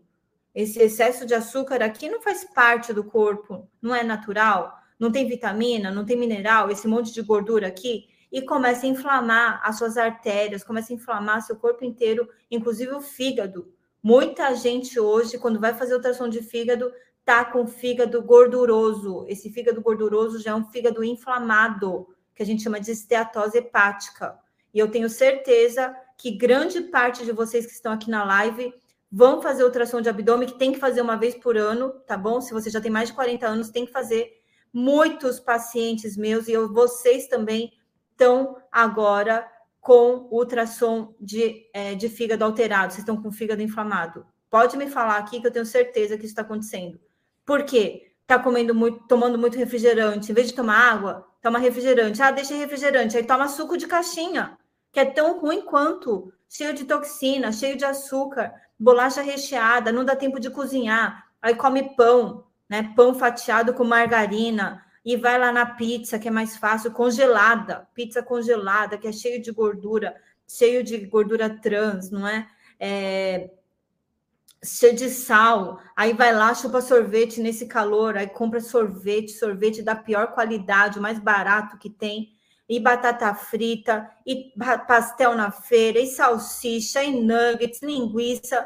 Esse 0.54 0.80
excesso 0.80 1.26
de 1.26 1.34
açúcar 1.34 1.82
aqui 1.82 2.08
não 2.08 2.22
faz 2.22 2.46
parte 2.54 2.94
do 2.94 3.04
corpo, 3.04 3.68
não 3.82 3.96
é 3.96 4.04
natural 4.04 4.84
não 5.04 5.12
tem 5.12 5.28
vitamina, 5.28 5.91
não 5.91 6.06
tem 6.06 6.18
mineral, 6.18 6.70
esse 6.70 6.88
monte 6.88 7.12
de 7.12 7.22
gordura 7.22 7.68
aqui, 7.68 8.08
e 8.32 8.41
começa 8.41 8.86
a 8.86 8.89
inflamar 8.89 9.62
as 9.64 9.78
suas 9.78 9.98
artérias, 9.98 10.64
começa 10.64 10.94
a 10.94 10.96
inflamar 10.96 11.41
seu 11.41 11.58
corpo 11.58 11.84
inteiro, 11.84 12.28
inclusive 12.50 12.94
o 12.94 13.02
fígado. 13.02 13.72
Muita 14.02 14.54
gente 14.56 14.98
hoje, 15.00 15.38
quando 15.38 15.60
vai 15.60 15.74
fazer 15.74 15.94
ultrassom 15.94 16.30
de 16.30 16.41
fígado, 16.41 16.91
tá 17.26 17.46
com 17.46 17.66
fígado 17.66 18.22
gorduroso. 18.22 19.26
Esse 19.28 19.50
fígado 19.50 19.82
gorduroso 19.82 20.40
já 20.40 20.52
é 20.52 20.56
um 20.56 20.66
fígado 20.66 21.04
inflamado, 21.04 22.08
que 22.36 22.44
a 22.44 22.46
gente 22.46 22.64
chama 22.64 22.80
de 22.80 22.92
esteatose 22.92 23.58
hepática. 23.58 24.38
E 24.74 24.80
eu 24.80 24.90
tenho 24.90 25.10
certeza 25.10 25.96
que 26.18 26.32
grande 26.32 26.82
parte 26.82 27.24
de 27.24 27.32
vocês 27.32 27.66
que 27.66 27.72
estão 27.72 27.94
aqui 27.94 28.10
na 28.10 28.24
live 28.24 28.74
vão 29.12 29.42
fazer 29.42 29.64
ultrassom 29.64 30.02
de 30.02 30.10
abdômen, 30.10 30.48
que 30.48 30.58
tem 30.58 30.72
que 30.72 30.80
fazer 30.80 31.02
uma 31.02 31.16
vez 31.16 31.36
por 31.36 31.56
ano, 31.56 31.92
tá 32.08 32.18
bom? 32.18 32.42
Se 32.42 32.52
você 32.52 32.70
já 32.70 32.82
tem 32.82 32.92
mais 32.92 33.10
de 33.10 33.16
40 33.16 33.46
anos, 33.46 33.70
tem 33.70 33.86
que 33.86 33.92
fazer 33.92 34.32
muitos 34.74 35.40
pacientes 35.40 36.18
meus, 36.18 36.48
e 36.48 36.54
eu, 36.54 36.74
vocês 36.74 37.28
também 37.28 37.72
estão 38.12 38.58
agora 38.72 39.48
com 39.80 40.28
ultrassom 40.32 41.14
de, 41.20 41.70
é, 41.74 41.94
de 41.94 42.10
fígado 42.10 42.44
alterado, 42.44 42.92
vocês 42.92 43.04
estão 43.04 43.22
com 43.22 43.32
fígado 43.32 43.62
inflamado. 43.62 44.26
Pode 44.50 44.78
me 44.78 44.90
falar 44.90 45.18
aqui 45.18 45.40
que 45.40 45.46
eu 45.46 45.52
tenho 45.52 45.66
certeza 45.66 46.18
que 46.18 46.24
isso 46.24 46.32
está 46.32 46.42
acontecendo. 46.42 47.00
Por 47.46 47.64
quê? 47.64 48.14
Está 48.22 48.39
comendo 48.39 48.74
muito, 48.74 49.06
tomando 49.08 49.38
muito 49.38 49.58
refrigerante. 49.58 50.32
Em 50.32 50.36
vez 50.36 50.48
de 50.48 50.54
tomar 50.54 50.94
água, 50.94 51.28
toma 51.41 51.60
refrigerante. 51.60 52.22
Ah, 52.22 52.32
deixa 52.32 52.56
refrigerante. 52.56 53.18
Aí 53.18 53.24
toma 53.24 53.48
suco 53.48 53.78
de 53.78 53.88
caixinha, 53.88 54.58
que 54.91 55.00
é 55.00 55.06
tão 55.06 55.39
ruim 55.39 55.62
quanto. 55.62 56.34
Cheio 56.50 56.74
de 56.74 56.86
toxina, 56.86 57.52
cheio 57.52 57.76
de 57.76 57.84
açúcar, 57.84 58.54
bolacha 58.80 59.22
recheada, 59.22 59.91
não 59.91 60.06
dá 60.06 60.16
tempo 60.16 60.39
de 60.39 60.50
cozinhar. 60.50 61.28
Aí 61.41 61.56
come 61.56 61.96
pão, 61.96 62.46
né? 62.70 62.94
Pão 62.96 63.14
fatiado 63.14 63.74
com 63.74 63.84
margarina 63.84 64.84
e 65.04 65.18
vai 65.18 65.38
lá 65.38 65.52
na 65.52 65.66
pizza, 65.66 66.18
que 66.18 66.28
é 66.28 66.32
mais 66.32 66.56
fácil, 66.56 66.91
congelada, 66.91 67.88
pizza 67.94 68.24
congelada, 68.24 68.98
que 68.98 69.08
é 69.08 69.12
cheio 69.12 69.41
de 69.41 69.52
gordura, 69.52 70.16
cheio 70.48 70.84
de 70.84 70.98
gordura 71.06 71.50
trans, 71.50 72.10
não 72.10 72.26
é? 72.28 72.48
é 72.80 73.50
cheio 74.64 74.95
de 74.95 75.09
sal, 75.09 75.80
aí 75.95 76.14
vai 76.14 76.34
lá, 76.34 76.53
chupa 76.53 76.82
sorvete 76.82 77.41
nesse 77.41 77.68
calor, 77.68 78.18
aí 78.18 78.28
compra 78.28 78.61
sorvete, 78.61 79.32
sorvete 79.32 79.82
da 79.82 79.95
pior 79.95 80.34
qualidade, 80.34 80.99
o 80.99 81.01
mais 81.01 81.20
barato 81.20 81.78
que 81.78 81.89
tem, 81.89 82.30
e 82.68 82.80
batata 82.80 83.34
frita, 83.36 84.09
e 84.26 84.53
pastel 84.88 85.36
na 85.36 85.51
feira, 85.51 85.99
e 85.99 86.07
salsicha, 86.07 87.03
e 87.03 87.11
nuggets, 87.22 87.82
linguiça, 87.82 88.66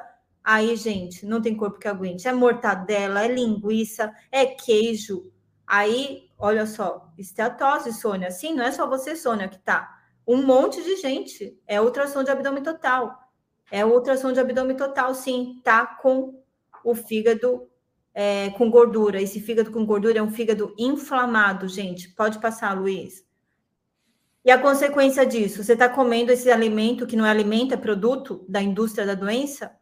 Aí, 0.49 0.77
gente, 0.77 1.25
não 1.25 1.41
tem 1.41 1.57
corpo 1.57 1.77
que 1.77 1.89
aguente. 1.89 2.25
É 2.25 2.31
mortadela, 2.31 3.21
é 3.25 3.27
linguiça, 3.27 4.15
é 4.31 4.45
queijo. 4.45 5.29
Aí, 5.67 6.29
olha 6.39 6.65
só, 6.65 7.11
esteatose, 7.17 7.91
Sônia. 7.91 8.31
Sim, 8.31 8.53
não 8.53 8.63
é 8.63 8.71
só 8.71 8.87
você, 8.87 9.13
Sônia, 9.13 9.49
que 9.49 9.59
tá. 9.59 9.93
Um 10.25 10.41
monte 10.41 10.81
de 10.81 10.95
gente. 10.95 11.61
É 11.67 11.81
ultrassom 11.81 12.23
de 12.23 12.31
abdômen 12.31 12.63
total. 12.63 13.26
É 13.71 13.85
ultrassom 13.85 14.31
de 14.31 14.39
abdômen 14.39 14.75
total, 14.77 15.13
sim. 15.13 15.59
Tá 15.63 15.85
com 15.85 16.41
o 16.83 16.95
fígado 16.95 17.69
é, 18.13 18.49
com 18.51 18.69
gordura. 18.69 19.21
Esse 19.21 19.39
fígado 19.39 19.71
com 19.71 19.85
gordura 19.85 20.19
é 20.19 20.23
um 20.23 20.31
fígado 20.31 20.73
inflamado, 20.77 21.67
gente. 21.67 22.09
Pode 22.09 22.39
passar, 22.39 22.73
Luiz. 22.73 23.25
E 24.43 24.49
a 24.49 24.57
consequência 24.57 25.25
disso? 25.25 25.63
Você 25.63 25.73
está 25.73 25.89
comendo 25.89 26.31
esse 26.31 26.49
alimento 26.49 27.05
que 27.05 27.17
não 27.17 27.25
é 27.25 27.29
alimento, 27.29 27.73
é 27.73 27.77
produto 27.77 28.45
da 28.47 28.61
indústria 28.61 29.05
da 29.05 29.13
doença? 29.13 29.75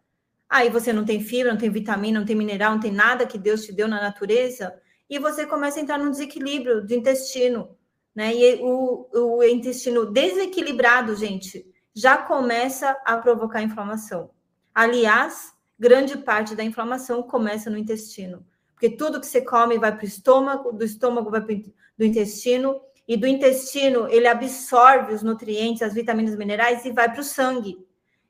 Aí 0.49 0.69
você 0.69 0.91
não 0.91 1.05
tem 1.05 1.21
fibra, 1.21 1.51
não 1.51 1.59
tem 1.59 1.69
vitamina, 1.69 2.19
não 2.19 2.25
tem 2.25 2.35
mineral, 2.35 2.73
não 2.73 2.79
tem 2.79 2.91
nada 2.91 3.25
que 3.25 3.37
Deus 3.37 3.63
te 3.63 3.71
deu 3.71 3.87
na 3.87 4.01
natureza, 4.01 4.73
e 5.09 5.19
você 5.19 5.45
começa 5.45 5.79
a 5.79 5.83
entrar 5.83 5.97
num 5.97 6.09
desequilíbrio 6.09 6.85
do 6.85 6.93
intestino, 6.93 7.75
né? 8.15 8.33
E 8.35 8.59
o, 8.61 9.07
o 9.13 9.43
intestino 9.43 10.05
desequilibrado, 10.05 11.15
gente, 11.15 11.65
já 11.95 12.17
começa 12.17 12.91
a 13.05 13.17
provocar 13.17 13.61
inflamação. 13.61 14.29
Aliás, 14.73 15.53
grande 15.79 16.17
parte 16.17 16.55
da 16.55 16.63
inflamação 16.63 17.23
começa 17.23 17.69
no 17.69 17.77
intestino, 17.77 18.45
porque 18.73 18.89
tudo 18.89 19.19
que 19.19 19.25
você 19.25 19.41
come 19.41 19.79
vai 19.79 19.95
para 19.95 20.03
o 20.03 20.07
estômago, 20.07 20.73
do 20.73 20.83
estômago 20.83 21.31
vai 21.31 21.41
para 21.41 21.55
do 21.97 22.03
intestino, 22.03 22.81
e 23.07 23.15
do 23.15 23.27
intestino 23.27 24.07
ele 24.09 24.27
absorve 24.27 25.13
os 25.13 25.21
nutrientes, 25.21 25.81
as 25.81 25.93
vitaminas 25.93 26.35
minerais 26.35 26.83
e 26.85 26.91
vai 26.91 27.11
para 27.11 27.21
o 27.21 27.23
sangue. 27.23 27.77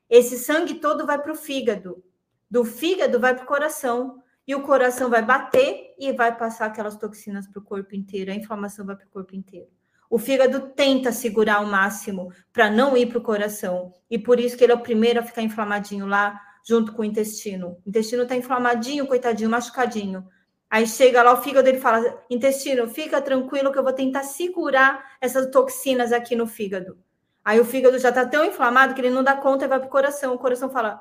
Esse 0.08 0.38
sangue 0.38 0.74
todo 0.74 1.06
vai 1.06 1.20
para 1.20 1.32
o 1.32 1.36
fígado. 1.36 2.04
Do 2.50 2.64
fígado 2.64 3.18
vai 3.18 3.34
para 3.34 3.44
o 3.44 3.46
coração. 3.46 4.22
E 4.46 4.54
o 4.54 4.62
coração 4.62 5.10
vai 5.10 5.22
bater 5.22 5.94
e 5.98 6.12
vai 6.12 6.36
passar 6.36 6.66
aquelas 6.66 6.96
toxinas 6.96 7.48
para 7.48 7.58
o 7.58 7.64
corpo 7.64 7.96
inteiro. 7.96 8.30
A 8.30 8.34
inflamação 8.34 8.86
vai 8.86 8.94
para 8.94 9.06
o 9.06 9.10
corpo 9.10 9.34
inteiro. 9.34 9.68
O 10.08 10.18
fígado 10.18 10.70
tenta 10.70 11.12
segurar 11.12 11.56
ao 11.56 11.66
máximo 11.66 12.32
para 12.52 12.70
não 12.70 12.96
ir 12.96 13.06
para 13.06 13.18
o 13.18 13.22
coração. 13.22 13.92
E 14.10 14.18
por 14.18 14.38
isso 14.38 14.56
que 14.56 14.64
ele 14.64 14.72
é 14.72 14.76
o 14.76 14.82
primeiro 14.82 15.20
a 15.20 15.22
ficar 15.22 15.42
inflamadinho 15.42 16.06
lá, 16.06 16.40
junto 16.66 16.92
com 16.92 17.02
o 17.02 17.04
intestino. 17.04 17.78
O 17.84 17.88
intestino 17.88 18.22
está 18.22 18.36
inflamadinho, 18.36 19.06
coitadinho, 19.06 19.50
machucadinho. 19.50 20.26
Aí 20.68 20.86
chega 20.86 21.22
lá, 21.22 21.32
o 21.32 21.42
fígado 21.42 21.64
dele 21.64 21.78
fala: 21.78 22.22
intestino, 22.28 22.88
fica 22.88 23.20
tranquilo 23.20 23.72
que 23.72 23.78
eu 23.78 23.84
vou 23.84 23.92
tentar 23.92 24.24
segurar 24.24 25.16
essas 25.20 25.50
toxinas 25.50 26.12
aqui 26.12 26.34
no 26.34 26.46
fígado. 26.46 26.98
Aí 27.44 27.60
o 27.60 27.64
fígado 27.64 27.98
já 27.98 28.08
está 28.08 28.26
tão 28.26 28.44
inflamado 28.44 28.92
que 28.92 29.00
ele 29.00 29.10
não 29.10 29.22
dá 29.22 29.36
conta 29.36 29.64
e 29.64 29.68
vai 29.68 29.78
para 29.78 29.86
o 29.86 29.90
coração. 29.90 30.34
O 30.34 30.38
coração 30.38 30.68
fala: 30.68 31.00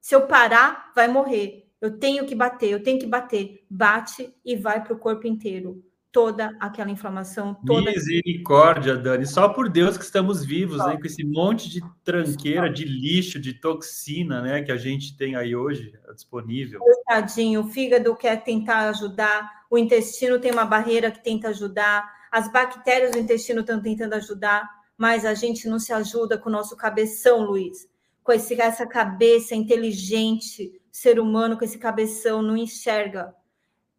se 0.00 0.14
eu 0.14 0.26
parar, 0.26 0.92
vai 0.94 1.08
morrer. 1.08 1.66
Eu 1.80 1.98
tenho 1.98 2.26
que 2.26 2.34
bater, 2.34 2.70
eu 2.70 2.82
tenho 2.82 2.98
que 2.98 3.06
bater. 3.06 3.64
Bate 3.68 4.34
e 4.44 4.54
vai 4.54 4.82
para 4.82 4.92
o 4.92 4.98
corpo 4.98 5.26
inteiro. 5.26 5.82
Toda 6.12 6.56
aquela 6.58 6.90
inflamação. 6.90 7.54
Toda... 7.66 7.90
Misericórdia, 7.90 8.96
Dani. 8.96 9.26
Só 9.26 9.48
por 9.48 9.68
Deus 9.68 9.96
que 9.96 10.04
estamos 10.04 10.44
vivos, 10.44 10.78
né? 10.78 10.96
Com 10.96 11.06
esse 11.06 11.24
monte 11.24 11.68
de 11.68 11.80
tranqueira, 12.02 12.68
de 12.68 12.84
lixo, 12.84 13.38
de 13.38 13.54
toxina, 13.54 14.42
né? 14.42 14.62
Que 14.62 14.72
a 14.72 14.76
gente 14.76 15.16
tem 15.16 15.36
aí 15.36 15.54
hoje 15.54 15.92
disponível. 16.14 16.80
Tadinho, 17.06 17.60
o 17.60 17.68
fígado 17.68 18.14
quer 18.16 18.42
tentar 18.42 18.88
ajudar, 18.88 19.48
o 19.70 19.78
intestino 19.78 20.38
tem 20.38 20.50
uma 20.50 20.64
barreira 20.64 21.10
que 21.10 21.22
tenta 21.22 21.48
ajudar, 21.48 22.08
as 22.30 22.50
bactérias 22.50 23.12
do 23.12 23.18
intestino 23.18 23.60
estão 23.60 23.80
tentando 23.80 24.14
ajudar 24.14 24.68
mas 25.00 25.24
a 25.24 25.32
gente 25.32 25.66
não 25.66 25.78
se 25.78 25.94
ajuda 25.94 26.36
com 26.36 26.50
o 26.50 26.52
nosso 26.52 26.76
cabeção, 26.76 27.40
Luiz. 27.46 27.88
Com 28.22 28.32
esse, 28.32 28.60
essa 28.60 28.86
cabeça 28.86 29.54
inteligente, 29.54 30.78
ser 30.92 31.18
humano 31.18 31.56
com 31.56 31.64
esse 31.64 31.78
cabeção, 31.78 32.42
não 32.42 32.54
enxerga. 32.54 33.34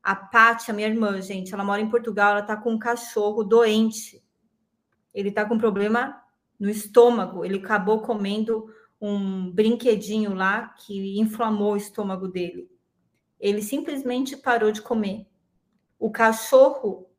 A 0.03 0.15
Pátia, 0.15 0.73
minha 0.73 0.87
irmã, 0.87 1.21
gente, 1.21 1.53
ela 1.53 1.63
mora 1.63 1.81
em 1.81 1.89
Portugal, 1.89 2.31
ela 2.31 2.41
tá 2.41 2.57
com 2.57 2.71
um 2.71 2.79
cachorro 2.79 3.43
doente. 3.43 4.23
Ele 5.13 5.31
tá 5.31 5.45
com 5.45 5.57
problema 5.57 6.21
no 6.59 6.69
estômago, 6.69 7.43
ele 7.43 7.57
acabou 7.57 8.01
comendo 8.01 8.67
um 8.99 9.51
brinquedinho 9.51 10.33
lá 10.33 10.69
que 10.69 11.19
inflamou 11.19 11.73
o 11.73 11.77
estômago 11.77 12.27
dele. 12.27 12.69
Ele 13.39 13.61
simplesmente 13.61 14.37
parou 14.37 14.71
de 14.71 14.81
comer. 14.81 15.27
O 15.97 16.11
cachorro 16.11 17.11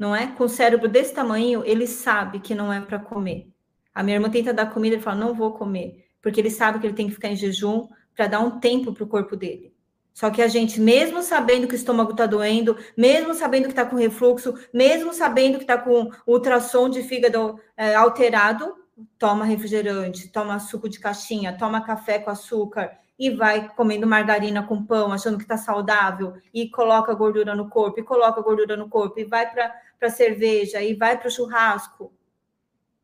não 0.00 0.16
é? 0.16 0.28
Com 0.28 0.44
o 0.44 0.48
cérebro 0.48 0.88
desse 0.88 1.12
tamanho, 1.12 1.62
ele 1.62 1.86
sabe 1.86 2.40
que 2.40 2.54
não 2.54 2.72
é 2.72 2.80
para 2.80 2.98
comer. 2.98 3.52
A 3.94 4.02
minha 4.02 4.16
irmã 4.16 4.30
tenta 4.30 4.54
dar 4.54 4.72
comida 4.72 4.96
e 4.96 5.00
fala: 5.00 5.16
não 5.16 5.34
vou 5.34 5.52
comer, 5.52 6.06
porque 6.22 6.40
ele 6.40 6.50
sabe 6.50 6.78
que 6.78 6.86
ele 6.86 6.94
tem 6.94 7.06
que 7.06 7.12
ficar 7.12 7.28
em 7.28 7.36
jejum 7.36 7.86
para 8.16 8.26
dar 8.26 8.40
um 8.40 8.58
tempo 8.58 8.94
para 8.94 9.04
o 9.04 9.06
corpo 9.06 9.36
dele. 9.36 9.74
Só 10.12 10.30
que 10.30 10.42
a 10.42 10.48
gente, 10.48 10.80
mesmo 10.80 11.22
sabendo 11.22 11.66
que 11.66 11.74
o 11.74 11.76
estômago 11.76 12.10
está 12.10 12.26
doendo, 12.26 12.76
mesmo 12.96 13.32
sabendo 13.34 13.64
que 13.64 13.70
está 13.70 13.86
com 13.86 13.96
refluxo, 13.96 14.54
mesmo 14.72 15.12
sabendo 15.12 15.56
que 15.56 15.64
está 15.64 15.78
com 15.78 16.10
ultrassom 16.26 16.88
de 16.88 17.02
fígado 17.02 17.58
é, 17.76 17.94
alterado, 17.94 18.74
toma 19.18 19.44
refrigerante, 19.44 20.28
toma 20.28 20.58
suco 20.58 20.88
de 20.88 20.98
caixinha, 20.98 21.56
toma 21.56 21.84
café 21.84 22.18
com 22.18 22.30
açúcar, 22.30 22.98
e 23.18 23.30
vai 23.30 23.68
comendo 23.74 24.06
margarina 24.06 24.62
com 24.62 24.84
pão, 24.84 25.12
achando 25.12 25.36
que 25.36 25.44
está 25.44 25.56
saudável, 25.56 26.34
e 26.52 26.70
coloca 26.70 27.12
gordura 27.14 27.54
no 27.54 27.68
corpo, 27.68 28.00
e 28.00 28.02
coloca 28.02 28.40
gordura 28.40 28.76
no 28.76 28.88
corpo, 28.88 29.20
e 29.20 29.24
vai 29.24 29.50
para 29.50 30.10
cerveja, 30.10 30.82
e 30.82 30.94
vai 30.94 31.18
para 31.18 31.28
o 31.28 31.30
churrasco. 31.30 32.12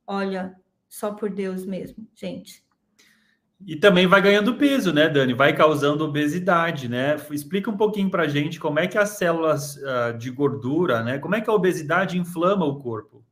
Olha, 0.06 0.58
só 0.88 1.12
por 1.12 1.28
Deus 1.28 1.66
mesmo, 1.66 2.06
gente. 2.14 2.65
E 3.64 3.74
também 3.74 4.06
vai 4.06 4.20
ganhando 4.20 4.56
peso, 4.56 4.92
né, 4.92 5.08
Dani? 5.08 5.32
Vai 5.32 5.56
causando 5.56 6.04
obesidade, 6.04 6.88
né? 6.88 7.16
Explica 7.30 7.70
um 7.70 7.76
pouquinho 7.76 8.10
para 8.10 8.24
a 8.24 8.28
gente 8.28 8.60
como 8.60 8.78
é 8.78 8.86
que 8.86 8.98
as 8.98 9.10
células 9.10 9.76
uh, 9.76 10.16
de 10.18 10.30
gordura, 10.30 11.02
né? 11.02 11.18
Como 11.18 11.34
é 11.34 11.40
que 11.40 11.48
a 11.48 11.54
obesidade 11.54 12.18
inflama 12.18 12.66
o 12.66 12.78
corpo? 12.78 13.24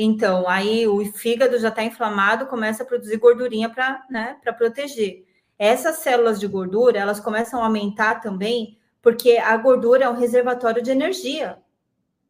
Então, 0.00 0.48
aí 0.48 0.86
o 0.86 1.04
fígado 1.12 1.58
já 1.58 1.68
está 1.68 1.82
inflamado, 1.82 2.46
começa 2.46 2.82
a 2.82 2.86
produzir 2.86 3.16
gordurinha 3.16 3.68
para 3.68 4.06
né, 4.08 4.36
proteger. 4.56 5.24
Essas 5.58 5.96
células 5.96 6.38
de 6.38 6.46
gordura, 6.46 7.00
elas 7.00 7.18
começam 7.18 7.60
a 7.60 7.66
aumentar 7.66 8.20
também, 8.20 8.78
porque 9.02 9.38
a 9.38 9.56
gordura 9.56 10.04
é 10.04 10.08
um 10.08 10.16
reservatório 10.16 10.80
de 10.80 10.92
energia, 10.92 11.58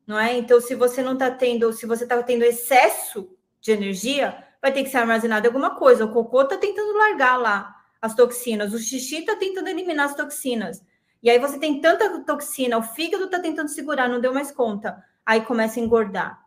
não 0.07 0.19
é? 0.19 0.39
Então, 0.39 0.61
se 0.63 0.75
você 0.75 1.03
não 1.03 1.13
está 1.13 1.31
tendo, 1.31 1.71
se 1.75 1.85
você 1.85 2.05
está 2.05 2.23
tendo 2.23 2.43
excesso 2.43 3.29
de 3.61 3.71
energia, 3.71 4.48
vai 4.61 4.73
ter 4.73 4.83
que 4.83 4.91
ser 4.91 4.99
armazenado 4.99 5.47
alguma 5.47 5.77
coisa. 5.77 6.05
O 6.05 6.13
cocô 6.13 6.43
está 6.43 6.57
tentando 6.57 6.97
largar 6.97 7.37
lá 7.37 7.75
as 8.01 8.15
toxinas, 8.15 8.73
o 8.73 8.79
xixi 8.79 9.21
está 9.21 9.37
tentando 9.37 9.69
eliminar 9.69 10.07
as 10.07 10.15
toxinas. 10.15 10.83
E 11.23 11.29
aí 11.29 11.39
você 11.39 11.59
tem 11.59 11.81
tanta 11.81 12.25
toxina, 12.25 12.79
o 12.79 12.83
fígado 12.83 13.25
está 13.25 13.41
tentando 13.41 13.69
segurar, 13.69 14.09
não 14.09 14.21
deu 14.21 14.33
mais 14.33 14.53
conta. 14.53 15.03
Aí 15.27 15.41
começa 15.41 15.81
a 15.81 15.83
engordar, 15.83 16.41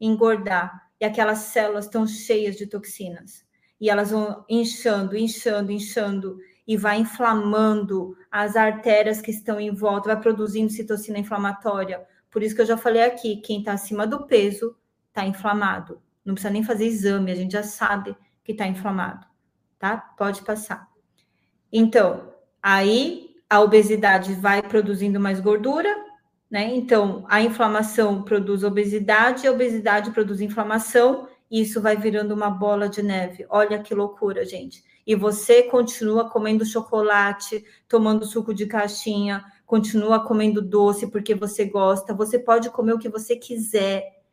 engordar, 0.00 0.88
e 1.00 1.04
aquelas 1.04 1.38
células 1.38 1.86
estão 1.86 2.06
cheias 2.06 2.56
de 2.56 2.66
toxinas 2.66 3.44
e 3.80 3.90
elas 3.90 4.10
vão 4.10 4.44
inchando, 4.48 5.16
inchando, 5.16 5.70
inchando 5.70 6.38
e 6.66 6.76
vai 6.76 6.98
inflamando 6.98 8.16
as 8.30 8.56
artérias 8.56 9.20
que 9.20 9.30
estão 9.30 9.60
em 9.60 9.74
volta, 9.74 10.14
vai 10.14 10.20
produzindo 10.20 10.72
citocina 10.72 11.18
inflamatória. 11.18 12.02
Por 12.30 12.42
isso 12.42 12.54
que 12.54 12.62
eu 12.62 12.66
já 12.66 12.76
falei 12.76 13.02
aqui, 13.02 13.36
quem 13.36 13.58
está 13.58 13.72
acima 13.74 14.06
do 14.06 14.26
peso 14.26 14.76
está 15.08 15.26
inflamado. 15.26 16.00
Não 16.24 16.34
precisa 16.34 16.52
nem 16.52 16.62
fazer 16.62 16.86
exame, 16.86 17.30
a 17.30 17.34
gente 17.34 17.52
já 17.52 17.62
sabe 17.62 18.16
que 18.42 18.52
está 18.52 18.66
inflamado, 18.66 19.26
tá? 19.78 19.96
Pode 19.96 20.42
passar. 20.42 20.88
Então, 21.72 22.32
aí 22.62 23.34
a 23.48 23.60
obesidade 23.60 24.34
vai 24.34 24.62
produzindo 24.62 25.20
mais 25.20 25.40
gordura, 25.40 25.88
né? 26.50 26.74
Então, 26.74 27.24
a 27.28 27.42
inflamação 27.42 28.22
produz 28.22 28.62
obesidade, 28.62 29.46
a 29.46 29.52
obesidade 29.52 30.10
produz 30.12 30.40
inflamação, 30.40 31.28
isso 31.50 31.80
vai 31.80 31.96
virando 31.96 32.34
uma 32.34 32.50
bola 32.50 32.88
de 32.88 33.02
neve. 33.02 33.46
Olha 33.48 33.78
que 33.78 33.94
loucura, 33.94 34.44
gente. 34.44 34.82
E 35.06 35.14
você 35.14 35.64
continua 35.64 36.30
comendo 36.30 36.64
chocolate, 36.64 37.64
tomando 37.88 38.24
suco 38.24 38.54
de 38.54 38.66
caixinha, 38.66 39.44
continua 39.66 40.24
comendo 40.24 40.62
doce 40.62 41.06
porque 41.10 41.34
você 41.34 41.64
gosta. 41.64 42.14
Você 42.14 42.38
pode 42.38 42.70
comer 42.70 42.94
o 42.94 42.98
que 42.98 43.08
você 43.08 43.36
quiser. 43.36 44.23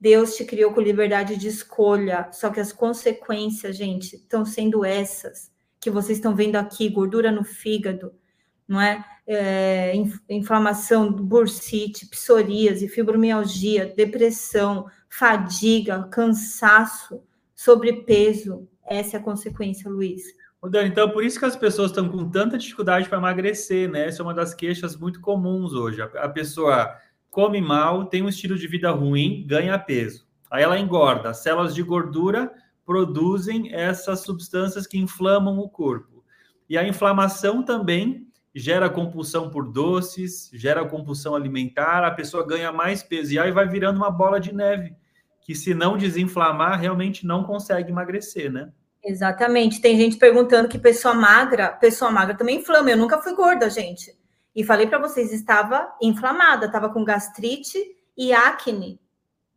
Deus 0.00 0.36
te 0.36 0.44
criou 0.44 0.72
com 0.72 0.80
liberdade 0.80 1.36
de 1.36 1.48
escolha. 1.48 2.28
Só 2.32 2.50
que 2.50 2.60
as 2.60 2.72
consequências, 2.72 3.76
gente, 3.76 4.16
estão 4.16 4.44
sendo 4.44 4.84
essas 4.84 5.50
que 5.80 5.90
vocês 5.90 6.18
estão 6.18 6.34
vendo 6.34 6.56
aqui: 6.56 6.88
gordura 6.88 7.30
no 7.30 7.44
fígado, 7.44 8.12
não 8.68 8.80
é? 8.80 9.04
é 9.26 9.94
inflamação, 10.28 11.12
bursite, 11.12 12.06
psoríase, 12.06 12.88
fibromialgia, 12.88 13.86
depressão, 13.96 14.86
fadiga, 15.08 16.04
cansaço, 16.10 17.22
sobrepeso. 17.54 18.68
Essa 18.84 19.16
é 19.16 19.20
a 19.20 19.22
consequência, 19.22 19.90
Luiz. 19.90 20.22
Então 20.84 21.10
por 21.10 21.22
isso 21.22 21.38
que 21.38 21.44
as 21.44 21.56
pessoas 21.56 21.90
estão 21.90 22.08
com 22.08 22.28
tanta 22.28 22.58
dificuldade 22.58 23.08
para 23.08 23.18
emagrecer, 23.18 23.88
né? 23.88 24.06
Essa 24.06 24.22
é 24.22 24.24
uma 24.24 24.34
das 24.34 24.54
queixas 24.54 24.96
muito 24.96 25.20
comuns 25.20 25.72
hoje. 25.72 26.02
A 26.02 26.28
pessoa 26.28 26.96
come 27.36 27.60
mal, 27.60 28.06
tem 28.06 28.22
um 28.22 28.30
estilo 28.30 28.56
de 28.56 28.66
vida 28.66 28.90
ruim, 28.90 29.44
ganha 29.46 29.78
peso. 29.78 30.26
Aí 30.50 30.62
ela 30.62 30.78
engorda. 30.78 31.28
As 31.28 31.42
células 31.42 31.74
de 31.74 31.82
gordura 31.82 32.50
produzem 32.82 33.74
essas 33.74 34.20
substâncias 34.20 34.86
que 34.86 34.96
inflamam 34.96 35.58
o 35.58 35.68
corpo. 35.68 36.24
E 36.66 36.78
a 36.78 36.88
inflamação 36.88 37.62
também 37.62 38.26
gera 38.54 38.88
compulsão 38.88 39.50
por 39.50 39.70
doces, 39.70 40.48
gera 40.54 40.88
compulsão 40.88 41.34
alimentar, 41.34 42.06
a 42.06 42.10
pessoa 42.10 42.46
ganha 42.46 42.72
mais 42.72 43.02
peso 43.02 43.34
e 43.34 43.38
aí 43.38 43.52
vai 43.52 43.68
virando 43.68 43.98
uma 43.98 44.10
bola 44.10 44.40
de 44.40 44.54
neve, 44.54 44.96
que 45.42 45.54
se 45.54 45.74
não 45.74 45.98
desinflamar, 45.98 46.80
realmente 46.80 47.26
não 47.26 47.44
consegue 47.44 47.90
emagrecer, 47.90 48.50
né? 48.50 48.72
Exatamente. 49.04 49.82
Tem 49.82 49.98
gente 49.98 50.16
perguntando 50.16 50.70
que 50.70 50.78
pessoa 50.78 51.12
magra, 51.12 51.68
pessoa 51.68 52.10
magra 52.10 52.34
também 52.34 52.60
inflama. 52.60 52.90
Eu 52.90 52.96
nunca 52.96 53.20
fui 53.20 53.34
gorda, 53.34 53.68
gente. 53.68 54.16
E 54.56 54.64
falei 54.64 54.86
para 54.86 54.98
vocês, 54.98 55.34
estava 55.34 55.94
inflamada, 56.00 56.64
estava 56.64 56.88
com 56.88 57.04
gastrite 57.04 57.78
e 58.16 58.32
acne, 58.32 58.98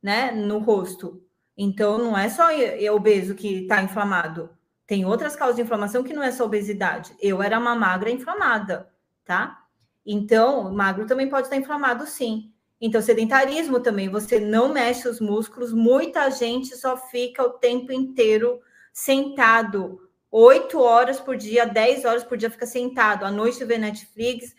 né, 0.04 0.30
no 0.32 0.60
rosto. 0.60 1.24
Então 1.58 1.97
não 1.97 2.18
é 2.18 2.30
só 2.30 2.50
obeso 2.93 3.34
que 3.34 3.64
está 3.64 3.82
inflamado 3.82 4.50
Tem 4.86 5.06
outras 5.06 5.36
causas 5.38 5.56
de 5.56 5.62
inflamação 5.62 6.04
que 6.04 6.14
não 6.14 6.22
é 6.22 6.32
só 6.32 6.43
obesidade. 6.43 7.16
Eu 7.22 7.41
era 7.41 7.58
uma 7.58 7.76
magra 7.76 8.12
inflamada, 8.12 8.89
tá? 9.24 9.64
Então, 10.06 10.74
magro 10.74 11.06
também 11.06 11.30
pode 11.30 11.47
estar 11.47 11.56
inflamado, 11.56 12.06
sim. 12.06 12.52
Então, 12.82 13.02
sedentarismo 13.02 13.80
também, 13.80 14.10
você 14.10 14.39
não 14.39 14.74
mexe 14.74 15.08
os 15.08 15.20
músculos, 15.20 15.72
muita 15.72 16.30
gente 16.30 16.76
só 16.76 16.97
fica 16.97 17.43
o 17.43 17.52
tempo 17.52 17.91
inteiro 17.91 18.60
sentado, 18.91 20.10
oito 20.32 20.80
horas 20.80 21.20
por 21.20 21.36
dia, 21.36 21.66
dez 21.66 22.06
horas 22.06 22.24
por 22.24 22.38
dia 22.38 22.50
fica 22.50 22.66
sentado, 22.66 23.26
à 23.26 23.32
noite 23.32 23.64
vê 23.66 23.78
Netflix, 23.78 24.56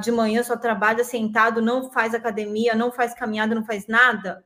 de 0.00 0.12
manhã 0.12 0.42
só 0.42 0.56
trabalha 0.56 1.04
sentado, 1.04 1.62
não 1.62 1.90
faz 1.90 2.14
academia, 2.14 2.74
não 2.74 2.92
faz 2.92 3.14
caminhada, 3.14 3.54
não 3.54 3.64
faz 3.64 3.86
nada. 3.86 4.44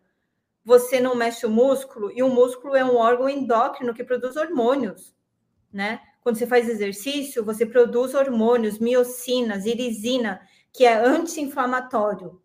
Você 0.64 1.00
não 1.00 1.14
mexe 1.14 1.44
o 1.44 1.50
músculo, 1.50 2.10
e 2.14 2.22
o 2.22 2.28
músculo 2.28 2.74
é 2.74 2.84
um 2.84 2.96
órgão 2.96 3.28
endócrino 3.28 3.92
que 3.92 4.04
produz 4.04 4.36
hormônios, 4.36 5.14
né? 5.72 6.00
Quando 6.22 6.36
você 6.36 6.46
faz 6.46 6.68
exercício, 6.68 7.44
você 7.44 7.66
produz 7.66 8.14
hormônios, 8.14 8.78
miocinas, 8.78 9.66
irisina, 9.66 10.40
que 10.72 10.84
é 10.84 10.94
anti-inflamatório. 10.94 12.40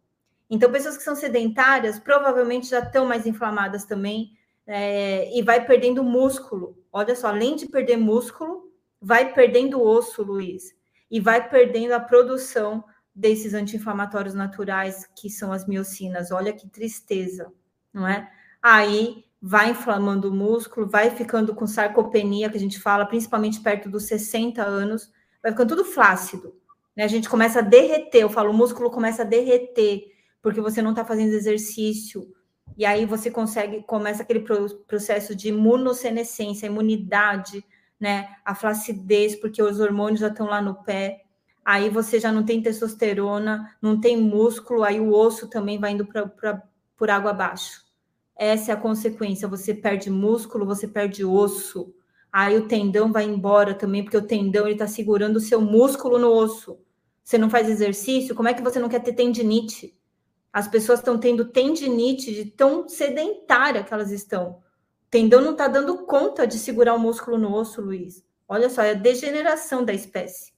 Então, 0.50 0.72
pessoas 0.72 0.98
que 0.98 1.04
são 1.04 1.16
sedentárias 1.16 2.00
provavelmente 2.00 2.68
já 2.68 2.80
estão 2.80 3.06
mais 3.06 3.26
inflamadas 3.26 3.86
também 3.86 4.32
é, 4.68 5.36
e 5.38 5.42
vai 5.42 5.66
perdendo 5.66 6.04
músculo. 6.04 6.78
Olha 6.92 7.16
só, 7.16 7.28
além 7.28 7.56
de 7.56 7.68
perder 7.68 7.98
músculo, 7.98 8.70
vai 9.00 9.34
perdendo 9.34 9.82
osso, 9.82 10.24
Luiz, 10.24 10.76
e 11.10 11.20
vai 11.20 11.50
perdendo 11.50 11.94
a 11.94 12.00
produção 12.00 12.84
desses 13.14 13.54
anti-inflamatórios 13.54 14.34
naturais 14.34 15.08
que 15.16 15.30
são 15.30 15.52
as 15.52 15.68
miocinas. 15.68 16.32
Olha 16.32 16.54
que 16.54 16.70
tristeza, 16.70 17.52
não 17.94 18.08
é? 18.08 18.32
Aí 18.62 19.26
vai 19.42 19.72
inflamando 19.72 20.30
o 20.30 20.34
músculo, 20.34 20.88
vai 20.88 21.10
ficando 21.12 21.56
com 21.56 21.66
sarcopenia, 21.66 22.50
que 22.50 22.58
a 22.58 22.60
gente 22.60 22.80
fala, 22.80 23.06
principalmente 23.06 23.60
perto 23.62 23.90
dos 23.90 24.04
60 24.04 24.62
anos, 24.62 25.12
vai 25.42 25.52
ficando 25.52 25.70
tudo 25.70 25.86
flácido. 25.86 26.56
Né? 26.96 27.04
A 27.04 27.08
gente 27.08 27.30
começa 27.30 27.60
a 27.60 27.62
derreter, 27.62 28.22
eu 28.22 28.30
falo, 28.30 28.52
o 28.52 28.54
músculo 28.54 28.92
começa 28.92 29.22
a 29.22 29.26
derreter 29.26 30.04
porque 30.42 30.62
você 30.62 30.82
não 30.82 30.92
está 30.92 31.04
fazendo 31.04 31.34
exercício. 31.34 32.34
E 32.78 32.86
aí 32.86 33.06
você 33.06 33.30
consegue, 33.30 33.84
começa 33.84 34.24
aquele 34.24 34.46
processo 34.88 35.36
de 35.36 35.50
imunossenescência, 35.50 36.68
imunidade, 36.68 37.64
né? 38.00 38.30
A 38.46 38.56
flacidez, 38.56 39.36
porque 39.36 39.62
os 39.62 39.80
hormônios 39.80 40.20
já 40.20 40.28
estão 40.28 40.48
lá 40.48 40.62
no 40.62 40.76
pé. 40.84 41.24
Aí 41.66 41.90
você 41.90 42.20
já 42.20 42.32
não 42.32 42.44
tem 42.44 42.62
testosterona, 42.62 43.76
não 43.82 44.00
tem 44.00 44.18
músculo, 44.18 44.84
aí 44.84 45.00
o 45.00 45.14
osso 45.14 45.48
também 45.48 45.78
vai 45.78 45.92
indo 45.92 46.06
pra, 46.06 46.28
pra, 46.28 46.64
por 46.98 47.10
água 47.10 47.32
abaixo. 47.32 47.84
Essa 48.36 48.72
é 48.72 48.74
a 48.74 48.78
consequência. 48.78 49.48
Você 49.48 49.74
perde 49.74 50.10
músculo, 50.10 50.66
você 50.66 50.88
perde 50.88 51.26
osso. 51.26 51.94
Aí 52.32 52.58
o 52.58 52.68
tendão 52.68 53.12
vai 53.12 53.26
embora 53.26 53.74
também, 53.74 54.04
porque 54.04 54.18
o 54.18 54.26
tendão 54.26 54.66
ele 54.66 54.74
está 54.74 54.88
segurando 54.88 55.36
o 55.36 55.42
seu 55.42 55.60
músculo 55.60 56.18
no 56.18 56.30
osso. 56.32 56.80
Você 57.24 57.38
não 57.38 57.50
faz 57.50 57.70
exercício, 57.70 58.34
como 58.34 58.48
é 58.48 58.54
que 58.54 58.64
você 58.64 58.80
não 58.80 58.90
quer 58.90 59.02
ter 59.02 59.14
tendinite? 59.14 59.96
As 60.52 60.68
pessoas 60.68 61.00
estão 61.00 61.20
tendo 61.20 61.46
tendinite 61.46 62.34
de 62.34 62.46
tão 62.46 62.88
sedentária 62.88 63.84
que 63.84 63.94
elas 63.94 64.12
estão. 64.12 64.62
Tendão 65.10 65.42
não 65.42 65.52
está 65.52 65.68
dando 65.68 66.06
conta 66.06 66.46
de 66.46 66.58
segurar 66.58 66.94
o 66.94 67.00
músculo 67.00 67.38
no 67.38 67.54
osso, 67.54 67.82
Luiz. 67.82 68.24
Olha 68.48 68.70
só, 68.70 68.82
é 68.84 68.92
a 68.92 68.96
degeneração 68.96 69.84
da 69.84 69.94
espécie. 69.94 70.54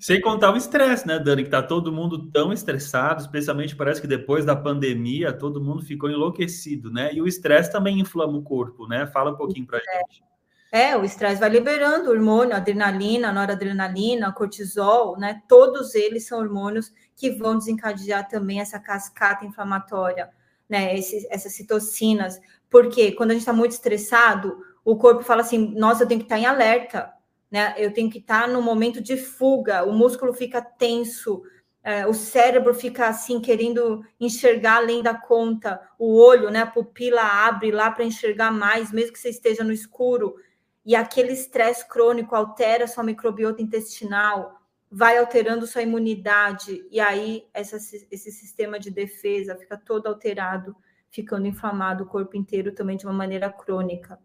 Sem 0.00 0.20
contar 0.20 0.52
o 0.52 0.56
estresse, 0.56 1.06
né, 1.06 1.18
Dani? 1.18 1.44
Que 1.44 1.50
tá 1.50 1.62
todo 1.62 1.92
mundo 1.92 2.30
tão 2.30 2.52
estressado, 2.52 3.20
especialmente 3.20 3.76
parece 3.76 4.00
que 4.00 4.06
depois 4.06 4.44
da 4.44 4.56
pandemia 4.56 5.32
todo 5.32 5.62
mundo 5.62 5.84
ficou 5.84 6.10
enlouquecido, 6.10 6.90
né? 6.90 7.12
E 7.12 7.22
o 7.22 7.26
estresse 7.26 7.70
também 7.70 8.00
inflama 8.00 8.36
o 8.36 8.42
corpo, 8.42 8.86
né? 8.88 9.06
Fala 9.06 9.30
um 9.30 9.36
pouquinho 9.36 9.66
para 9.66 9.78
gente. 9.78 10.24
É, 10.72 10.96
o 10.96 11.04
estresse 11.04 11.40
vai 11.40 11.48
liberando 11.48 12.10
hormônio, 12.10 12.54
adrenalina, 12.54 13.32
noradrenalina, 13.32 14.32
cortisol, 14.32 15.16
né? 15.18 15.42
Todos 15.48 15.94
eles 15.94 16.26
são 16.26 16.40
hormônios 16.40 16.92
que 17.14 17.30
vão 17.30 17.56
desencadear 17.56 18.28
também 18.28 18.60
essa 18.60 18.78
cascata 18.80 19.44
inflamatória, 19.46 20.28
né? 20.68 20.98
Esse, 20.98 21.26
essas 21.30 21.52
citocinas. 21.52 22.40
Porque 22.76 23.12
quando 23.12 23.30
a 23.30 23.32
gente 23.32 23.40
está 23.40 23.54
muito 23.54 23.72
estressado, 23.72 24.62
o 24.84 24.96
corpo 24.96 25.22
fala 25.22 25.40
assim: 25.40 25.72
nossa, 25.74 26.02
eu 26.02 26.06
tenho 26.06 26.20
que 26.20 26.26
estar 26.26 26.34
tá 26.34 26.40
em 26.42 26.44
alerta, 26.44 27.10
né? 27.50 27.74
Eu 27.78 27.90
tenho 27.90 28.10
que 28.10 28.18
estar 28.18 28.42
tá 28.42 28.46
no 28.46 28.60
momento 28.60 29.00
de 29.00 29.16
fuga, 29.16 29.82
o 29.82 29.94
músculo 29.94 30.34
fica 30.34 30.60
tenso, 30.60 31.42
é, 31.82 32.06
o 32.06 32.12
cérebro 32.12 32.74
fica 32.74 33.08
assim, 33.08 33.40
querendo 33.40 34.04
enxergar 34.20 34.76
além 34.76 35.02
da 35.02 35.14
conta, 35.14 35.80
o 35.98 36.20
olho, 36.20 36.50
né? 36.50 36.60
A 36.60 36.66
pupila 36.66 37.22
abre 37.22 37.70
lá 37.70 37.90
para 37.90 38.04
enxergar 38.04 38.50
mais, 38.50 38.92
mesmo 38.92 39.14
que 39.14 39.18
você 39.18 39.30
esteja 39.30 39.64
no 39.64 39.72
escuro. 39.72 40.36
E 40.84 40.94
aquele 40.94 41.32
estresse 41.32 41.88
crônico 41.88 42.36
altera 42.36 42.86
sua 42.86 43.02
microbiota 43.02 43.62
intestinal, 43.62 44.60
vai 44.90 45.16
alterando 45.16 45.66
sua 45.66 45.80
imunidade, 45.80 46.86
e 46.90 47.00
aí 47.00 47.46
essa, 47.54 47.76
esse 48.10 48.30
sistema 48.30 48.78
de 48.78 48.90
defesa 48.90 49.56
fica 49.56 49.78
todo 49.78 50.08
alterado, 50.08 50.76
ficando 51.16 51.46
inflamado 51.46 52.04
o 52.04 52.06
corpo 52.06 52.36
inteiro 52.36 52.72
também 52.72 52.96
de 52.96 53.06
uma 53.06 53.14
maneira 53.14 53.50
crônica. 53.50 54.18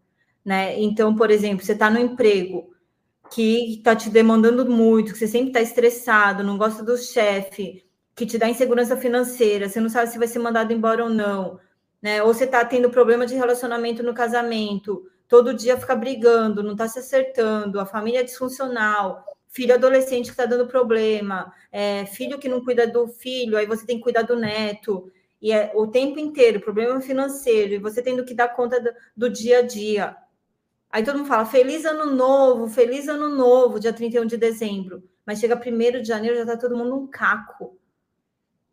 Né? 0.44 0.80
Então, 0.82 1.16
por 1.16 1.32
exemplo, 1.32 1.66
você 1.66 1.72
está 1.72 1.89
no 1.89 2.00
emprego 2.00 2.70
que 3.32 3.76
está 3.76 3.96
te 3.96 4.10
demandando 4.10 4.70
muito, 4.70 5.14
que 5.14 5.20
você 5.20 5.28
sempre 5.28 5.50
está 5.50 5.62
estressado, 5.62 6.44
não 6.44 6.58
gosta 6.58 6.84
do 6.84 6.98
chefe, 6.98 7.86
que 8.14 8.26
te 8.26 8.38
dá 8.38 8.50
insegurança 8.50 8.98
financeira, 8.98 9.70
você 9.70 9.80
não 9.80 9.89
sabe 9.89 10.12
se 10.12 10.18
vai 10.18 10.28
ser 10.28 10.39
mandado 10.39 10.74
embora 10.74 11.06
ou 11.06 11.10
não, 11.10 11.58
né? 12.02 12.22
Ou 12.24 12.34
você 12.34 12.44
está 12.44 12.66
tendo 12.66 12.89
problema 12.89 13.26
de 13.26 13.36
relacionamento 13.36 14.04
no 14.04 14.14
casamento, 14.14 15.10
todo 15.30 15.54
dia 15.54 15.78
fica 15.78 15.96
brigando, 15.96 16.62
não 16.62 16.74
está 16.74 16.89
se 16.89 17.00
acertando, 17.00 17.80
a 17.80 17.86
família 17.86 18.20
é 18.20 18.24
disfuncional, 18.24 19.24
filho 19.48 19.74
adolescente 19.74 20.26
que 20.26 20.32
está 20.32 20.46
dando 20.46 20.68
problema, 20.68 21.54
é, 21.72 22.06
filho 22.06 22.38
que 22.38 22.50
não 22.50 22.64
cuida 22.64 22.86
do 22.86 23.08
filho, 23.08 23.58
aí 23.58 23.66
você 23.66 23.86
tem 23.86 23.96
que 23.96 24.04
cuidar 24.04 24.24
do 24.24 24.36
neto, 24.36 25.10
e 25.42 25.52
é 25.52 25.72
o 25.74 25.88
tempo 25.88 26.20
inteiro, 26.20 26.62
problema 26.62 27.02
financeiro, 27.02 27.74
e 27.74 27.80
você 27.80 28.02
tendo 28.02 28.24
que 28.24 28.34
dar 28.34 28.50
conta 28.50 28.80
do, 28.80 28.92
do 29.18 29.30
dia 29.30 29.60
a 29.60 29.62
dia. 29.64 30.16
Aí 30.89 31.04
todo 31.04 31.18
mundo 31.18 31.28
fala, 31.28 31.46
feliz 31.46 31.84
ano 31.86 32.14
novo, 32.14 32.68
feliz 32.68 33.08
ano 33.08 33.30
novo, 33.30 33.80
dia 33.80 33.92
31 33.92 34.26
de 34.26 34.38
dezembro. 34.38 35.04
Mas 35.26 35.39
chega 35.39 35.56
1 35.56 36.02
de 36.02 36.08
janeiro, 36.08 36.36
já 36.36 36.44
está 36.44 36.58
todo 36.58 36.78
mundo 36.78 36.96
um 36.96 37.08
caco. 37.08 37.80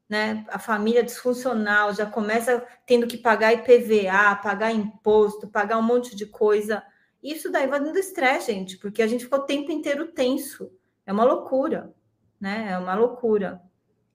Né? 0.08 0.44
A 0.48 0.58
família 0.58 1.02
disfuncional 1.02 1.94
já 1.94 2.04
começa 2.04 2.66
tendo 2.84 3.06
que 3.06 3.16
pagar 3.16 3.52
IPVA, 3.52 4.36
pagar 4.42 4.72
imposto, 4.72 5.48
pagar 5.48 5.78
um 5.78 5.82
monte 5.82 6.16
de 6.16 6.26
coisa. 6.26 6.82
Isso 7.22 7.50
daí 7.50 7.66
vai 7.66 7.80
dando 7.80 7.98
estresse, 7.98 8.52
gente, 8.52 8.78
porque 8.78 9.02
a 9.02 9.06
gente 9.06 9.24
ficou 9.24 9.40
o 9.40 9.46
tempo 9.46 9.70
inteiro 9.70 10.08
tenso. 10.08 10.70
É 11.06 11.12
uma 11.12 11.24
loucura, 11.24 11.94
né? 12.40 12.68
É 12.72 12.78
uma 12.78 12.94
loucura. 12.94 13.60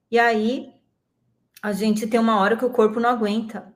E 0.10 0.20
aí 0.20 0.73
a 1.64 1.72
gente 1.74 2.06
tem 2.06 2.20
uma 2.20 2.40
hora 2.40 2.56
que 2.56 2.66
o 2.66 2.70
corpo 2.70 3.00
não 3.00 3.10
aguenta, 3.10 3.74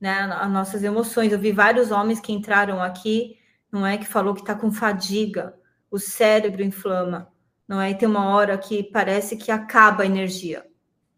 né? 0.00 0.20
As 0.20 0.50
nossas 0.50 0.84
emoções. 0.84 1.32
Eu 1.32 1.38
vi 1.38 1.52
vários 1.52 1.90
homens 1.90 2.20
que 2.20 2.32
entraram 2.32 2.82
aqui, 2.82 3.38
não 3.72 3.86
é 3.86 3.96
que 3.96 4.06
falou 4.06 4.34
que 4.34 4.40
está 4.40 4.54
com 4.54 4.70
fadiga, 4.70 5.54
o 5.90 5.98
cérebro 5.98 6.62
inflama, 6.62 7.32
não 7.66 7.80
é? 7.80 7.90
E 7.92 7.94
tem 7.94 8.08
uma 8.08 8.28
hora 8.34 8.58
que 8.58 8.82
parece 8.82 9.36
que 9.36 9.50
acaba 9.50 10.02
a 10.02 10.06
energia. 10.06 10.66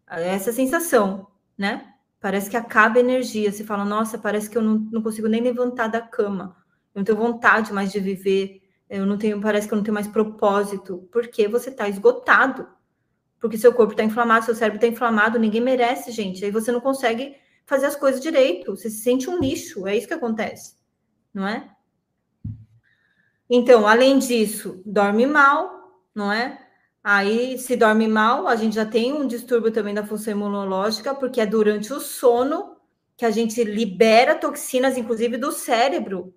Essa 0.07 0.53
sensação, 0.53 1.27
né? 1.57 1.93
Parece 2.19 2.49
que 2.49 2.57
acaba 2.57 2.97
a 2.97 3.01
energia. 3.01 3.51
Você 3.51 3.63
fala, 3.63 3.83
nossa, 3.83 4.17
parece 4.17 4.49
que 4.49 4.57
eu 4.57 4.61
não, 4.61 4.77
não 4.91 5.01
consigo 5.01 5.27
nem 5.27 5.41
levantar 5.41 5.87
da 5.87 6.01
cama 6.01 6.55
eu 6.93 6.99
não 6.99 7.03
tenho 7.03 7.17
vontade 7.17 7.71
mais 7.73 7.91
de 7.91 7.99
viver, 7.99 8.61
eu 8.89 9.05
não 9.05 9.17
tenho, 9.17 9.39
parece 9.41 9.67
que 9.67 9.73
eu 9.73 9.77
não 9.77 9.83
tenho 9.83 9.95
mais 9.95 10.07
propósito, 10.07 11.07
porque 11.11 11.47
você 11.47 11.69
está 11.69 11.87
esgotado, 11.87 12.67
porque 13.41 13.57
seu 13.57 13.73
corpo 13.73 13.93
está 13.93 14.03
inflamado, 14.03 14.45
seu 14.45 14.55
cérebro 14.55 14.77
está 14.77 14.87
inflamado, 14.87 15.39
ninguém 15.39 15.59
merece, 15.59 16.11
gente. 16.11 16.45
Aí 16.45 16.51
você 16.51 16.71
não 16.71 16.79
consegue 16.79 17.35
fazer 17.65 17.87
as 17.87 17.95
coisas 17.95 18.21
direito, 18.21 18.75
você 18.75 18.89
se 18.89 19.01
sente 19.01 19.29
um 19.29 19.39
lixo, 19.39 19.87
é 19.87 19.97
isso 19.97 20.07
que 20.07 20.13
acontece, 20.13 20.75
não 21.33 21.47
é? 21.47 21.69
Então, 23.49 23.87
além 23.87 24.19
disso, 24.19 24.81
dorme 24.85 25.25
mal, 25.25 26.01
não 26.13 26.31
é? 26.31 26.57
Aí, 27.03 27.57
se 27.57 27.75
dorme 27.75 28.07
mal, 28.07 28.47
a 28.47 28.55
gente 28.55 28.75
já 28.75 28.85
tem 28.85 29.11
um 29.11 29.25
distúrbio 29.25 29.71
também 29.71 29.93
da 29.93 30.05
função 30.05 30.31
imunológica, 30.31 31.15
porque 31.15 31.41
é 31.41 31.45
durante 31.45 31.91
o 31.91 31.99
sono 31.99 32.77
que 33.17 33.25
a 33.25 33.31
gente 33.31 33.63
libera 33.63 34.35
toxinas, 34.35 34.97
inclusive 34.97 35.37
do 35.37 35.51
cérebro, 35.51 36.33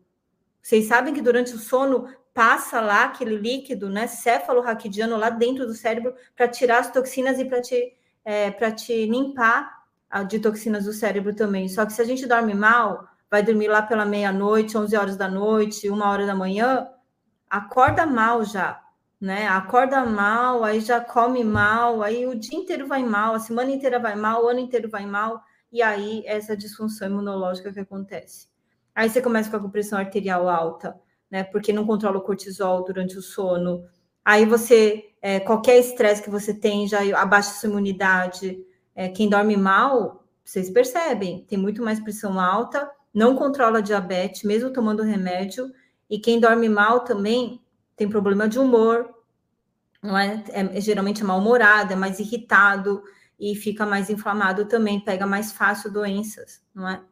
vocês 0.64 0.86
sabem 0.86 1.12
que 1.12 1.20
durante 1.20 1.55
o 1.55 1.59
sono 1.59 2.09
passa 2.35 2.80
lá 2.80 3.05
aquele 3.05 3.37
líquido, 3.37 3.89
né, 3.89 4.09
céfalo-raquidiano 4.09 5.16
lá 5.16 5.30
dentro 5.30 5.66
do 5.66 5.72
cérebro 5.72 6.14
para 6.37 6.49
tirar 6.49 6.80
as 6.80 6.91
toxinas 6.91 7.39
e 7.39 7.45
para 7.45 7.62
te, 7.62 7.97
é, 8.24 8.51
te 8.72 9.07
limpar 9.07 9.85
de 10.28 10.39
toxinas 10.39 10.85
do 10.85 10.93
cérebro 10.93 11.35
também. 11.35 11.68
Só 11.68 11.87
que 11.87 11.93
se 11.93 12.03
a 12.03 12.05
gente 12.05 12.26
dorme 12.26 12.55
mal, 12.55 13.09
vai 13.30 13.43
dormir 13.43 13.68
lá 13.68 13.82
pela 13.82 14.05
meia-noite, 14.05 14.76
11 14.76 14.97
horas 14.97 15.16
da 15.16 15.28
noite, 15.28 15.89
uma 15.89 16.09
hora 16.11 16.26
da 16.26 16.35
manhã, 16.35 16.89
acorda 17.51 18.07
mal 18.07 18.45
já, 18.45 18.80
né? 19.20 19.49
Acorda 19.49 20.05
mal, 20.05 20.62
aí 20.62 20.80
já 20.80 21.01
come 21.01 21.43
mal, 21.43 22.03
aí 22.03 22.26
o 22.26 22.35
dia 22.35 22.59
inteiro 22.59 22.87
vai 22.87 23.03
mal, 23.03 23.35
a 23.35 23.41
semana 23.41 23.70
inteira 23.70 23.99
vai 23.99 24.14
mal, 24.14 24.45
o 24.45 24.49
ano 24.49 24.61
inteiro 24.61 24.89
vai 24.89 25.07
mal, 25.07 25.43
e 25.72 25.82
aí 25.82 26.22
essa 26.26 26.57
disfunção 26.57 27.09
imunológica 27.09 27.72
que 27.72 27.80
acontece. 27.80 28.49
Aí 28.95 29.11
você 29.11 29.20
começa 29.20 29.51
com 29.51 29.66
a 29.66 29.70
pressão 29.70 29.99
arterial 29.99 30.49
alta, 30.49 30.97
né? 31.35 31.43
Porque 31.43 31.72
não 31.72 31.85
controla 31.85 32.18
o 32.18 32.22
cortisol 32.22 32.85
durante 32.85 33.18
o 33.18 33.20
sono. 33.20 33.85
Aí 34.24 34.47
você, 34.47 35.07
é, 35.20 35.41
qualquer 35.41 35.80
estresse 35.80 36.22
que 36.22 36.30
você 36.30 36.55
tem, 36.55 36.87
já 36.87 37.01
abaixa 37.20 37.51
sua 37.51 37.68
imunidade. 37.68 38.64
É, 38.95 39.09
quem 39.09 39.28
dorme 39.28 39.57
mal, 39.57 40.24
vocês 40.45 40.70
percebem, 40.70 41.45
tem 41.49 41.59
muito 41.59 41.82
mais 41.82 41.99
pressão 41.99 42.39
alta, 42.39 42.89
não 43.12 43.35
controla 43.35 43.82
diabetes, 43.82 44.45
mesmo 44.45 44.72
tomando 44.72 45.03
remédio. 45.03 45.72
E 46.09 46.20
quem 46.20 46.39
dorme 46.39 46.68
mal 46.68 47.01
também 47.01 47.61
tem 47.97 48.09
problema 48.09 48.49
de 48.49 48.61
humor, 48.61 49.12
não 50.01 50.16
é? 50.16 50.41
é, 50.51 50.78
é 50.78 50.80
geralmente 50.80 51.22
é 51.22 51.26
mal-humorado, 51.26 51.93
é 51.93 51.97
mais 51.97 52.20
irritado 52.20 53.03
e 53.41 53.57
fica 53.57 53.85
mais 53.85 54.09
inflamado 54.09 54.66
também, 54.66 55.01
pega 55.01 55.26
mais 55.26 55.51
fácil 55.51 55.91
doenças, 55.91 56.62
não 56.72 56.89
é? 56.89 57.03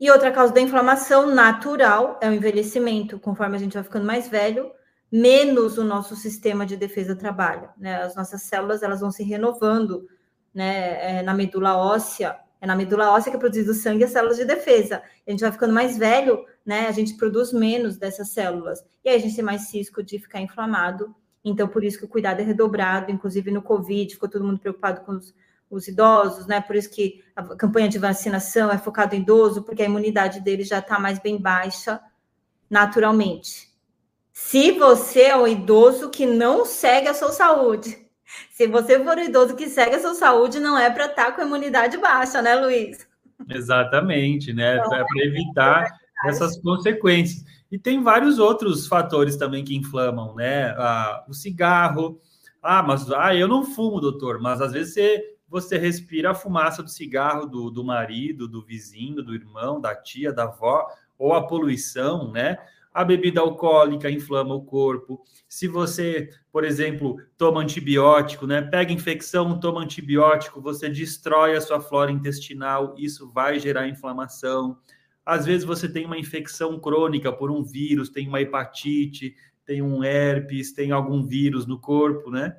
E 0.00 0.10
outra 0.10 0.32
causa 0.32 0.52
da 0.52 0.60
inflamação 0.60 1.26
natural 1.26 2.18
é 2.22 2.28
o 2.28 2.32
envelhecimento. 2.32 3.18
Conforme 3.18 3.56
a 3.56 3.60
gente 3.60 3.74
vai 3.74 3.82
ficando 3.82 4.06
mais 4.06 4.28
velho, 4.28 4.72
menos 5.12 5.76
o 5.76 5.84
nosso 5.84 6.16
sistema 6.16 6.64
de 6.64 6.76
defesa 6.76 7.14
trabalha. 7.14 7.70
Né? 7.76 8.02
As 8.02 8.16
nossas 8.16 8.42
células 8.42 8.82
elas 8.82 9.00
vão 9.00 9.10
se 9.10 9.22
renovando 9.22 10.08
né? 10.54 11.18
É 11.18 11.22
na 11.22 11.34
medula 11.34 11.76
óssea. 11.76 12.36
É 12.60 12.66
na 12.66 12.76
medula 12.76 13.10
óssea 13.10 13.30
que 13.30 13.36
é 13.36 13.40
produzido 13.40 13.72
sangue 13.72 14.04
as 14.04 14.10
células 14.10 14.36
de 14.36 14.44
defesa. 14.44 15.02
A 15.26 15.30
gente 15.30 15.40
vai 15.40 15.50
ficando 15.50 15.72
mais 15.72 15.96
velho, 15.96 16.44
né? 16.64 16.86
A 16.88 16.92
gente 16.92 17.16
produz 17.16 17.52
menos 17.52 17.96
dessas 17.96 18.30
células. 18.30 18.84
E 19.02 19.08
aí 19.08 19.16
a 19.16 19.18
gente 19.18 19.34
tem 19.34 19.44
mais 19.44 19.72
risco 19.72 20.02
de 20.02 20.18
ficar 20.18 20.40
inflamado. 20.40 21.14
Então, 21.42 21.66
por 21.66 21.82
isso 21.82 21.98
que 21.98 22.04
o 22.04 22.08
cuidado 22.08 22.40
é 22.40 22.42
redobrado, 22.42 23.10
inclusive 23.10 23.50
no 23.50 23.62
Covid, 23.62 24.12
ficou 24.12 24.28
todo 24.28 24.44
mundo 24.44 24.60
preocupado 24.60 25.00
com 25.00 25.12
os, 25.12 25.34
os 25.70 25.86
idosos, 25.86 26.46
né? 26.46 26.60
Por 26.60 26.74
isso 26.74 26.90
que 26.90 27.22
a 27.34 27.42
campanha 27.54 27.88
de 27.88 27.98
vacinação 27.98 28.70
é 28.70 28.76
focada 28.76 29.14
em 29.14 29.20
idoso, 29.20 29.62
porque 29.62 29.82
a 29.82 29.86
imunidade 29.86 30.40
dele 30.40 30.64
já 30.64 30.80
está 30.80 30.98
mais 30.98 31.18
bem 31.18 31.40
baixa 31.40 32.00
naturalmente. 32.68 33.68
Se 34.32 34.72
você 34.72 35.22
é 35.22 35.36
um 35.36 35.46
idoso 35.46 36.10
que 36.10 36.26
não 36.26 36.64
segue 36.64 37.08
a 37.08 37.14
sua 37.14 37.30
saúde, 37.30 37.96
se 38.50 38.66
você 38.66 39.02
for 39.02 39.16
um 39.16 39.22
idoso 39.22 39.54
que 39.54 39.68
segue 39.68 39.96
a 39.96 40.00
sua 40.00 40.14
saúde, 40.14 40.58
não 40.58 40.76
é 40.76 40.90
para 40.90 41.06
estar 41.06 41.26
tá 41.26 41.32
com 41.32 41.42
a 41.42 41.44
imunidade 41.44 41.96
baixa, 41.98 42.42
né, 42.42 42.56
Luiz? 42.56 43.08
Exatamente, 43.48 44.52
né? 44.52 44.76
Então, 44.76 44.94
é 44.94 45.04
para 45.04 45.24
evitar 45.24 45.84
é 46.24 46.28
essas 46.28 46.60
consequências. 46.60 47.44
E 47.70 47.78
tem 47.78 48.02
vários 48.02 48.38
outros 48.38 48.86
fatores 48.86 49.36
também 49.36 49.64
que 49.64 49.76
inflamam, 49.76 50.34
né? 50.34 50.74
Ah, 50.76 51.24
o 51.28 51.32
cigarro. 51.32 52.20
Ah, 52.62 52.82
mas 52.82 53.10
ah, 53.10 53.34
eu 53.34 53.48
não 53.48 53.64
fumo, 53.64 54.00
doutor, 54.00 54.40
mas 54.40 54.60
às 54.60 54.72
vezes 54.72 54.94
você, 54.94 55.29
você 55.50 55.76
respira 55.76 56.30
a 56.30 56.34
fumaça 56.34 56.80
do 56.80 56.88
cigarro 56.88 57.44
do, 57.44 57.70
do 57.70 57.82
marido, 57.82 58.46
do 58.46 58.64
vizinho, 58.64 59.22
do 59.22 59.34
irmão, 59.34 59.80
da 59.80 59.96
tia, 59.96 60.32
da 60.32 60.44
avó, 60.44 60.86
ou 61.18 61.34
a 61.34 61.44
poluição, 61.44 62.30
né? 62.30 62.56
A 62.92 63.04
bebida 63.04 63.40
alcoólica 63.40 64.10
inflama 64.10 64.54
o 64.54 64.64
corpo. 64.64 65.22
Se 65.48 65.68
você, 65.68 66.30
por 66.52 66.64
exemplo, 66.64 67.16
toma 67.36 67.60
antibiótico, 67.60 68.46
né? 68.46 68.62
Pega 68.62 68.92
infecção, 68.92 69.58
toma 69.58 69.82
antibiótico, 69.82 70.60
você 70.60 70.88
destrói 70.88 71.56
a 71.56 71.60
sua 71.60 71.80
flora 71.80 72.12
intestinal, 72.12 72.94
isso 72.96 73.28
vai 73.30 73.58
gerar 73.58 73.88
inflamação. 73.88 74.78
Às 75.26 75.46
vezes 75.46 75.64
você 75.64 75.88
tem 75.88 76.06
uma 76.06 76.18
infecção 76.18 76.78
crônica 76.80 77.32
por 77.32 77.50
um 77.50 77.62
vírus, 77.62 78.08
tem 78.08 78.26
uma 78.28 78.40
hepatite, 78.40 79.36
tem 79.64 79.82
um 79.82 80.02
herpes, 80.02 80.72
tem 80.72 80.90
algum 80.90 81.22
vírus 81.22 81.66
no 81.66 81.78
corpo, 81.78 82.30
né? 82.30 82.56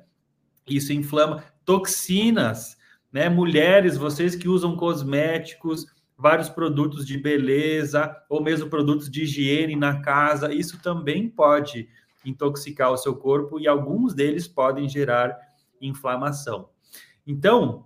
Isso 0.66 0.92
inflama. 0.92 1.44
Toxinas, 1.64 2.76
né? 3.12 3.28
Mulheres, 3.28 3.96
vocês 3.96 4.34
que 4.34 4.48
usam 4.48 4.76
cosméticos, 4.76 5.86
vários 6.16 6.48
produtos 6.48 7.06
de 7.06 7.18
beleza 7.18 8.16
ou 8.28 8.42
mesmo 8.42 8.70
produtos 8.70 9.10
de 9.10 9.22
higiene 9.22 9.76
na 9.76 10.00
casa, 10.00 10.52
isso 10.54 10.80
também 10.80 11.28
pode 11.28 11.88
intoxicar 12.24 12.90
o 12.90 12.96
seu 12.96 13.16
corpo 13.16 13.58
e 13.60 13.66
alguns 13.66 14.14
deles 14.14 14.46
podem 14.46 14.88
gerar 14.88 15.36
inflamação. 15.80 16.68
Então, 17.26 17.84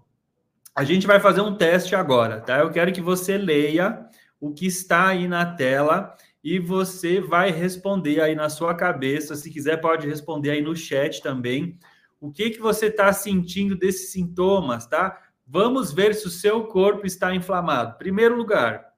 a 0.74 0.85
gente 0.85 1.07
vai 1.07 1.18
fazer 1.18 1.41
um 1.41 1.57
teste 1.57 1.95
agora, 1.95 2.41
tá? 2.41 2.59
Eu 2.59 2.70
quero 2.70 2.93
que 2.93 3.01
você 3.01 3.39
leia 3.39 4.07
o 4.39 4.53
que 4.53 4.66
está 4.66 5.09
aí 5.09 5.27
na 5.27 5.47
tela 5.55 6.14
e 6.45 6.59
você 6.59 7.20
vai 7.20 7.51
responder 7.51 8.20
aí 8.20 8.35
na 8.35 8.51
sua 8.51 8.74
cabeça. 8.74 9.35
Se 9.35 9.51
quiser, 9.51 9.81
pode 9.81 10.07
responder 10.07 10.51
aí 10.51 10.61
no 10.61 10.77
chat 10.77 11.22
também. 11.22 11.79
O 12.21 12.33
que 12.33 12.51
que 12.51 12.61
você 12.61 12.87
está 12.87 13.12
sentindo 13.12 13.77
desses 13.77 14.11
sintomas, 14.11 14.87
tá? 14.87 15.23
Vamos 15.47 15.93
ver 15.93 16.14
se 16.14 16.27
o 16.27 16.31
seu 16.31 16.64
corpo 16.64 17.07
está 17.07 17.35
inflamado. 17.35 17.99
Primeiro 17.99 18.37
lugar, 18.37 18.93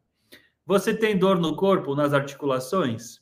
você 0.64 0.94
tem 0.94 1.18
dor 1.18 1.38
no 1.38 1.56
corpo, 1.56 1.94
nas 1.94 2.14
articulações? 2.14 3.20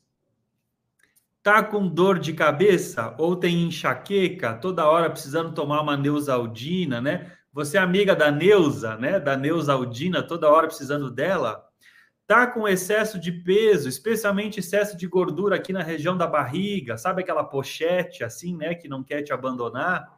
Tá 1.41 1.63
com 1.63 1.87
dor 1.87 2.19
de 2.19 2.33
cabeça 2.33 3.15
ou 3.17 3.35
tem 3.35 3.63
enxaqueca, 3.63 4.53
toda 4.53 4.87
hora 4.87 5.09
precisando 5.09 5.53
tomar 5.53 5.81
uma 5.81 5.97
Neusaldina, 5.97 7.01
né? 7.01 7.31
Você 7.51 7.77
é 7.77 7.81
amiga 7.81 8.15
da 8.15 8.31
Neuza, 8.31 8.97
né? 8.97 9.19
Da 9.19 9.35
Neusaldina, 9.35 10.21
toda 10.21 10.49
hora 10.49 10.67
precisando 10.67 11.09
dela? 11.09 11.66
Tá 12.27 12.45
com 12.45 12.67
excesso 12.67 13.17
de 13.17 13.31
peso, 13.31 13.87
especialmente 13.87 14.59
excesso 14.59 14.97
de 14.97 15.07
gordura 15.07 15.55
aqui 15.55 15.71
na 15.71 15.81
região 15.81 16.17
da 16.17 16.27
barriga, 16.27 16.97
sabe 16.97 17.21
aquela 17.21 17.45
pochete 17.45 18.21
assim, 18.21 18.53
né, 18.57 18.75
que 18.75 18.89
não 18.89 19.01
quer 19.01 19.21
te 19.21 19.31
abandonar? 19.31 20.13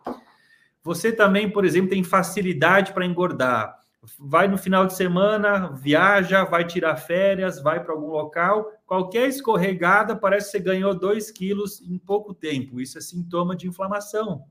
Você 0.81 1.11
também, 1.11 1.47
por 1.47 1.63
exemplo, 1.65 1.91
tem 1.91 2.03
facilidade 2.03 2.93
para 2.93 3.05
engordar. 3.05 3.77
Vai 4.17 4.47
no 4.47 4.57
final 4.57 4.87
de 4.87 4.95
semana, 4.95 5.71
viaja, 5.73 6.45
vai 6.45 6.65
tirar 6.65 6.95
férias, 6.95 7.61
vai 7.61 7.83
para 7.83 7.93
algum 7.93 8.07
local, 8.07 8.71
qualquer 8.87 9.27
escorregada 9.27 10.15
parece 10.15 10.47
que 10.47 10.51
você 10.53 10.63
ganhou 10.63 10.97
2 10.97 11.29
quilos 11.29 11.79
em 11.81 11.99
pouco 11.99 12.33
tempo. 12.33 12.81
Isso 12.81 12.97
é 12.97 13.01
sintoma 13.01 13.55
de 13.55 13.67
inflamação. 13.67 14.45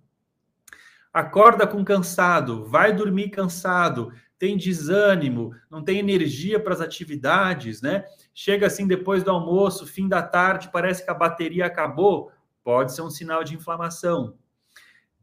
Acorda 1.13 1.67
com 1.67 1.83
cansado, 1.83 2.67
vai 2.67 2.93
dormir 2.93 3.31
cansado, 3.31 4.13
tem 4.39 4.57
desânimo, 4.57 5.53
não 5.71 5.83
tem 5.83 5.99
energia 5.99 6.61
para 6.61 6.73
as 6.73 6.81
atividades, 6.81 7.83
né? 7.83 8.05
Chega 8.33 8.67
assim 8.67 8.87
depois 8.87 9.25
do 9.25 9.31
almoço, 9.31 9.87
fim 9.87 10.09
da 10.09 10.23
tarde, 10.23 10.71
parece 10.73 11.05
que 11.05 11.11
a 11.11 11.15
bateria 11.15 11.67
acabou, 11.67 12.31
pode 12.63 12.95
ser 12.95 13.03
um 13.03 13.11
sinal 13.11 13.43
de 13.43 13.55
inflamação. 13.55 14.37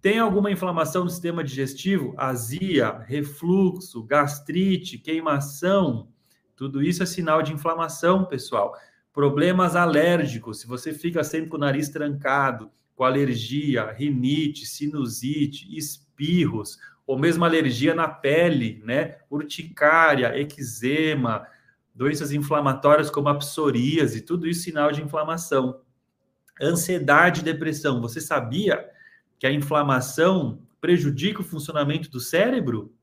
Tem 0.01 0.19
alguma 0.19 0.51
inflamação 0.51 1.03
no 1.03 1.09
sistema 1.09 1.43
digestivo? 1.43 2.13
Azia, 2.17 2.99
refluxo, 3.07 4.03
gastrite, 4.03 4.97
queimação, 4.97 6.09
tudo 6.55 6.81
isso 6.81 7.03
é 7.03 7.05
sinal 7.05 7.41
de 7.41 7.51
inflamação, 7.51 8.25
pessoal. 8.25 8.73
Problemas 9.11 9.75
alérgicos, 9.75 10.61
se 10.61 10.67
você 10.67 10.93
fica 10.93 11.23
sempre 11.23 11.49
com 11.49 11.57
o 11.57 11.59
nariz 11.59 11.89
trancado, 11.89 12.71
com 12.95 13.03
alergia, 13.03 13.91
rinite, 13.91 14.65
sinusite, 14.65 15.75
espirros, 15.75 16.77
ou 17.05 17.17
mesmo 17.17 17.45
alergia 17.45 17.93
na 17.93 18.07
pele, 18.07 18.81
né? 18.83 19.17
Urticária, 19.29 20.37
eczema, 20.39 21.45
doenças 21.93 22.31
inflamatórias 22.31 23.09
como 23.09 23.29
a 23.29 23.35
psoríase, 23.35 24.21
tudo 24.21 24.47
isso 24.47 24.63
sinal 24.63 24.91
de 24.91 25.01
inflamação. 25.01 25.81
Ansiedade 26.61 27.41
e 27.41 27.43
depressão. 27.43 28.01
Você 28.01 28.19
sabia 28.19 28.89
que 29.37 29.45
a 29.45 29.51
inflamação 29.51 30.59
prejudica 30.81 31.41
o 31.41 31.43
funcionamento 31.43 32.09
do 32.09 32.19
cérebro, 32.19 32.93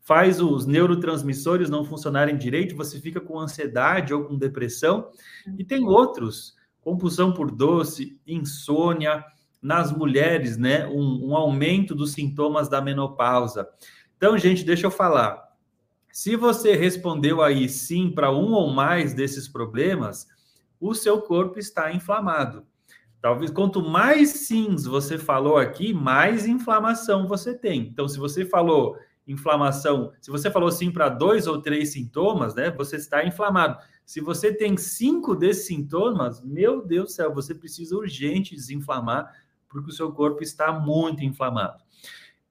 faz 0.00 0.40
os 0.40 0.66
neurotransmissores 0.66 1.68
não 1.68 1.84
funcionarem 1.84 2.36
direito, 2.36 2.76
você 2.76 3.00
fica 3.00 3.20
com 3.20 3.40
ansiedade 3.40 4.14
ou 4.14 4.24
com 4.24 4.38
depressão, 4.38 5.10
e 5.58 5.64
tem 5.64 5.84
outros, 5.84 6.54
compulsão 6.80 7.32
por 7.32 7.50
doce, 7.50 8.16
insônia, 8.26 9.24
nas 9.60 9.92
mulheres, 9.92 10.56
né, 10.56 10.86
um, 10.86 11.30
um 11.30 11.36
aumento 11.36 11.94
dos 11.94 12.12
sintomas 12.12 12.68
da 12.68 12.80
menopausa. 12.80 13.68
Então, 14.16 14.38
gente, 14.38 14.64
deixa 14.64 14.86
eu 14.86 14.90
falar. 14.90 15.46
Se 16.10 16.36
você 16.36 16.74
respondeu 16.74 17.42
aí 17.42 17.68
sim 17.68 18.10
para 18.10 18.32
um 18.32 18.52
ou 18.52 18.72
mais 18.72 19.12
desses 19.12 19.48
problemas, 19.48 20.26
o 20.80 20.94
seu 20.94 21.20
corpo 21.20 21.58
está 21.58 21.92
inflamado. 21.92 22.66
Talvez 23.20 23.50
quanto 23.50 23.82
mais 23.82 24.30
sims 24.30 24.84
você 24.84 25.18
falou 25.18 25.56
aqui, 25.56 25.92
mais 25.92 26.46
inflamação 26.46 27.26
você 27.26 27.54
tem. 27.54 27.80
Então, 27.82 28.08
se 28.08 28.18
você 28.18 28.44
falou 28.44 28.96
inflamação, 29.26 30.12
se 30.20 30.30
você 30.30 30.50
falou 30.50 30.70
sim 30.70 30.90
para 30.90 31.08
dois 31.08 31.46
ou 31.46 31.60
três 31.60 31.92
sintomas, 31.92 32.54
né, 32.54 32.70
você 32.70 32.96
está 32.96 33.26
inflamado. 33.26 33.78
Se 34.04 34.20
você 34.20 34.54
tem 34.54 34.76
cinco 34.76 35.34
desses 35.34 35.66
sintomas, 35.66 36.40
meu 36.40 36.80
Deus 36.86 37.06
do 37.06 37.12
céu, 37.12 37.34
você 37.34 37.54
precisa 37.54 37.96
urgente 37.96 38.54
desinflamar, 38.54 39.32
porque 39.76 39.90
o 39.90 39.94
seu 39.94 40.10
corpo 40.10 40.42
está 40.42 40.72
muito 40.72 41.22
inflamado. 41.22 41.82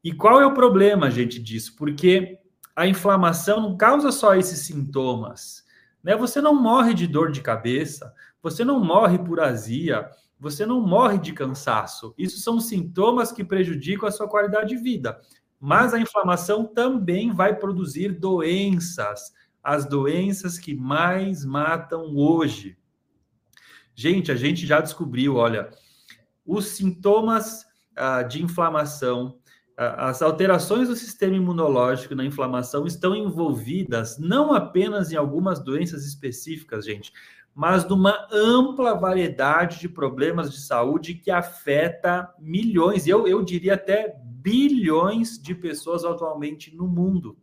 E 0.04 0.14
qual 0.14 0.40
é 0.40 0.46
o 0.46 0.54
problema, 0.54 1.10
gente, 1.10 1.42
disso? 1.42 1.76
Porque 1.76 2.38
a 2.76 2.86
inflamação 2.86 3.60
não 3.60 3.76
causa 3.76 4.12
só 4.12 4.36
esses 4.36 4.60
sintomas. 4.60 5.66
Né? 6.04 6.16
Você 6.16 6.40
não 6.40 6.54
morre 6.54 6.94
de 6.94 7.08
dor 7.08 7.32
de 7.32 7.42
cabeça, 7.42 8.14
você 8.44 8.64
não 8.64 8.80
morre 8.80 9.18
por 9.18 9.40
azia, 9.40 10.08
você 10.40 10.68
não 10.68 10.80
morre 10.80 11.18
de 11.18 11.34
cansaço. 11.34 12.14
Isso 12.16 12.40
são 12.40 12.60
sintomas 12.60 13.32
que 13.32 13.44
prejudicam 13.44 14.08
a 14.08 14.12
sua 14.12 14.30
qualidade 14.30 14.70
de 14.70 14.78
vida. 14.78 15.20
Mas 15.60 15.96
a 15.96 16.00
inflamação 16.00 16.64
também 16.64 17.34
vai 17.34 17.56
produzir 17.56 18.20
doenças, 18.20 19.34
as 19.64 19.84
doenças 19.88 20.60
que 20.60 20.76
mais 20.76 21.44
matam 21.44 22.16
hoje. 22.16 22.78
Gente, 23.96 24.32
a 24.32 24.36
gente 24.36 24.68
já 24.68 24.80
descobriu, 24.80 25.38
olha, 25.38 25.72
os 26.46 26.68
sintomas 26.68 27.66
ah, 27.96 28.24
de 28.24 28.44
inflamação, 28.44 29.38
ah, 29.78 30.10
as 30.10 30.22
alterações 30.22 30.88
do 30.88 30.96
sistema 30.96 31.36
imunológico 31.36 32.16
na 32.16 32.26
inflamação 32.26 32.86
estão 32.86 33.16
envolvidas 33.16 34.18
não 34.18 34.54
apenas 34.54 35.12
em 35.12 35.16
algumas 35.16 35.60
doenças 35.60 36.06
específicas, 36.06 36.86
gente, 36.86 37.12
mas 37.54 37.88
numa 37.88 38.28
ampla 38.32 38.94
variedade 38.94 39.80
de 39.80 39.88
problemas 39.88 40.52
de 40.52 40.60
saúde 40.60 41.14
que 41.14 41.32
afeta 41.32 42.30
milhões, 42.38 43.08
eu, 43.08 43.26
eu 43.26 43.42
diria 43.44 43.76
até 43.76 44.14
bilhões 44.24 45.42
de 45.42 45.56
pessoas 45.56 46.04
atualmente 46.04 46.76
no 46.76 46.86
mundo. 46.86 47.38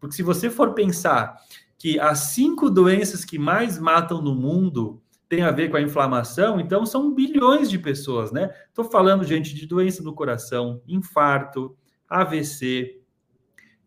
Porque 0.00 0.16
se 0.16 0.22
você 0.22 0.50
for 0.50 0.74
pensar 0.74 1.36
que 1.78 1.98
as 2.00 2.18
cinco 2.18 2.68
doenças 2.68 3.24
que 3.24 3.38
mais 3.38 3.78
matam 3.78 4.20
no 4.20 4.34
mundo 4.34 5.00
têm 5.28 5.42
a 5.42 5.50
ver 5.50 5.70
com 5.70 5.76
a 5.76 5.82
inflamação, 5.82 6.58
então 6.58 6.86
são 6.86 7.14
bilhões 7.14 7.68
de 7.68 7.78
pessoas, 7.78 8.32
né? 8.32 8.50
Estou 8.68 8.84
falando, 8.84 9.24
gente, 9.24 9.54
de 9.54 9.66
doença 9.66 10.02
do 10.02 10.14
coração, 10.14 10.82
infarto, 10.88 11.76
AVC, 12.08 13.02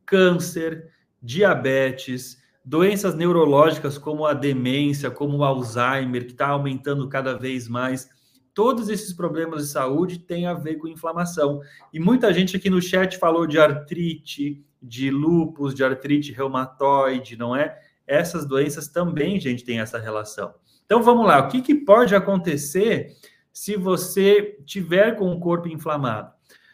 câncer, 0.06 0.92
diabetes, 1.22 2.38
doenças 2.64 3.16
neurológicas 3.16 3.98
como 3.98 4.26
a 4.26 4.34
demência, 4.34 5.10
como 5.10 5.38
o 5.38 5.44
Alzheimer, 5.44 6.26
que 6.26 6.32
está 6.32 6.50
aumentando 6.50 7.10
cada 7.10 7.38
vez 7.38 7.68
mais. 7.68 8.08
Todos 8.54 8.90
esses 8.90 9.14
problemas 9.14 9.64
de 9.64 9.72
saúde 9.72 10.20
têm 10.20 10.46
a 10.46 10.54
ver 10.54 10.76
com 10.76 10.88
inflamação. 10.88 11.62
E 11.92 12.00
muita 12.00 12.32
gente 12.34 12.56
aqui 12.56 12.70
no 12.70 12.82
chat 12.82 13.18
falou 13.18 13.48
de 13.48 13.58
artrite, 13.58 14.64
de 14.82 15.10
lúpus, 15.10 15.74
de 15.74 15.84
artrite 15.84 16.32
reumatoide, 16.32 17.36
não 17.36 17.56
é? 17.56 17.80
Essas 18.06 18.46
doenças 18.46 18.90
também, 18.90 19.40
gente, 19.40 19.64
têm 19.64 19.80
essa 19.80 19.98
relação. 19.98 20.54
Então 20.92 21.02
vamos 21.02 21.26
lá, 21.26 21.40
o 21.40 21.48
que, 21.48 21.62
que 21.62 21.74
pode 21.74 22.14
acontecer 22.14 23.16
se 23.54 23.78
você 23.78 24.60
tiver 24.66 25.16
com 25.16 25.32
o 25.32 25.40
corpo 25.40 25.70
inflamado? 25.70 26.34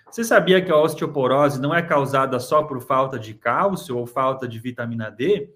Você 0.09 0.23
sabia 0.23 0.59
que 0.59 0.71
a 0.71 0.75
osteoporose 0.75 1.61
não 1.61 1.71
é 1.71 1.83
causada 1.83 2.39
só 2.39 2.63
por 2.63 2.81
falta 2.81 3.19
de 3.19 3.35
cálcio 3.35 3.95
ou 3.95 4.07
falta 4.07 4.47
de 4.47 4.57
vitamina 4.57 5.11
D? 5.11 5.53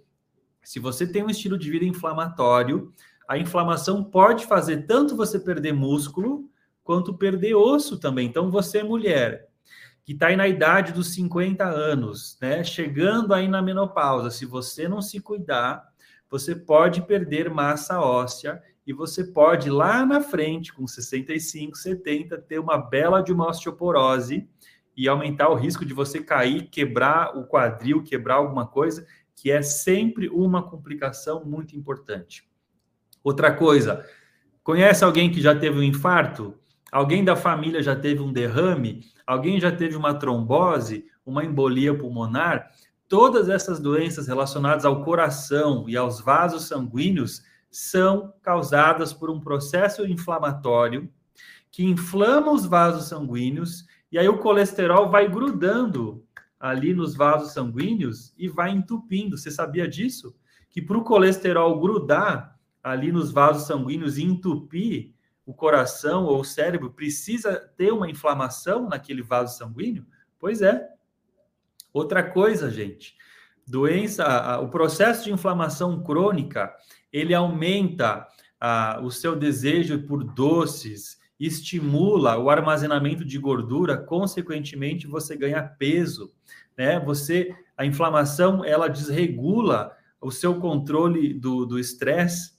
Se 0.61 0.79
você 0.79 1.11
tem 1.11 1.23
um 1.23 1.29
estilo 1.31 1.57
de 1.57 1.71
vida 1.71 1.85
inflamatório, 1.85 2.93
a 3.27 3.35
inflamação 3.35 4.03
pode 4.03 4.45
fazer 4.45 4.85
tanto 4.85 5.15
você 5.15 5.39
perder 5.39 5.73
músculo 5.73 6.47
quanto 6.83 7.17
perder 7.17 7.55
osso 7.55 7.97
também. 7.99 8.27
Então, 8.27 8.51
você 8.51 8.83
mulher 8.83 9.47
que 10.03 10.13
está 10.13 10.27
aí 10.27 10.35
na 10.35 10.47
idade 10.47 10.93
dos 10.93 11.15
50 11.15 11.63
anos, 11.65 12.37
né? 12.39 12.63
Chegando 12.63 13.33
aí 13.33 13.47
na 13.47 13.59
menopausa, 13.59 14.29
se 14.29 14.45
você 14.45 14.87
não 14.87 15.01
se 15.01 15.19
cuidar, 15.19 15.90
você 16.31 16.55
pode 16.55 17.01
perder 17.01 17.49
massa 17.49 17.99
óssea 17.99 18.63
e 18.87 18.93
você 18.93 19.21
pode 19.21 19.69
lá 19.69 20.05
na 20.05 20.21
frente, 20.21 20.73
com 20.73 20.87
65, 20.87 21.77
70, 21.77 22.37
ter 22.37 22.57
uma 22.57 22.77
bela 22.77 23.21
de 23.21 23.33
uma 23.33 23.49
osteoporose 23.49 24.47
e 24.95 25.09
aumentar 25.09 25.49
o 25.49 25.55
risco 25.55 25.83
de 25.83 25.93
você 25.93 26.23
cair, 26.23 26.69
quebrar 26.69 27.37
o 27.37 27.45
quadril, 27.45 28.01
quebrar 28.01 28.35
alguma 28.35 28.65
coisa 28.65 29.05
que 29.35 29.51
é 29.51 29.61
sempre 29.61 30.29
uma 30.29 30.63
complicação 30.63 31.43
muito 31.43 31.75
importante. 31.75 32.49
Outra 33.21 33.53
coisa, 33.53 34.05
conhece 34.63 35.03
alguém 35.03 35.29
que 35.29 35.41
já 35.41 35.53
teve 35.53 35.79
um 35.79 35.83
infarto? 35.83 36.55
Alguém 36.91 37.25
da 37.25 37.35
família 37.35 37.83
já 37.83 37.95
teve 37.95 38.21
um 38.21 38.31
derrame? 38.31 39.01
Alguém 39.27 39.59
já 39.59 39.71
teve 39.71 39.97
uma 39.97 40.13
trombose, 40.13 41.05
uma 41.25 41.43
embolia 41.43 41.93
pulmonar? 41.93 42.71
Todas 43.11 43.49
essas 43.49 43.77
doenças 43.77 44.25
relacionadas 44.25 44.85
ao 44.85 45.03
coração 45.03 45.83
e 45.89 45.97
aos 45.97 46.21
vasos 46.21 46.69
sanguíneos 46.69 47.43
são 47.69 48.33
causadas 48.41 49.11
por 49.11 49.29
um 49.29 49.37
processo 49.37 50.07
inflamatório 50.07 51.11
que 51.69 51.83
inflama 51.83 52.53
os 52.53 52.65
vasos 52.65 53.09
sanguíneos 53.09 53.85
e 54.13 54.17
aí 54.17 54.29
o 54.29 54.37
colesterol 54.37 55.09
vai 55.09 55.27
grudando 55.27 56.25
ali 56.57 56.93
nos 56.93 57.13
vasos 57.13 57.51
sanguíneos 57.51 58.33
e 58.37 58.47
vai 58.47 58.71
entupindo. 58.71 59.37
Você 59.37 59.51
sabia 59.51 59.89
disso? 59.89 60.33
Que 60.69 60.81
para 60.81 60.97
o 60.97 61.03
colesterol 61.03 61.81
grudar 61.81 62.57
ali 62.81 63.11
nos 63.11 63.29
vasos 63.29 63.67
sanguíneos 63.67 64.17
e 64.17 64.23
entupir 64.23 65.13
o 65.45 65.53
coração 65.53 66.23
ou 66.23 66.39
o 66.39 66.45
cérebro, 66.45 66.93
precisa 66.93 67.59
ter 67.75 67.91
uma 67.91 68.09
inflamação 68.09 68.87
naquele 68.87 69.21
vaso 69.21 69.57
sanguíneo? 69.57 70.05
Pois 70.39 70.61
é. 70.61 70.90
Outra 71.93 72.23
coisa, 72.23 72.69
gente, 72.71 73.15
doença, 73.67 74.59
o 74.59 74.69
processo 74.69 75.23
de 75.25 75.31
inflamação 75.31 76.01
crônica, 76.03 76.73
ele 77.11 77.33
aumenta 77.33 78.27
o 79.03 79.09
seu 79.09 79.35
desejo 79.35 80.03
por 80.03 80.23
doces, 80.23 81.19
estimula 81.39 82.37
o 82.37 82.49
armazenamento 82.49 83.25
de 83.25 83.37
gordura, 83.39 83.97
consequentemente 83.97 85.07
você 85.07 85.35
ganha 85.35 85.63
peso, 85.63 86.31
né? 86.77 86.99
Você, 86.99 87.53
a 87.75 87.85
inflamação, 87.85 88.63
ela 88.63 88.87
desregula 88.87 89.91
o 90.21 90.31
seu 90.31 90.59
controle 90.59 91.33
do 91.33 91.79
estresse. 91.79 92.53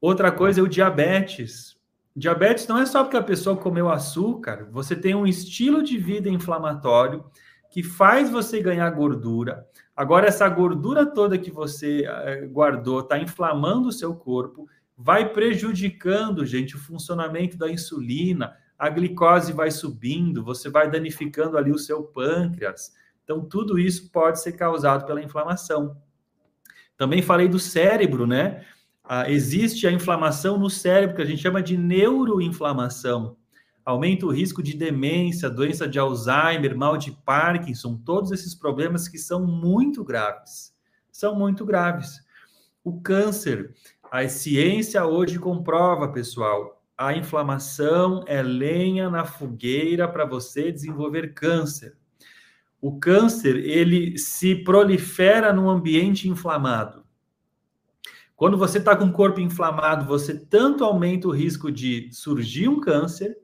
Outra 0.00 0.32
coisa 0.32 0.60
é 0.60 0.62
o 0.62 0.68
diabetes. 0.68 1.76
Diabetes 2.16 2.66
não 2.66 2.78
é 2.78 2.86
só 2.86 3.04
porque 3.04 3.16
a 3.16 3.22
pessoa 3.22 3.56
comeu 3.56 3.88
açúcar, 3.90 4.68
você 4.72 4.96
tem 4.96 5.14
um 5.14 5.26
estilo 5.26 5.82
de 5.82 5.98
vida 5.98 6.28
inflamatório 6.28 7.24
que 7.70 7.82
faz 7.82 8.30
você 8.30 8.60
ganhar 8.60 8.88
gordura. 8.90 9.66
Agora, 9.96 10.26
essa 10.28 10.48
gordura 10.48 11.04
toda 11.04 11.38
que 11.38 11.50
você 11.50 12.04
eh, 12.06 12.46
guardou 12.46 13.00
está 13.00 13.18
inflamando 13.18 13.88
o 13.88 13.92
seu 13.92 14.14
corpo, 14.14 14.68
vai 14.96 15.32
prejudicando, 15.32 16.46
gente, 16.46 16.76
o 16.76 16.78
funcionamento 16.78 17.56
da 17.56 17.70
insulina, 17.70 18.56
a 18.78 18.88
glicose 18.88 19.52
vai 19.52 19.70
subindo, 19.70 20.44
você 20.44 20.70
vai 20.70 20.90
danificando 20.90 21.58
ali 21.58 21.70
o 21.70 21.78
seu 21.78 22.02
pâncreas. 22.02 22.92
Então, 23.24 23.44
tudo 23.44 23.78
isso 23.78 24.10
pode 24.10 24.40
ser 24.40 24.52
causado 24.52 25.04
pela 25.04 25.22
inflamação. 25.22 25.96
Também 26.96 27.22
falei 27.22 27.48
do 27.48 27.58
cérebro, 27.58 28.26
né? 28.26 28.64
Ah, 29.04 29.30
existe 29.30 29.86
a 29.86 29.92
inflamação 29.92 30.58
no 30.58 30.70
cérebro, 30.70 31.16
que 31.16 31.22
a 31.22 31.24
gente 31.24 31.42
chama 31.42 31.62
de 31.62 31.76
neuroinflamação. 31.76 33.36
Aumenta 33.88 34.26
o 34.26 34.30
risco 34.30 34.62
de 34.62 34.76
demência, 34.76 35.48
doença 35.48 35.88
de 35.88 35.98
Alzheimer, 35.98 36.76
mal 36.76 36.98
de 36.98 37.10
Parkinson, 37.10 37.96
todos 37.96 38.30
esses 38.30 38.54
problemas 38.54 39.08
que 39.08 39.16
são 39.16 39.46
muito 39.46 40.04
graves. 40.04 40.76
São 41.10 41.34
muito 41.34 41.64
graves. 41.64 42.22
O 42.84 43.00
câncer, 43.00 43.74
a 44.12 44.28
ciência 44.28 45.06
hoje 45.06 45.38
comprova, 45.38 46.12
pessoal, 46.12 46.84
a 46.98 47.14
inflamação 47.14 48.22
é 48.26 48.42
lenha 48.42 49.08
na 49.08 49.24
fogueira 49.24 50.06
para 50.06 50.26
você 50.26 50.70
desenvolver 50.70 51.32
câncer. 51.32 51.96
O 52.82 52.98
câncer, 52.98 53.56
ele 53.56 54.18
se 54.18 54.54
prolifera 54.54 55.50
num 55.50 55.70
ambiente 55.70 56.28
inflamado. 56.28 57.06
Quando 58.36 58.58
você 58.58 58.76
está 58.76 58.94
com 58.94 59.06
o 59.06 59.12
corpo 59.12 59.40
inflamado, 59.40 60.04
você 60.04 60.38
tanto 60.38 60.84
aumenta 60.84 61.26
o 61.26 61.32
risco 61.32 61.72
de 61.72 62.10
surgir 62.12 62.68
um 62.68 62.82
câncer, 62.82 63.34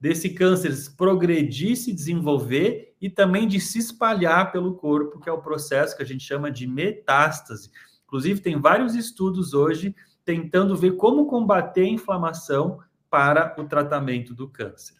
desse 0.00 0.30
câncer 0.30 0.72
progredir, 0.96 1.76
se 1.76 1.92
desenvolver 1.92 2.94
e 3.00 3.10
também 3.10 3.48
de 3.48 3.60
se 3.60 3.78
espalhar 3.78 4.52
pelo 4.52 4.74
corpo, 4.74 5.20
que 5.20 5.28
é 5.28 5.32
o 5.32 5.42
processo 5.42 5.96
que 5.96 6.02
a 6.02 6.06
gente 6.06 6.24
chama 6.24 6.50
de 6.50 6.66
metástase. 6.66 7.70
Inclusive, 8.06 8.40
tem 8.40 8.60
vários 8.60 8.94
estudos 8.94 9.54
hoje 9.54 9.94
tentando 10.24 10.76
ver 10.76 10.92
como 10.96 11.26
combater 11.26 11.82
a 11.82 11.88
inflamação 11.88 12.78
para 13.10 13.54
o 13.58 13.64
tratamento 13.64 14.34
do 14.34 14.48
câncer. 14.48 14.96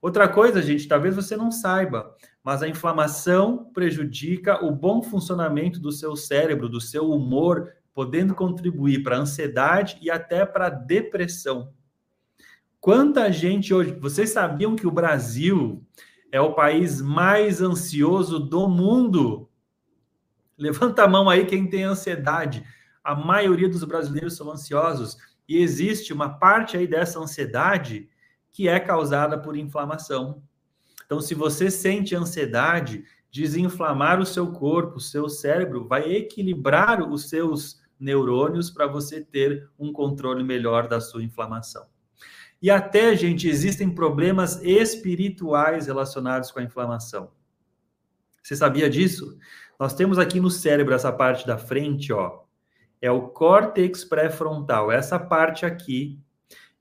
Outra 0.00 0.28
coisa, 0.28 0.62
gente, 0.62 0.86
talvez 0.86 1.16
você 1.16 1.36
não 1.36 1.50
saiba, 1.50 2.14
mas 2.42 2.62
a 2.62 2.68
inflamação 2.68 3.70
prejudica 3.72 4.64
o 4.64 4.70
bom 4.70 5.02
funcionamento 5.02 5.80
do 5.80 5.90
seu 5.90 6.14
cérebro, 6.14 6.68
do 6.68 6.80
seu 6.80 7.10
humor, 7.10 7.72
podendo 7.92 8.34
contribuir 8.34 9.02
para 9.02 9.16
a 9.16 9.20
ansiedade 9.20 9.98
e 10.00 10.08
até 10.08 10.46
para 10.46 10.66
a 10.66 10.70
depressão. 10.70 11.72
Quanta 12.80 13.30
gente 13.32 13.74
hoje. 13.74 13.92
Vocês 13.92 14.30
sabiam 14.30 14.76
que 14.76 14.86
o 14.86 14.92
Brasil 14.92 15.84
é 16.30 16.40
o 16.40 16.54
país 16.54 17.00
mais 17.00 17.60
ansioso 17.60 18.38
do 18.38 18.68
mundo? 18.68 19.48
Levanta 20.56 21.04
a 21.04 21.08
mão 21.08 21.28
aí 21.28 21.46
quem 21.46 21.68
tem 21.68 21.84
ansiedade 21.84 22.64
a 23.08 23.14
maioria 23.14 23.70
dos 23.70 23.82
brasileiros 23.84 24.36
são 24.36 24.50
ansiosos 24.50 25.16
e 25.48 25.56
existe 25.56 26.12
uma 26.12 26.28
parte 26.38 26.76
aí 26.76 26.86
dessa 26.86 27.18
ansiedade 27.18 28.06
que 28.50 28.68
é 28.68 28.78
causada 28.78 29.38
por 29.38 29.56
inflamação. 29.56 30.42
Então, 31.06 31.18
se 31.18 31.34
você 31.34 31.70
sente 31.70 32.14
ansiedade, 32.14 33.04
desinflamar 33.30 34.20
o 34.20 34.26
seu 34.26 34.52
corpo, 34.52 34.96
o 34.96 35.00
seu 35.00 35.26
cérebro, 35.26 35.88
vai 35.88 36.12
equilibrar 36.12 37.02
os 37.02 37.30
seus 37.30 37.80
neurônios 37.98 38.70
para 38.70 38.86
você 38.86 39.24
ter 39.24 39.70
um 39.78 39.90
controle 39.90 40.44
melhor 40.44 40.86
da 40.86 41.00
sua 41.00 41.22
inflamação. 41.22 41.86
E 42.60 42.70
até, 42.70 43.14
gente, 43.14 43.48
existem 43.48 43.88
problemas 43.88 44.60
espirituais 44.62 45.86
relacionados 45.86 46.50
com 46.50 46.58
a 46.58 46.64
inflamação. 46.64 47.30
Você 48.42 48.56
sabia 48.56 48.90
disso? 48.90 49.38
Nós 49.78 49.94
temos 49.94 50.18
aqui 50.18 50.40
no 50.40 50.50
cérebro 50.50 50.94
essa 50.94 51.12
parte 51.12 51.46
da 51.46 51.56
frente, 51.56 52.12
ó, 52.12 52.40
é 53.00 53.10
o 53.10 53.28
córtex 53.28 54.04
pré-frontal. 54.04 54.90
Essa 54.90 55.18
parte 55.18 55.64
aqui 55.64 56.18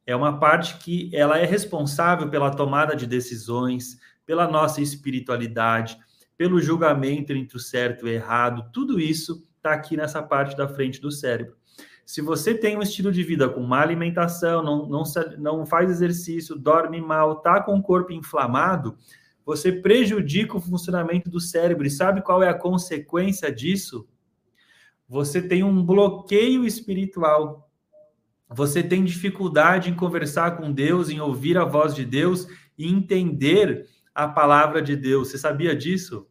é 0.05 0.15
uma 0.15 0.39
parte 0.39 0.77
que 0.77 1.15
ela 1.15 1.37
é 1.37 1.45
responsável 1.45 2.29
pela 2.29 2.49
tomada 2.49 2.95
de 2.95 3.05
decisões, 3.05 3.99
pela 4.25 4.47
nossa 4.47 4.81
espiritualidade, 4.81 5.97
pelo 6.35 6.61
julgamento 6.61 7.33
entre 7.33 7.57
o 7.57 7.59
certo 7.59 8.07
e 8.07 8.09
o 8.09 8.13
errado. 8.13 8.69
Tudo 8.73 8.99
isso 8.99 9.47
está 9.57 9.73
aqui 9.73 9.95
nessa 9.95 10.23
parte 10.23 10.55
da 10.55 10.67
frente 10.67 10.99
do 10.99 11.11
cérebro. 11.11 11.55
Se 12.07 12.21
você 12.21 12.55
tem 12.55 12.77
um 12.77 12.81
estilo 12.81 13.11
de 13.11 13.21
vida 13.21 13.49
com 13.49 13.61
má 13.63 13.81
alimentação, 13.81 14.63
não, 14.63 14.87
não, 14.87 15.03
não 15.37 15.65
faz 15.65 15.91
exercício, 15.91 16.55
dorme 16.55 17.01
mal, 17.01 17.33
está 17.33 17.61
com 17.61 17.77
o 17.77 17.83
corpo 17.83 18.13
inflamado, 18.13 18.97
você 19.45 19.73
prejudica 19.73 20.55
o 20.55 20.61
funcionamento 20.61 21.29
do 21.29 21.41
cérebro. 21.41 21.85
E 21.85 21.91
sabe 21.91 22.21
qual 22.21 22.41
é 22.41 22.47
a 22.47 22.57
consequência 22.57 23.51
disso? 23.51 24.07
Você 25.05 25.41
tem 25.41 25.65
um 25.65 25.85
bloqueio 25.85 26.65
espiritual. 26.65 27.69
Você 28.49 28.81
tem 28.81 29.03
dificuldade 29.03 29.89
em 29.89 29.93
conversar 29.93 30.55
com 30.55 30.71
Deus, 30.71 31.09
em 31.09 31.19
ouvir 31.19 31.57
a 31.57 31.65
voz 31.65 31.93
de 31.93 32.05
Deus 32.05 32.47
e 32.77 32.87
entender 32.87 33.85
a 34.15 34.29
palavra 34.29 34.81
de 34.81 34.95
Deus. 34.95 35.27
Você 35.27 35.37
sabia 35.37 35.75
disso? 35.75 36.25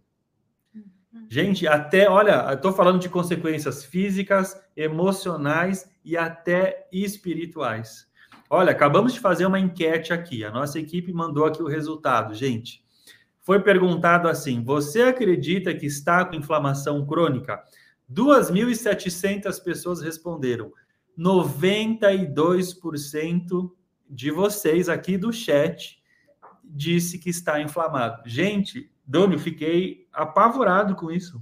Gente, 1.29 1.67
até, 1.67 2.09
olha, 2.09 2.53
estou 2.53 2.73
falando 2.73 3.01
de 3.01 3.09
consequências 3.09 3.85
físicas, 3.85 4.61
emocionais 4.77 5.91
e 6.05 6.17
até 6.17 6.87
espirituais. 6.93 8.07
Olha, 8.49 8.71
acabamos 8.71 9.13
de 9.13 9.21
fazer 9.21 9.45
uma 9.45 9.59
enquete 9.59 10.13
aqui. 10.13 10.45
A 10.45 10.51
nossa 10.51 10.79
equipe 10.79 11.13
mandou 11.13 11.45
aqui 11.45 11.63
o 11.63 11.67
resultado, 11.67 12.33
gente. 12.33 12.85
Foi 13.41 13.61
perguntado 13.61 14.29
assim: 14.29 14.63
você 14.63 15.03
acredita 15.03 15.75
que 15.75 15.87
está 15.87 16.25
com 16.25 16.37
inflamação 16.37 17.05
crônica? 17.07 17.61
2.700 18.13 19.63
pessoas 19.63 20.01
responderam. 20.01 20.73
92% 21.19 23.71
de 24.09 24.31
vocês 24.31 24.89
aqui 24.89 25.19
do 25.19 25.33
chat 25.33 26.01
disse 26.63 27.19
que 27.19 27.31
está 27.31 27.61
inflamado. 27.61 28.23
Gente, 28.29 28.89
Doni, 29.07 29.39
fiquei 29.39 30.07
apavorado 30.13 30.97
com 30.97 31.11
isso. 31.11 31.41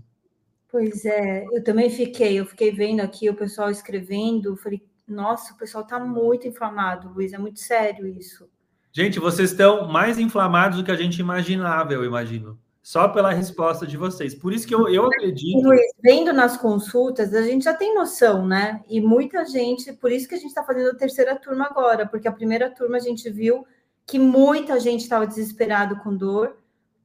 Pois 0.70 1.04
é, 1.04 1.46
eu 1.52 1.62
também 1.62 1.88
fiquei. 1.88 2.38
Eu 2.38 2.44
fiquei 2.44 2.72
vendo 2.72 3.00
aqui 3.00 3.30
o 3.30 3.34
pessoal 3.34 3.70
escrevendo. 3.70 4.56
Falei, 4.56 4.82
nossa, 5.06 5.54
o 5.54 5.56
pessoal 5.56 5.84
está 5.84 5.98
muito 5.98 6.48
inflamado, 6.48 7.08
Luiz. 7.08 7.32
É 7.32 7.38
muito 7.38 7.60
sério 7.60 8.06
isso. 8.06 8.48
Gente, 8.92 9.18
vocês 9.18 9.50
estão 9.50 9.88
mais 9.88 10.18
inflamados 10.18 10.78
do 10.78 10.84
que 10.84 10.90
a 10.90 10.96
gente 10.96 11.18
imaginava, 11.18 11.92
eu 11.92 12.04
imagino. 12.04 12.58
Só 12.82 13.08
pela 13.08 13.32
resposta 13.32 13.86
de 13.86 13.96
vocês. 13.96 14.34
Por 14.34 14.52
isso 14.52 14.66
que 14.66 14.74
eu, 14.74 14.88
eu 14.88 15.06
acredito. 15.06 15.62
Luiz, 15.62 15.92
vendo 16.02 16.32
nas 16.32 16.56
consultas, 16.56 17.32
a 17.32 17.42
gente 17.42 17.64
já 17.64 17.72
tem 17.72 17.94
noção, 17.94 18.46
né? 18.46 18.82
E 18.88 19.00
muita 19.00 19.44
gente, 19.46 19.92
por 19.92 20.12
isso 20.12 20.28
que 20.28 20.34
a 20.34 20.38
gente 20.38 20.48
está 20.48 20.62
fazendo 20.62 20.90
a 20.90 20.94
terceira 20.94 21.34
turma 21.34 21.66
agora, 21.66 22.06
porque 22.06 22.28
a 22.28 22.32
primeira 22.32 22.68
turma 22.68 22.96
a 22.96 23.00
gente 23.00 23.30
viu 23.30 23.66
que 24.06 24.18
muita 24.18 24.78
gente 24.78 25.00
estava 25.00 25.26
desesperado 25.26 25.96
com 25.96 26.14
dor 26.14 26.56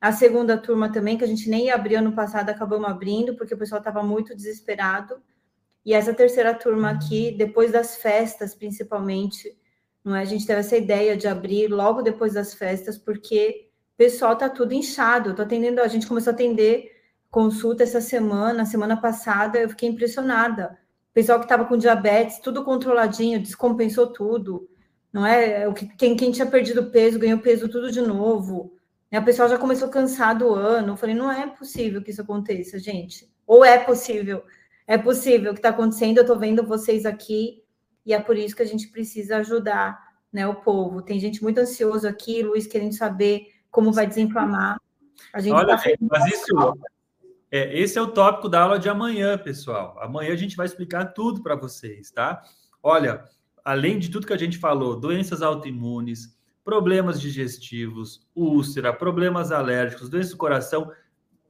a 0.01 0.11
segunda 0.11 0.57
turma 0.57 0.91
também, 0.91 1.17
que 1.17 1.23
a 1.23 1.27
gente 1.27 1.49
nem 1.49 1.69
abriu 1.69 1.99
ano 1.99 2.13
passado, 2.13 2.49
acabamos 2.49 2.89
abrindo, 2.89 3.35
porque 3.35 3.53
o 3.53 3.57
pessoal 3.57 3.79
estava 3.79 4.01
muito 4.01 4.35
desesperado. 4.35 5.21
E 5.85 5.93
essa 5.93 6.13
terceira 6.13 6.53
turma 6.53 6.91
aqui, 6.91 7.31
depois 7.37 7.71
das 7.71 7.97
festas, 7.97 8.55
principalmente, 8.55 9.57
não 10.03 10.15
é? 10.15 10.21
A 10.21 10.25
gente 10.25 10.45
teve 10.45 10.59
essa 10.61 10.77
ideia 10.77 11.17
de 11.17 11.27
abrir 11.27 11.67
logo 11.67 12.01
depois 12.01 12.33
das 12.33 12.53
festas, 12.53 12.97
porque 12.97 13.69
o 13.95 13.97
pessoal 13.97 14.33
está 14.33 14.49
tudo 14.49 14.73
inchado. 14.73 15.35
Tô 15.35 15.41
atendendo, 15.41 15.81
a 15.81 15.87
gente 15.87 16.07
começou 16.07 16.31
a 16.31 16.33
atender 16.33 16.91
consulta 17.29 17.83
essa 17.83 18.01
semana, 18.01 18.65
semana 18.65 18.97
passada, 18.99 19.59
eu 19.59 19.69
fiquei 19.69 19.89
impressionada. 19.89 20.77
O 21.11 21.13
pessoal 21.13 21.39
que 21.39 21.45
estava 21.45 21.65
com 21.65 21.77
diabetes, 21.77 22.39
tudo 22.39 22.63
controladinho, 22.63 23.39
descompensou 23.41 24.07
tudo, 24.07 24.69
não 25.11 25.25
é? 25.25 25.71
Quem, 25.97 26.15
quem 26.15 26.31
tinha 26.31 26.45
perdido 26.45 26.89
peso 26.89 27.19
ganhou 27.19 27.39
peso 27.39 27.67
tudo 27.67 27.91
de 27.91 28.01
novo. 28.01 28.78
A 29.17 29.21
pessoa 29.21 29.49
já 29.49 29.57
começou 29.57 29.89
cansado 29.89 30.47
o 30.47 30.53
ano. 30.53 30.93
Eu 30.93 30.97
falei, 30.97 31.15
não 31.15 31.31
é 31.31 31.47
possível 31.47 32.01
que 32.01 32.11
isso 32.11 32.21
aconteça, 32.21 32.77
gente. 32.77 33.27
Ou 33.45 33.65
é 33.65 33.77
possível? 33.79 34.43
É 34.85 34.97
possível 34.97 35.51
o 35.51 35.53
que 35.53 35.59
está 35.59 35.69
acontecendo. 35.69 36.17
Eu 36.17 36.21
estou 36.21 36.37
vendo 36.37 36.63
vocês 36.63 37.05
aqui 37.05 37.63
e 38.05 38.13
é 38.13 38.19
por 38.19 38.37
isso 38.37 38.55
que 38.55 38.61
a 38.61 38.67
gente 38.67 38.87
precisa 38.89 39.37
ajudar 39.37 39.99
né, 40.31 40.47
o 40.47 40.55
povo. 40.55 41.01
Tem 41.01 41.19
gente 41.19 41.41
muito 41.41 41.59
ansioso 41.59 42.07
aqui, 42.07 42.43
Luiz, 42.43 42.67
querendo 42.67 42.93
saber 42.93 43.47
como 43.71 43.91
vai 43.91 44.07
desinflamar. 44.07 44.79
A 45.33 45.41
gente 45.41 45.53
Olha, 45.53 45.75
tá 45.77 45.83
mas 46.01 46.25
isso, 46.27 46.75
é, 47.51 47.77
esse 47.79 47.97
é 47.97 48.01
o 48.01 48.07
tópico 48.07 48.47
da 48.47 48.61
aula 48.61 48.79
de 48.79 48.89
amanhã, 48.89 49.37
pessoal. 49.37 49.97
Amanhã 49.99 50.33
a 50.33 50.37
gente 50.37 50.55
vai 50.55 50.65
explicar 50.65 51.05
tudo 51.13 51.41
para 51.41 51.55
vocês, 51.55 52.11
tá? 52.11 52.41
Olha, 52.81 53.23
além 53.65 53.99
de 53.99 54.09
tudo 54.09 54.27
que 54.27 54.33
a 54.33 54.37
gente 54.37 54.57
falou, 54.57 54.99
doenças 54.99 55.41
autoimunes, 55.41 56.37
problemas 56.69 57.19
digestivos, 57.19 58.21
úlcera, 58.35 58.93
problemas 58.93 59.51
alérgicos, 59.51 60.07
doenças 60.07 60.33
do 60.33 60.37
coração, 60.37 60.91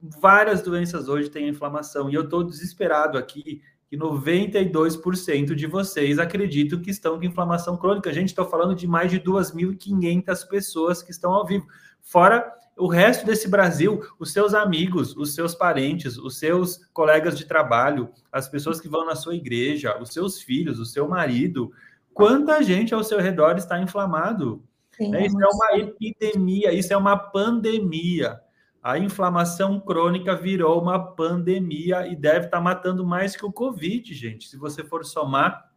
várias 0.00 0.62
doenças 0.62 1.10
hoje 1.10 1.28
têm 1.28 1.46
inflamação. 1.46 2.08
E 2.08 2.14
eu 2.14 2.22
estou 2.22 2.42
desesperado 2.42 3.18
aqui 3.18 3.60
que 3.86 3.98
92% 3.98 5.54
de 5.54 5.66
vocês 5.66 6.18
acreditam 6.18 6.80
que 6.80 6.90
estão 6.90 7.18
com 7.18 7.24
inflamação 7.24 7.76
crônica. 7.76 8.08
A 8.08 8.14
gente 8.14 8.28
está 8.28 8.46
falando 8.46 8.74
de 8.74 8.86
mais 8.86 9.10
de 9.10 9.20
2.500 9.20 10.48
pessoas 10.48 11.02
que 11.02 11.10
estão 11.10 11.34
ao 11.34 11.44
vivo. 11.44 11.66
Fora 12.00 12.50
o 12.78 12.86
resto 12.86 13.26
desse 13.26 13.46
Brasil, 13.46 14.00
os 14.18 14.32
seus 14.32 14.54
amigos, 14.54 15.14
os 15.14 15.34
seus 15.34 15.54
parentes, 15.54 16.16
os 16.16 16.38
seus 16.38 16.78
colegas 16.94 17.36
de 17.36 17.44
trabalho, 17.44 18.08
as 18.32 18.48
pessoas 18.48 18.80
que 18.80 18.88
vão 18.88 19.04
na 19.04 19.14
sua 19.14 19.34
igreja, 19.34 20.00
os 20.00 20.14
seus 20.14 20.40
filhos, 20.40 20.78
o 20.78 20.86
seu 20.86 21.06
marido. 21.06 21.70
Quanta 22.14 22.62
gente 22.62 22.94
ao 22.94 23.04
seu 23.04 23.18
redor 23.20 23.58
está 23.58 23.78
inflamado? 23.78 24.64
Sim, 25.00 25.08
né? 25.08 25.24
Isso 25.24 25.42
é 25.42 25.46
uma 25.46 25.78
epidemia, 25.78 26.72
isso 26.74 26.92
é 26.92 26.96
uma 26.96 27.16
pandemia. 27.16 28.38
A 28.82 28.98
inflamação 28.98 29.80
crônica 29.80 30.36
virou 30.36 30.80
uma 30.80 30.98
pandemia 31.14 32.06
e 32.06 32.14
deve 32.14 32.46
estar 32.46 32.60
matando 32.60 33.06
mais 33.06 33.34
que 33.34 33.46
o 33.46 33.52
Covid, 33.52 34.12
gente, 34.12 34.46
se 34.46 34.58
você 34.58 34.84
for 34.84 35.02
somar 35.06 35.70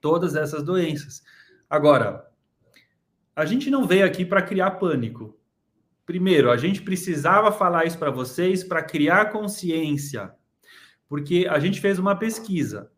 todas 0.00 0.36
essas 0.36 0.62
doenças. 0.62 1.20
Agora, 1.68 2.28
a 3.34 3.44
gente 3.44 3.70
não 3.70 3.88
veio 3.88 4.06
aqui 4.06 4.24
para 4.24 4.40
criar 4.40 4.72
pânico. 4.72 5.36
Primeiro, 6.06 6.48
a 6.48 6.56
gente 6.56 6.80
precisava 6.80 7.50
falar 7.50 7.86
isso 7.86 7.98
para 7.98 8.10
vocês 8.12 8.62
para 8.62 8.84
criar 8.84 9.32
consciência, 9.32 10.32
porque 11.08 11.48
a 11.50 11.58
gente 11.58 11.80
fez 11.80 11.98
uma 11.98 12.14
pesquisa 12.14 12.88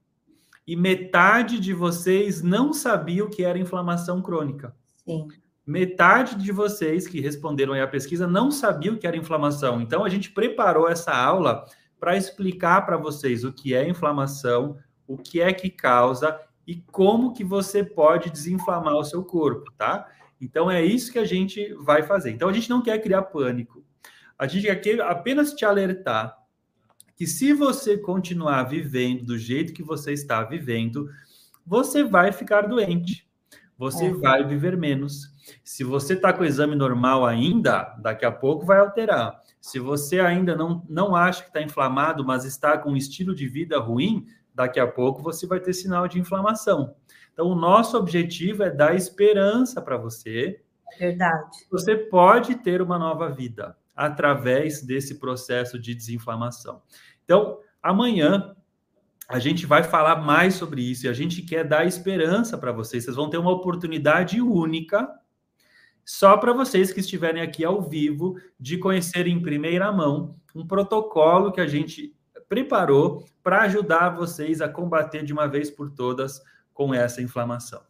e 0.66 0.76
metade 0.76 1.58
de 1.58 1.72
vocês 1.72 2.42
não 2.42 2.74
sabia 2.74 3.24
o 3.24 3.30
que 3.30 3.42
era 3.42 3.58
inflamação 3.58 4.20
crônica. 4.20 4.76
Sim 4.96 5.28
metade 5.66 6.34
de 6.36 6.50
vocês 6.50 7.06
que 7.06 7.20
responderam 7.20 7.74
a 7.74 7.86
pesquisa 7.86 8.26
não 8.26 8.50
sabia 8.50 8.92
o 8.92 8.98
que 8.98 9.06
era 9.06 9.16
inflamação. 9.16 9.80
Então, 9.80 10.04
a 10.04 10.08
gente 10.08 10.30
preparou 10.30 10.88
essa 10.88 11.12
aula 11.12 11.64
para 11.98 12.16
explicar 12.16 12.84
para 12.84 12.96
vocês 12.96 13.44
o 13.44 13.52
que 13.52 13.74
é 13.74 13.88
inflamação, 13.88 14.76
o 15.06 15.16
que 15.16 15.40
é 15.40 15.52
que 15.52 15.70
causa 15.70 16.38
e 16.66 16.76
como 16.90 17.32
que 17.32 17.44
você 17.44 17.84
pode 17.84 18.30
desinflamar 18.30 18.96
o 18.96 19.04
seu 19.04 19.24
corpo, 19.24 19.70
tá? 19.76 20.08
Então, 20.40 20.70
é 20.70 20.84
isso 20.84 21.12
que 21.12 21.18
a 21.18 21.24
gente 21.24 21.72
vai 21.74 22.02
fazer. 22.02 22.32
Então, 22.32 22.48
a 22.48 22.52
gente 22.52 22.68
não 22.68 22.82
quer 22.82 23.00
criar 23.00 23.22
pânico. 23.22 23.84
A 24.36 24.46
gente 24.48 24.74
quer 24.76 25.00
apenas 25.02 25.52
te 25.52 25.64
alertar 25.64 26.36
que 27.14 27.26
se 27.26 27.52
você 27.52 27.96
continuar 27.96 28.64
vivendo 28.64 29.24
do 29.24 29.38
jeito 29.38 29.72
que 29.72 29.82
você 29.82 30.12
está 30.12 30.42
vivendo, 30.42 31.08
você 31.64 32.02
vai 32.02 32.32
ficar 32.32 32.62
doente. 32.62 33.28
Você 33.82 34.06
é. 34.06 34.12
vai 34.12 34.46
viver 34.46 34.76
menos 34.76 35.32
se 35.64 35.82
você 35.82 36.14
está 36.14 36.32
com 36.32 36.42
o 36.42 36.46
exame 36.46 36.76
normal 36.76 37.26
ainda, 37.26 37.96
daqui 37.98 38.24
a 38.24 38.30
pouco 38.30 38.64
vai 38.64 38.78
alterar. 38.78 39.40
Se 39.60 39.80
você 39.80 40.20
ainda 40.20 40.56
não, 40.56 40.84
não 40.88 41.16
acha 41.16 41.42
que 41.42 41.48
está 41.48 41.60
inflamado, 41.60 42.24
mas 42.24 42.44
está 42.44 42.78
com 42.78 42.92
um 42.92 42.96
estilo 42.96 43.34
de 43.34 43.48
vida 43.48 43.80
ruim, 43.80 44.24
daqui 44.54 44.78
a 44.78 44.86
pouco 44.86 45.20
você 45.20 45.48
vai 45.48 45.58
ter 45.58 45.72
sinal 45.72 46.06
de 46.06 46.20
inflamação. 46.20 46.94
Então, 47.32 47.48
o 47.48 47.56
nosso 47.56 47.96
objetivo 47.96 48.62
é 48.62 48.70
dar 48.70 48.94
esperança 48.94 49.82
para 49.82 49.96
você. 49.96 50.62
Verdade. 50.96 51.66
Você 51.68 51.96
pode 51.96 52.54
ter 52.56 52.80
uma 52.80 52.98
nova 52.98 53.30
vida 53.30 53.76
através 53.96 54.80
desse 54.80 55.18
processo 55.18 55.76
de 55.76 55.92
desinflamação. 55.92 56.82
Então, 57.24 57.58
amanhã 57.82 58.54
a 59.28 59.38
gente 59.38 59.66
vai 59.66 59.82
falar 59.82 60.16
mais 60.16 60.54
sobre 60.54 60.82
isso 60.82 61.06
e 61.06 61.08
a 61.08 61.12
gente 61.12 61.42
quer 61.42 61.64
dar 61.64 61.86
esperança 61.86 62.58
para 62.58 62.72
vocês. 62.72 63.04
Vocês 63.04 63.16
vão 63.16 63.30
ter 63.30 63.38
uma 63.38 63.52
oportunidade 63.52 64.40
única 64.40 65.08
só 66.04 66.36
para 66.36 66.52
vocês 66.52 66.92
que 66.92 67.00
estiverem 67.00 67.42
aqui 67.42 67.64
ao 67.64 67.80
vivo, 67.80 68.36
de 68.58 68.76
conhecer 68.76 69.26
em 69.26 69.40
primeira 69.40 69.90
mão 69.92 70.36
um 70.54 70.66
protocolo 70.66 71.52
que 71.52 71.60
a 71.60 71.66
gente 71.66 72.14
preparou 72.48 73.24
para 73.42 73.62
ajudar 73.62 74.10
vocês 74.10 74.60
a 74.60 74.68
combater 74.68 75.24
de 75.24 75.32
uma 75.32 75.46
vez 75.46 75.70
por 75.70 75.90
todas 75.90 76.42
com 76.74 76.92
essa 76.92 77.22
inflamação. 77.22 77.80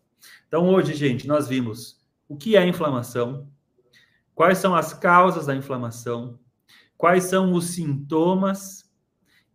Então, 0.46 0.68
hoje, 0.68 0.94
gente, 0.94 1.26
nós 1.26 1.48
vimos 1.48 2.00
o 2.28 2.36
que 2.36 2.56
é 2.56 2.66
inflamação, 2.66 3.48
quais 4.34 4.58
são 4.58 4.74
as 4.74 4.94
causas 4.94 5.46
da 5.46 5.56
inflamação, 5.56 6.38
quais 6.96 7.24
são 7.24 7.52
os 7.52 7.70
sintomas 7.70 8.81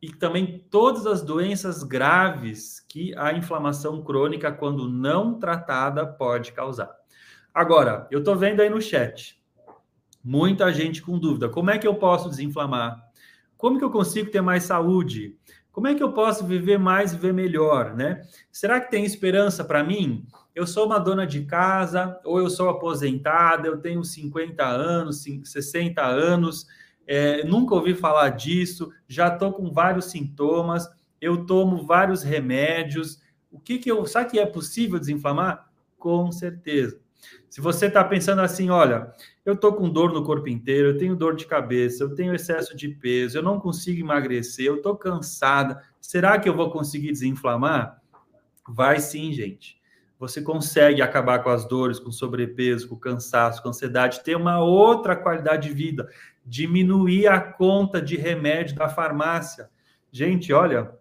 e 0.01 0.09
também 0.09 0.63
todas 0.69 1.05
as 1.07 1.21
doenças 1.21 1.83
graves 1.83 2.79
que 2.87 3.15
a 3.17 3.33
inflamação 3.33 4.03
crônica, 4.03 4.51
quando 4.51 4.87
não 4.87 5.39
tratada, 5.39 6.05
pode 6.05 6.51
causar. 6.51 6.91
Agora, 7.53 8.07
eu 8.11 8.19
estou 8.19 8.35
vendo 8.35 8.61
aí 8.61 8.69
no 8.69 8.81
chat, 8.81 9.41
muita 10.23 10.71
gente 10.71 11.01
com 11.01 11.17
dúvida: 11.17 11.49
como 11.49 11.71
é 11.71 11.77
que 11.77 11.87
eu 11.87 11.95
posso 11.95 12.29
desinflamar? 12.29 13.01
Como 13.57 13.79
que 13.79 13.83
eu 13.83 13.89
consigo 13.89 14.29
ter 14.29 14.41
mais 14.41 14.63
saúde? 14.63 15.35
Como 15.71 15.87
é 15.87 15.95
que 15.95 16.01
eu 16.01 16.11
posso 16.11 16.45
viver 16.45 16.79
mais, 16.79 17.13
viver 17.13 17.33
melhor, 17.33 17.95
né? 17.95 18.21
Será 18.51 18.79
que 18.79 18.89
tem 18.89 19.05
esperança 19.05 19.63
para 19.63 19.83
mim? 19.83 20.25
Eu 20.55 20.65
sou 20.65 20.87
uma 20.87 20.99
dona 20.99 21.25
de 21.25 21.45
casa, 21.45 22.19
ou 22.23 22.39
eu 22.39 22.49
sou 22.49 22.69
aposentada, 22.69 23.67
eu 23.67 23.79
tenho 23.79 24.03
50 24.03 24.65
anos, 24.65 25.23
60 25.43 26.03
anos, 26.03 26.65
é, 27.07 27.43
nunca 27.45 27.73
ouvi 27.73 27.95
falar 27.95 28.29
disso, 28.29 28.91
já 29.07 29.29
estou 29.29 29.53
com 29.53 29.71
vários 29.71 30.05
sintomas, 30.05 30.87
eu 31.21 31.45
tomo 31.45 31.85
vários 31.85 32.21
remédios. 32.21 33.21
O 33.49 33.59
que 33.59 33.77
que 33.77 33.89
eu. 33.89 34.05
Sabe 34.05 34.31
que 34.31 34.39
é 34.39 34.45
possível 34.45 34.99
desinflamar? 34.99 35.69
Com 35.97 36.31
certeza. 36.31 36.99
Se 37.49 37.61
você 37.61 37.87
está 37.87 38.03
pensando 38.03 38.41
assim, 38.41 38.69
olha, 38.69 39.11
eu 39.45 39.53
estou 39.53 39.73
com 39.73 39.89
dor 39.89 40.13
no 40.13 40.23
corpo 40.23 40.49
inteiro, 40.49 40.89
eu 40.89 40.97
tenho 40.97 41.15
dor 41.15 41.35
de 41.35 41.47
cabeça, 41.47 42.03
eu 42.03 42.13
tenho 42.13 42.35
excesso 42.35 42.75
de 42.75 42.89
peso, 42.89 43.37
eu 43.37 43.43
não 43.43 43.59
consigo 43.59 43.99
emagrecer, 43.99 44.65
eu 44.65 44.75
estou 44.75 44.95
cansada, 44.95 45.81
será 45.99 46.37
que 46.39 46.47
eu 46.47 46.55
vou 46.55 46.69
conseguir 46.69 47.11
desinflamar? 47.11 48.01
Vai 48.67 48.99
sim, 48.99 49.31
gente. 49.31 49.77
Você 50.19 50.41
consegue 50.41 51.01
acabar 51.01 51.43
com 51.43 51.49
as 51.49 51.65
dores, 51.67 51.99
com 51.99 52.11
sobrepeso, 52.11 52.89
com 52.89 52.95
cansaço, 52.95 53.61
com 53.61 53.69
ansiedade, 53.69 54.23
ter 54.23 54.35
uma 54.35 54.59
outra 54.59 55.15
qualidade 55.15 55.69
de 55.69 55.73
vida, 55.73 56.09
diminuir 56.47 57.27
a 57.27 57.39
conta 57.39 58.01
de 58.01 58.15
remédio 58.15 58.75
da 58.75 58.87
farmácia. 58.87 59.69
Gente, 60.09 60.53
olha, 60.53 60.91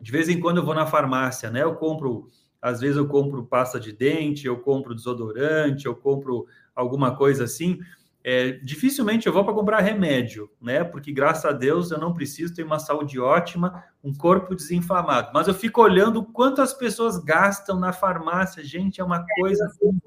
de 0.00 0.12
vez 0.12 0.28
em 0.28 0.38
quando 0.38 0.58
eu 0.58 0.64
vou 0.64 0.74
na 0.74 0.86
farmácia, 0.86 1.50
né? 1.50 1.64
Eu 1.64 1.74
compro, 1.74 2.30
às 2.62 2.80
vezes 2.80 2.96
eu 2.96 3.08
compro 3.08 3.44
pasta 3.44 3.80
de 3.80 3.92
dente, 3.92 4.46
eu 4.46 4.58
compro 4.58 4.94
desodorante, 4.94 5.86
eu 5.86 5.96
compro 5.96 6.46
alguma 6.74 7.16
coisa 7.16 7.42
assim, 7.42 7.80
é, 8.22 8.52
dificilmente 8.52 9.26
eu 9.26 9.32
vou 9.32 9.44
para 9.44 9.54
comprar 9.54 9.80
remédio, 9.80 10.48
né? 10.62 10.84
Porque 10.84 11.12
graças 11.12 11.44
a 11.44 11.52
Deus 11.52 11.90
eu 11.90 11.98
não 11.98 12.14
preciso 12.14 12.54
ter 12.54 12.62
uma 12.62 12.78
saúde 12.78 13.18
ótima, 13.18 13.82
um 14.02 14.14
corpo 14.14 14.54
desinflamado. 14.54 15.30
Mas 15.34 15.48
eu 15.48 15.54
fico 15.54 15.82
olhando 15.82 16.22
quanto 16.22 16.62
as 16.62 16.72
pessoas 16.72 17.18
gastam 17.18 17.80
na 17.80 17.92
farmácia, 17.92 18.64
gente, 18.64 19.00
é 19.00 19.04
uma 19.04 19.26
coisa 19.40 19.66
assim, 19.66 19.98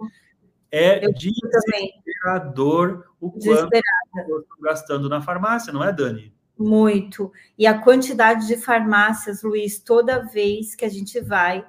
é 0.72 1.00
desesperador 1.12 3.06
o 3.20 3.30
quanto 3.32 3.76
estão 3.76 4.58
gastando 4.62 5.10
na 5.10 5.22
farmácia, 5.22 5.74
não 5.74 5.84
é, 5.84 5.92
Dani? 5.92 6.34
Muito. 6.58 7.32
E 7.58 7.68
a 7.68 7.78
quantidade 7.78 8.48
de 8.48 8.56
farmácias, 8.56 9.44
Luiz, 9.44 9.80
toda 9.80 10.24
vez 10.26 10.74
que 10.76 10.86
a 10.86 10.90
gente 10.90 11.20
vai 11.20 11.66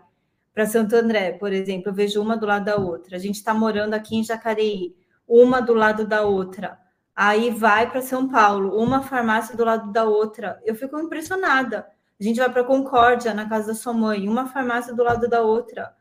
para 0.55 0.67
Santo 0.67 0.95
André, 0.95 1.33
por 1.33 1.53
exemplo, 1.53 1.89
eu 1.89 1.95
vejo 1.95 2.21
uma 2.21 2.37
do 2.37 2.47
lado 2.47 2.67
da 2.67 2.77
outra. 2.77 3.17
A 3.17 3.19
gente 3.19 3.37
está 3.37 3.55
morando 3.55 3.95
aqui 3.95 4.17
em 4.17 4.25
Jacareí, 4.25 4.95
uma 5.27 5.61
do 5.61 5.75
lado 5.75 6.07
da 6.07 6.23
outra. 6.23 6.79
Aí 7.17 7.51
vai 7.51 7.91
para 7.91 8.03
São 8.03 8.29
Paulo, 8.29 8.79
uma 8.79 9.03
farmácia 9.03 9.57
do 9.57 9.65
lado 9.65 9.91
da 9.93 10.05
outra. 10.05 10.61
Eu 10.65 10.75
fico 10.75 10.99
impressionada. 10.99 11.87
A 12.21 12.23
gente 12.23 12.39
vai 12.39 12.51
para 12.51 12.65
Concórdia, 12.65 13.35
na 13.35 13.49
casa 13.49 13.69
da 13.69 13.75
sua 13.75 13.93
mãe, 13.93 14.29
uma 14.29 14.47
farmácia 14.47 14.95
do 14.95 15.03
lado 15.03 15.29
da 15.29 15.43
outra. 15.43 15.95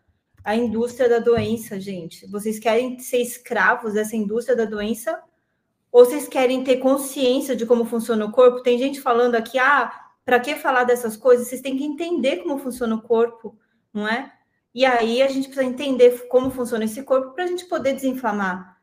A 0.43 0.55
indústria 0.55 1.07
da 1.07 1.19
doença, 1.19 1.79
gente. 1.79 2.25
Vocês 2.27 2.57
querem 2.57 2.97
ser 2.99 3.17
escravos 3.17 3.93
dessa 3.93 4.15
indústria 4.15 4.55
da 4.55 4.65
doença? 4.65 5.21
Ou 5.91 6.03
vocês 6.03 6.27
querem 6.27 6.63
ter 6.63 6.77
consciência 6.77 7.55
de 7.55 7.65
como 7.65 7.85
funciona 7.85 8.25
o 8.25 8.31
corpo? 8.31 8.63
Tem 8.63 8.77
gente 8.77 8.99
falando 9.01 9.35
aqui, 9.35 9.59
ah, 9.59 9.91
para 10.25 10.39
que 10.39 10.55
falar 10.55 10.83
dessas 10.83 11.15
coisas? 11.15 11.47
Vocês 11.47 11.61
têm 11.61 11.77
que 11.77 11.83
entender 11.83 12.37
como 12.37 12.57
funciona 12.57 12.95
o 12.95 13.01
corpo, 13.01 13.55
não 13.93 14.07
é? 14.07 14.31
E 14.73 14.85
aí 14.85 15.21
a 15.21 15.27
gente 15.27 15.47
precisa 15.47 15.65
entender 15.65 16.27
como 16.27 16.49
funciona 16.49 16.85
esse 16.85 17.03
corpo 17.03 17.31
para 17.31 17.43
a 17.43 17.47
gente 17.47 17.65
poder 17.65 17.93
desinflamar. 17.93 18.81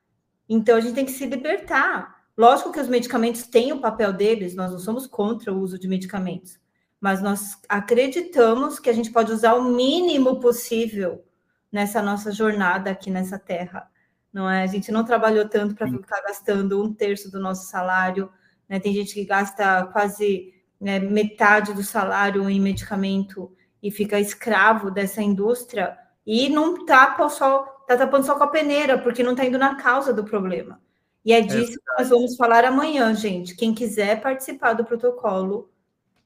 Então 0.48 0.76
a 0.76 0.80
gente 0.80 0.94
tem 0.94 1.04
que 1.04 1.12
se 1.12 1.26
libertar. 1.26 2.22
Lógico 2.36 2.70
que 2.70 2.80
os 2.80 2.88
medicamentos 2.88 3.42
têm 3.42 3.72
o 3.72 3.80
papel 3.80 4.12
deles, 4.12 4.54
nós 4.54 4.70
não 4.70 4.78
somos 4.78 5.06
contra 5.06 5.52
o 5.52 5.58
uso 5.58 5.76
de 5.76 5.88
medicamentos, 5.88 6.56
mas 7.00 7.20
nós 7.20 7.58
acreditamos 7.68 8.78
que 8.78 8.88
a 8.88 8.92
gente 8.92 9.10
pode 9.10 9.32
usar 9.32 9.54
o 9.54 9.64
mínimo 9.64 10.38
possível 10.38 11.24
nessa 11.70 12.02
nossa 12.02 12.32
jornada 12.32 12.90
aqui 12.90 13.10
nessa 13.10 13.38
terra. 13.38 13.88
Não 14.32 14.48
é? 14.48 14.62
A 14.62 14.66
gente 14.66 14.92
não 14.92 15.04
trabalhou 15.04 15.48
tanto 15.48 15.74
para 15.74 15.88
ficar 15.88 16.20
gastando 16.22 16.82
um 16.82 16.92
terço 16.92 17.30
do 17.30 17.40
nosso 17.40 17.68
salário. 17.68 18.30
Né? 18.68 18.78
Tem 18.78 18.92
gente 18.92 19.14
que 19.14 19.24
gasta 19.24 19.86
quase 19.86 20.52
né, 20.80 20.98
metade 20.98 21.72
do 21.72 21.82
salário 21.82 22.48
em 22.48 22.60
medicamento 22.60 23.52
e 23.82 23.90
fica 23.90 24.20
escravo 24.20 24.90
dessa 24.90 25.22
indústria 25.22 25.96
e 26.26 26.48
não 26.48 26.84
tapa 26.84 27.28
só, 27.28 27.62
tá 27.86 27.96
tapando 27.96 28.26
só 28.26 28.34
com 28.36 28.44
a 28.44 28.48
peneira, 28.48 28.98
porque 28.98 29.22
não 29.22 29.32
está 29.32 29.46
indo 29.46 29.58
na 29.58 29.76
causa 29.76 30.12
do 30.12 30.24
problema. 30.24 30.80
E 31.24 31.32
é 31.32 31.40
disso 31.40 31.72
que 31.72 31.98
nós 31.98 32.08
vamos 32.10 32.36
falar 32.36 32.64
amanhã, 32.64 33.14
gente. 33.14 33.56
Quem 33.56 33.74
quiser 33.74 34.20
participar 34.20 34.74
do 34.74 34.84
protocolo, 34.84 35.70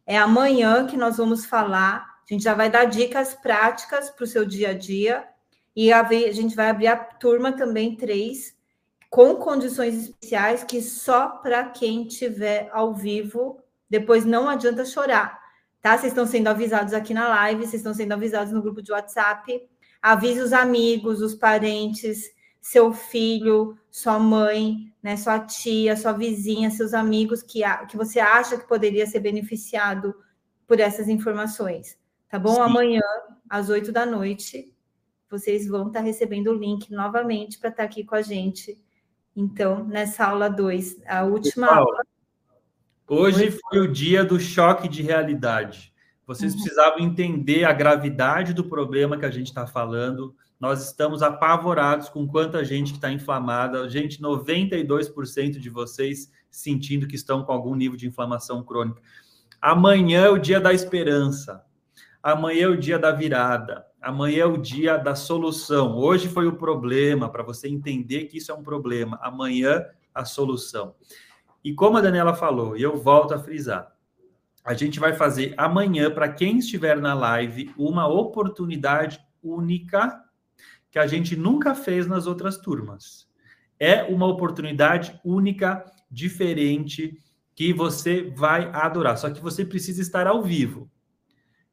é 0.07 0.19
amanhã 0.19 0.87
que 0.87 0.97
nós 0.97 1.17
vamos 1.17 1.47
falar. 1.47 2.12
A 2.33 2.35
gente 2.35 2.45
já 2.45 2.55
vai 2.55 2.71
dar 2.71 2.87
dicas 2.87 3.35
práticas 3.35 4.09
para 4.09 4.25
o 4.25 4.27
seu 4.27 4.47
dia 4.47 4.71
a 4.71 4.75
dia. 4.75 5.29
E 5.77 5.93
a, 5.93 6.03
gente 6.33 6.57
vai 6.57 6.71
abrir 6.71 6.87
a 6.87 6.97
turma 6.97 7.53
também, 7.53 7.95
três, 7.95 8.57
com 9.11 9.37
condições 9.37 10.09
especiais, 10.09 10.65
que 10.65 10.81
só 10.81 11.29
para 11.29 11.69
quem 11.69 12.07
tiver 12.07 12.71
ao 12.73 12.95
vivo, 12.95 13.61
depois 13.89 14.25
não 14.25 14.49
adianta 14.49 14.85
chorar 14.85 15.43
tá? 15.83 15.99
Vocês 15.99 16.13
estão 16.13 16.27
sendo 16.27 16.47
avisados 16.47 16.95
aqui 16.95 17.13
na 17.13 17.29
live, 17.29 17.63
vocês 17.63 17.75
estão 17.75 17.93
sendo 17.93 18.13
avisados 18.13 18.53
no 18.53 18.63
grupo 18.63 18.81
de 18.81 18.93
WhatsApp. 18.93 19.69
Avise 20.01 20.41
os 20.41 20.53
amigos, 20.53 21.21
os 21.21 21.35
parentes, 21.35 22.31
seu 22.61 22.93
filho, 22.93 23.77
sua 23.91 24.19
mãe, 24.19 24.95
né, 25.03 25.17
sua 25.17 25.41
tia, 25.41 25.97
sua 25.97 26.13
vizinha, 26.13 26.71
seus 26.71 26.95
amigos 26.95 27.43
que, 27.43 27.63
que 27.89 27.97
você 27.97 28.21
acha 28.21 28.57
que 28.57 28.67
poderia 28.67 29.07
ser 29.07 29.21
beneficiado 29.21 30.15
por 30.67 30.79
essas 30.79 31.09
informações. 31.09 32.01
Tá 32.33 32.39
bom? 32.39 32.55
Sim. 32.55 32.61
Amanhã, 32.63 33.03
às 33.47 33.69
oito 33.69 33.93
da 33.93 34.07
noite, 34.07 34.73
vocês 35.31 35.69
vão 35.69 35.89
estar 35.89 36.01
recebendo 36.01 36.47
o 36.47 36.55
link 36.55 36.91
novamente 36.91 37.59
para 37.59 37.69
estar 37.69 37.83
aqui 37.83 38.03
com 38.05 38.15
a 38.15 38.23
gente. 38.23 38.83
Então, 39.37 39.85
nessa 39.85 40.25
aula 40.25 40.49
2, 40.49 41.03
a 41.07 41.25
última 41.25 41.67
Pessoal, 41.67 41.87
aula 41.87 42.03
Hoje 43.07 43.51
foi 43.51 43.81
o 43.81 43.93
dia 43.93 44.25
do 44.25 44.41
choque 44.41 44.89
de 44.89 45.03
realidade. 45.03 45.93
Vocês 46.27 46.55
uhum. 46.55 46.61
precisavam 46.63 47.01
entender 47.01 47.65
a 47.65 47.73
gravidade 47.75 48.55
do 48.55 48.65
problema 48.65 49.19
que 49.19 49.27
a 49.27 49.31
gente 49.31 49.49
está 49.49 49.67
falando. 49.67 50.35
Nós 50.59 50.83
estamos 50.87 51.21
apavorados 51.21 52.09
com 52.09 52.27
quanta 52.27 52.65
gente 52.65 52.93
que 52.93 52.99
está 52.99 53.13
inflamada. 53.13 53.87
Gente, 53.91 54.23
92% 54.23 55.59
de 55.59 55.69
vocês 55.69 56.33
sentindo 56.51 57.07
que 57.07 57.17
estão 57.17 57.45
com 57.45 57.53
algum 57.53 57.75
nível 57.75 57.99
de 57.99 58.09
inflamação 58.09 58.63
crônica. 58.63 59.03
Amanhã 59.61 60.25
é 60.25 60.31
o 60.31 60.39
dia 60.39 60.59
da 60.59 60.73
esperança. 60.73 61.63
Amanhã 62.23 62.67
é 62.67 62.69
o 62.69 62.77
dia 62.77 62.99
da 62.99 63.11
virada. 63.11 63.85
Amanhã 64.01 64.43
é 64.43 64.47
o 64.47 64.57
dia 64.57 64.97
da 64.97 65.15
solução. 65.15 65.97
Hoje 65.97 66.29
foi 66.29 66.47
o 66.47 66.57
problema, 66.57 67.29
para 67.29 67.43
você 67.43 67.69
entender 67.69 68.27
que 68.27 68.39
isso 68.39 68.53
é 68.53 68.55
um 68.55 68.63
problema. 68.63 69.19
Amanhã, 69.21 69.85
a 70.15 70.25
solução. 70.25 70.95
E 71.65 71.75
como 71.75 71.97
a 71.97 72.01
Daniela 72.01 72.35
falou, 72.35 72.77
e 72.77 72.83
eu 72.83 72.97
volto 72.97 73.35
a 73.35 73.39
frisar, 73.39 73.93
a 74.65 74.75
gente 74.75 75.01
vai 75.01 75.13
fazer 75.15 75.55
amanhã, 75.57 76.11
para 76.11 76.33
quem 76.33 76.59
estiver 76.59 77.01
na 77.01 77.15
live, 77.15 77.73
uma 77.77 78.07
oportunidade 78.07 79.21
única 79.43 80.23
que 80.91 80.99
a 80.99 81.07
gente 81.07 81.35
nunca 81.35 81.75
fez 81.75 82.07
nas 82.07 82.27
outras 82.27 82.59
turmas. 82.59 83.29
É 83.81 84.05
uma 84.05 84.27
oportunidade 84.27 85.19
única, 85.25 85.85
diferente, 86.09 87.19
que 87.55 87.73
você 87.73 88.33
vai 88.37 88.71
adorar. 88.73 89.19
Só 89.19 89.29
que 89.31 89.41
você 89.41 89.65
precisa 89.65 90.01
estar 90.01 90.29
ao 90.29 90.43
vivo. 90.43 90.89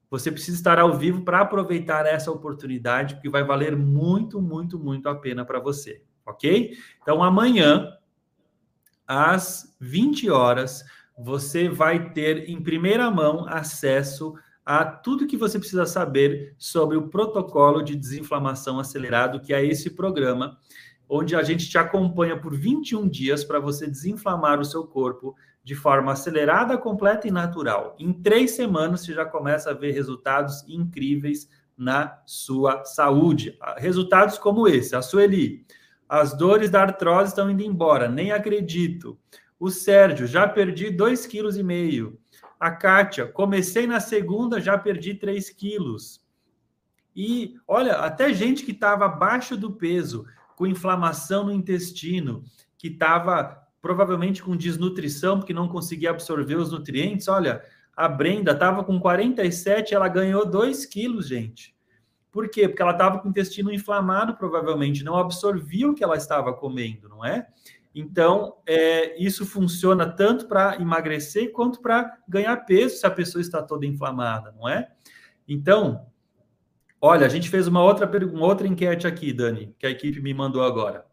Você 0.10 0.32
precisa 0.32 0.58
estar 0.58 0.80
ao 0.80 0.98
vivo 0.98 1.22
para 1.24 1.42
aproveitar 1.42 2.06
essa 2.06 2.32
oportunidade, 2.32 3.16
porque 3.16 3.30
vai 3.30 3.44
valer 3.44 3.76
muito, 3.76 4.42
muito, 4.42 4.80
muito 4.80 5.08
a 5.08 5.16
pena 5.16 5.46
para 5.46 5.60
você, 5.60 6.02
ok? 6.26 6.76
Então, 7.02 7.24
amanhã, 7.24 7.94
às 9.08 9.76
20 9.80 10.30
horas, 10.30 10.84
você 11.18 11.70
vai 11.70 12.12
ter 12.12 12.50
em 12.50 12.62
primeira 12.62 13.12
mão 13.12 13.46
acesso 13.48 14.34
a 14.66 14.86
tudo 14.86 15.28
que 15.28 15.36
você 15.36 15.58
precisa 15.58 15.86
saber 15.86 16.54
sobre 16.58 16.96
o 16.96 17.10
protocolo 17.10 17.82
de 17.82 17.96
desinflamação 17.96 18.80
acelerado, 18.80 19.42
que 19.42 19.54
é 19.54 19.66
esse 19.66 19.90
programa, 19.90 20.58
onde 21.10 21.36
a 21.36 21.42
gente 21.42 21.68
te 21.68 21.78
acompanha 21.78 22.40
por 22.40 22.56
21 22.56 23.10
dias 23.10 23.44
para 23.44 23.60
você 23.60 23.88
desinflamar 23.88 24.60
o 24.60 24.66
seu 24.66 24.86
corpo 24.86 25.36
de 25.64 25.74
forma 25.76 26.12
acelerada, 26.12 26.78
completa 26.78 27.28
e 27.28 27.32
natural. 27.32 27.96
Em 28.00 28.14
três 28.14 28.52
semanas, 28.52 29.02
você 29.02 29.14
já 29.14 29.26
começa 29.26 29.72
a 29.72 29.74
ver 29.74 29.92
resultados 29.92 30.64
incríveis 30.68 31.50
na 31.76 32.22
sua 32.26 32.86
saúde. 32.86 33.58
Resultados 33.78 34.38
como 34.38 34.68
esse, 34.68 34.96
a 34.96 35.02
Sueli 35.02 35.66
as 36.10 36.36
dores 36.36 36.72
da 36.72 36.82
artrose 36.82 37.30
estão 37.30 37.52
indo 37.52 37.62
embora, 37.62 38.10
nem 38.10 38.32
acredito. 38.32 39.16
O 39.60 39.70
Sérgio, 39.70 40.26
já 40.26 40.48
perdi 40.48 40.88
2,5 40.88 42.10
kg. 42.10 42.18
A 42.60 42.72
Kátia, 42.72 43.28
comecei 43.28 43.86
na 43.86 44.00
segunda, 44.00 44.60
já 44.60 44.76
perdi 44.76 45.14
3 45.14 45.52
quilos. 45.52 46.26
E 47.16 47.56
olha, 47.68 47.94
até 47.98 48.34
gente 48.34 48.66
que 48.66 48.72
estava 48.72 49.06
abaixo 49.06 49.56
do 49.56 49.72
peso, 49.72 50.26
com 50.60 50.68
inflamação 50.68 51.46
no 51.46 51.54
intestino, 51.54 52.44
que 52.78 52.90
estava 52.90 53.66
provavelmente 53.82 54.44
com 54.44 54.58
desnutrição, 54.58 55.38
porque 55.38 55.54
não 55.54 55.70
conseguia 55.70 56.10
absorver 56.10 56.56
os 56.56 56.70
nutrientes. 56.70 57.30
Olha, 57.30 57.64
a 57.96 58.10
Brenda 58.10 58.52
estava 58.52 58.84
com 58.84 59.00
47, 59.00 59.96
ela 59.96 60.10
ganhou 60.10 60.46
2 60.46 60.86
quilos, 60.86 61.30
gente. 61.30 61.74
Por 62.30 62.50
quê? 62.50 62.68
Porque 62.68 62.82
ela 62.82 62.92
estava 62.92 63.20
com 63.20 63.30
o 63.30 63.32
intestino 63.32 63.72
inflamado, 63.72 64.36
provavelmente, 64.36 65.02
não 65.02 65.16
absorvia 65.16 65.90
o 65.90 65.96
que 65.96 66.04
ela 66.04 66.18
estava 66.18 66.52
comendo, 66.54 67.08
não 67.08 67.24
é? 67.24 67.48
Então, 67.96 68.58
é, 68.68 69.18
isso 69.18 69.46
funciona 69.46 70.06
tanto 70.10 70.46
para 70.46 70.76
emagrecer 70.76 71.54
quanto 71.54 71.82
para 71.82 72.18
ganhar 72.28 72.58
peso 72.66 72.98
se 72.98 73.08
a 73.08 73.12
pessoa 73.12 73.42
está 73.42 73.64
toda 73.64 73.86
inflamada, 73.86 74.52
não 74.52 74.68
é? 74.68 74.90
Então, 75.48 76.06
olha, 77.02 77.26
a 77.26 77.30
gente 77.30 77.50
fez 77.50 77.68
uma 77.68 77.84
outra, 77.84 78.08
uma 78.26 78.46
outra 78.46 78.68
enquete 78.68 79.08
aqui, 79.08 79.34
Dani, 79.34 79.76
que 79.78 79.86
a 79.86 79.90
equipe 79.90 80.22
me 80.22 80.34
mandou 80.34 80.64
agora. 80.64 81.06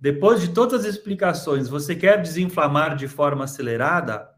Depois 0.00 0.40
de 0.40 0.48
todas 0.48 0.80
as 0.80 0.86
explicações, 0.94 1.68
você 1.68 1.94
quer 1.94 2.20
desinflamar 2.20 2.96
de 2.96 3.06
forma 3.08 3.44
acelerada? 3.44 4.28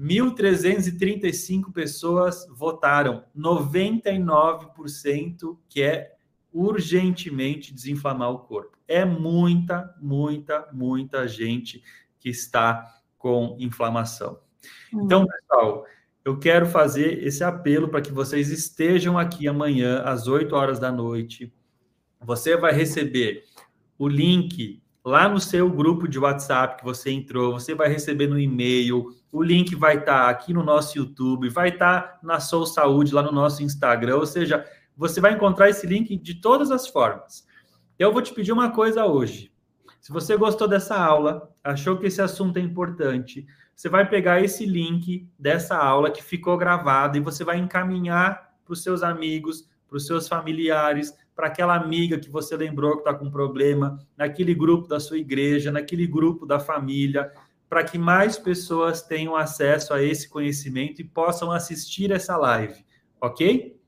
1.335 0.00 1.70
pessoas 1.72 2.46
votaram, 2.50 3.24
99% 3.36 5.58
que 5.68 5.82
é 5.82 6.14
urgentemente 6.52 7.74
desinflamar 7.74 8.30
o 8.30 8.40
corpo. 8.40 8.76
É 8.88 9.04
muita, 9.04 9.94
muita, 10.00 10.68
muita 10.72 11.28
gente 11.28 11.82
que 12.18 12.28
está 12.28 12.84
com 13.16 13.56
inflamação. 13.58 14.40
Hum. 14.92 15.04
Então, 15.04 15.26
pessoal, 15.26 15.86
eu 16.24 16.38
quero 16.38 16.66
fazer 16.66 17.24
esse 17.24 17.42
apelo 17.42 17.88
para 17.88 18.00
que 18.00 18.12
vocês 18.12 18.50
estejam 18.50 19.18
aqui 19.18 19.48
amanhã 19.48 20.02
às 20.02 20.28
8 20.28 20.54
horas 20.54 20.78
da 20.78 20.92
noite. 20.92 21.52
Você 22.20 22.56
vai 22.56 22.72
receber 22.72 23.44
o 23.98 24.06
link 24.06 24.80
lá 25.04 25.28
no 25.28 25.40
seu 25.40 25.68
grupo 25.68 26.06
de 26.06 26.18
WhatsApp 26.18 26.78
que 26.78 26.84
você 26.84 27.10
entrou, 27.10 27.52
você 27.52 27.74
vai 27.74 27.88
receber 27.88 28.28
no 28.28 28.38
e-mail, 28.38 29.06
o 29.32 29.42
link 29.42 29.74
vai 29.74 29.98
estar 29.98 30.24
tá 30.24 30.30
aqui 30.30 30.52
no 30.52 30.62
nosso 30.62 30.96
YouTube, 30.96 31.48
vai 31.48 31.70
estar 31.70 32.02
tá 32.02 32.18
na 32.22 32.38
Sou 32.38 32.64
Saúde 32.64 33.12
lá 33.12 33.22
no 33.22 33.32
nosso 33.32 33.62
Instagram, 33.62 34.16
ou 34.16 34.26
seja, 34.26 34.64
você 34.96 35.20
vai 35.20 35.32
encontrar 35.32 35.70
esse 35.70 35.86
link 35.86 36.16
de 36.16 36.34
todas 36.34 36.70
as 36.70 36.86
formas. 36.86 37.44
Eu 37.98 38.12
vou 38.12 38.22
te 38.22 38.32
pedir 38.32 38.52
uma 38.52 38.70
coisa 38.70 39.06
hoje. 39.06 39.50
Se 40.00 40.12
você 40.12 40.36
gostou 40.36 40.68
dessa 40.68 40.96
aula, 40.96 41.48
achou 41.62 41.96
que 41.96 42.06
esse 42.06 42.20
assunto 42.20 42.56
é 42.56 42.60
importante, 42.60 43.46
você 43.74 43.88
vai 43.88 44.08
pegar 44.08 44.42
esse 44.42 44.64
link 44.64 45.28
dessa 45.38 45.76
aula 45.76 46.10
que 46.10 46.22
ficou 46.22 46.56
gravado 46.56 47.16
e 47.16 47.20
você 47.20 47.44
vai 47.44 47.58
encaminhar 47.58 48.52
para 48.64 48.72
os 48.72 48.82
seus 48.82 49.02
amigos, 49.02 49.68
para 49.88 49.96
os 49.96 50.06
seus 50.06 50.28
familiares, 50.28 51.12
para 51.34 51.46
aquela 51.46 51.74
amiga 51.74 52.18
que 52.18 52.30
você 52.30 52.56
lembrou 52.56 52.92
que 52.92 52.98
está 52.98 53.14
com 53.14 53.30
problema, 53.30 53.98
naquele 54.16 54.54
grupo 54.54 54.86
da 54.86 55.00
sua 55.00 55.18
igreja, 55.18 55.72
naquele 55.72 56.06
grupo 56.06 56.46
da 56.46 56.60
família, 56.60 57.32
para 57.68 57.82
que 57.82 57.96
mais 57.98 58.36
pessoas 58.36 59.02
tenham 59.02 59.34
acesso 59.34 59.94
a 59.94 60.02
esse 60.02 60.28
conhecimento 60.28 61.00
e 61.00 61.04
possam 61.04 61.50
assistir 61.50 62.10
essa 62.10 62.36
live, 62.36 62.84
ok? 63.20 63.80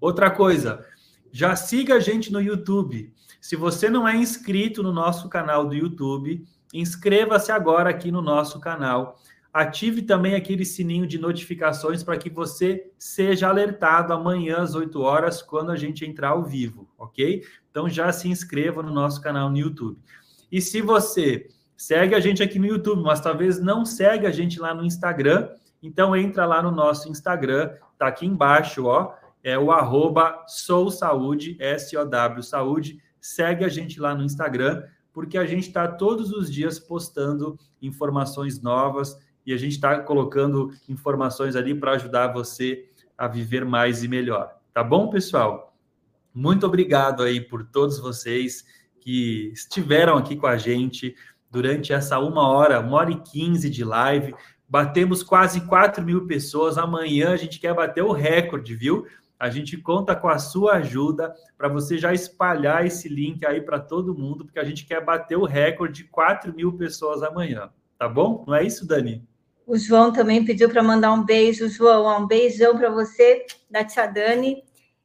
Outra 0.00 0.30
coisa, 0.30 0.84
já 1.30 1.54
siga 1.54 1.94
a 1.94 2.00
gente 2.00 2.32
no 2.32 2.40
YouTube. 2.40 3.12
Se 3.40 3.54
você 3.54 3.90
não 3.90 4.08
é 4.08 4.16
inscrito 4.16 4.82
no 4.82 4.92
nosso 4.92 5.28
canal 5.28 5.66
do 5.66 5.74
YouTube, 5.74 6.46
inscreva-se 6.72 7.52
agora 7.52 7.90
aqui 7.90 8.10
no 8.10 8.22
nosso 8.22 8.60
canal 8.60 9.18
Ative 9.52 10.00
também 10.00 10.34
aquele 10.34 10.64
sininho 10.64 11.06
de 11.06 11.18
notificações 11.18 12.02
para 12.02 12.16
que 12.16 12.30
você 12.30 12.90
seja 12.98 13.48
alertado 13.48 14.14
amanhã 14.14 14.62
às 14.62 14.74
8 14.74 14.98
horas, 15.02 15.42
quando 15.42 15.70
a 15.70 15.76
gente 15.76 16.06
entrar 16.06 16.30
ao 16.30 16.42
vivo, 16.42 16.88
ok? 16.96 17.44
Então 17.70 17.86
já 17.86 18.10
se 18.12 18.28
inscreva 18.28 18.82
no 18.82 18.90
nosso 18.90 19.20
canal 19.20 19.50
no 19.50 19.58
YouTube. 19.58 20.00
E 20.50 20.58
se 20.62 20.80
você 20.80 21.48
segue 21.76 22.14
a 22.14 22.20
gente 22.20 22.42
aqui 22.42 22.58
no 22.58 22.64
YouTube, 22.64 23.02
mas 23.02 23.20
talvez 23.20 23.60
não 23.60 23.84
segue 23.84 24.26
a 24.26 24.30
gente 24.30 24.58
lá 24.58 24.74
no 24.74 24.86
Instagram, 24.86 25.50
então 25.82 26.16
entra 26.16 26.46
lá 26.46 26.62
no 26.62 26.70
nosso 26.70 27.10
Instagram, 27.10 27.74
tá 27.98 28.06
aqui 28.06 28.24
embaixo, 28.24 28.86
ó, 28.86 29.12
é 29.44 29.58
o 29.58 29.70
arroba 29.70 30.44
sou 30.46 30.90
saúde, 30.90 31.58
S-O-W 31.60 32.42
saúde, 32.42 33.02
segue 33.20 33.66
a 33.66 33.68
gente 33.68 34.00
lá 34.00 34.14
no 34.14 34.24
Instagram, 34.24 34.82
porque 35.12 35.36
a 35.36 35.44
gente 35.44 35.68
está 35.68 35.86
todos 35.86 36.32
os 36.32 36.50
dias 36.50 36.78
postando 36.78 37.58
informações 37.80 38.60
novas 38.60 39.18
e 39.44 39.52
a 39.52 39.56
gente 39.56 39.72
está 39.72 39.98
colocando 40.00 40.72
informações 40.88 41.56
ali 41.56 41.74
para 41.74 41.92
ajudar 41.92 42.32
você 42.32 42.88
a 43.16 43.28
viver 43.28 43.64
mais 43.64 44.02
e 44.02 44.08
melhor. 44.08 44.56
Tá 44.72 44.82
bom, 44.82 45.10
pessoal? 45.10 45.76
Muito 46.34 46.66
obrigado 46.66 47.22
aí 47.22 47.40
por 47.40 47.64
todos 47.64 47.98
vocês 47.98 48.64
que 49.00 49.50
estiveram 49.52 50.16
aqui 50.16 50.36
com 50.36 50.46
a 50.46 50.56
gente 50.56 51.14
durante 51.50 51.92
essa 51.92 52.18
uma 52.18 52.48
hora, 52.48 52.80
uma 52.80 52.96
hora 52.96 53.10
e 53.10 53.20
quinze 53.20 53.68
de 53.68 53.84
live. 53.84 54.34
Batemos 54.66 55.22
quase 55.22 55.60
4 55.62 56.02
mil 56.02 56.26
pessoas. 56.26 56.78
Amanhã 56.78 57.32
a 57.32 57.36
gente 57.36 57.60
quer 57.60 57.74
bater 57.74 58.02
o 58.02 58.12
recorde, 58.12 58.74
viu? 58.74 59.06
A 59.42 59.50
gente 59.50 59.76
conta 59.76 60.14
com 60.14 60.28
a 60.28 60.38
sua 60.38 60.74
ajuda 60.74 61.34
para 61.58 61.66
você 61.66 61.98
já 61.98 62.14
espalhar 62.14 62.86
esse 62.86 63.08
link 63.08 63.44
aí 63.44 63.60
para 63.60 63.80
todo 63.80 64.16
mundo, 64.16 64.44
porque 64.44 64.60
a 64.60 64.64
gente 64.64 64.86
quer 64.86 65.04
bater 65.04 65.36
o 65.36 65.44
recorde 65.44 66.04
de 66.04 66.08
4 66.08 66.54
mil 66.54 66.72
pessoas 66.74 67.24
amanhã. 67.24 67.68
Tá 67.98 68.08
bom? 68.08 68.44
Não 68.46 68.54
é 68.54 68.62
isso, 68.62 68.86
Dani? 68.86 69.26
O 69.66 69.76
João 69.76 70.12
também 70.12 70.44
pediu 70.44 70.70
para 70.70 70.80
mandar 70.80 71.12
um 71.12 71.24
beijo. 71.24 71.68
João, 71.68 72.22
um 72.22 72.24
beijão 72.24 72.78
para 72.78 72.88
você, 72.88 73.44
da 73.68 73.82
Tia 73.84 74.06
Dani. 74.06 74.62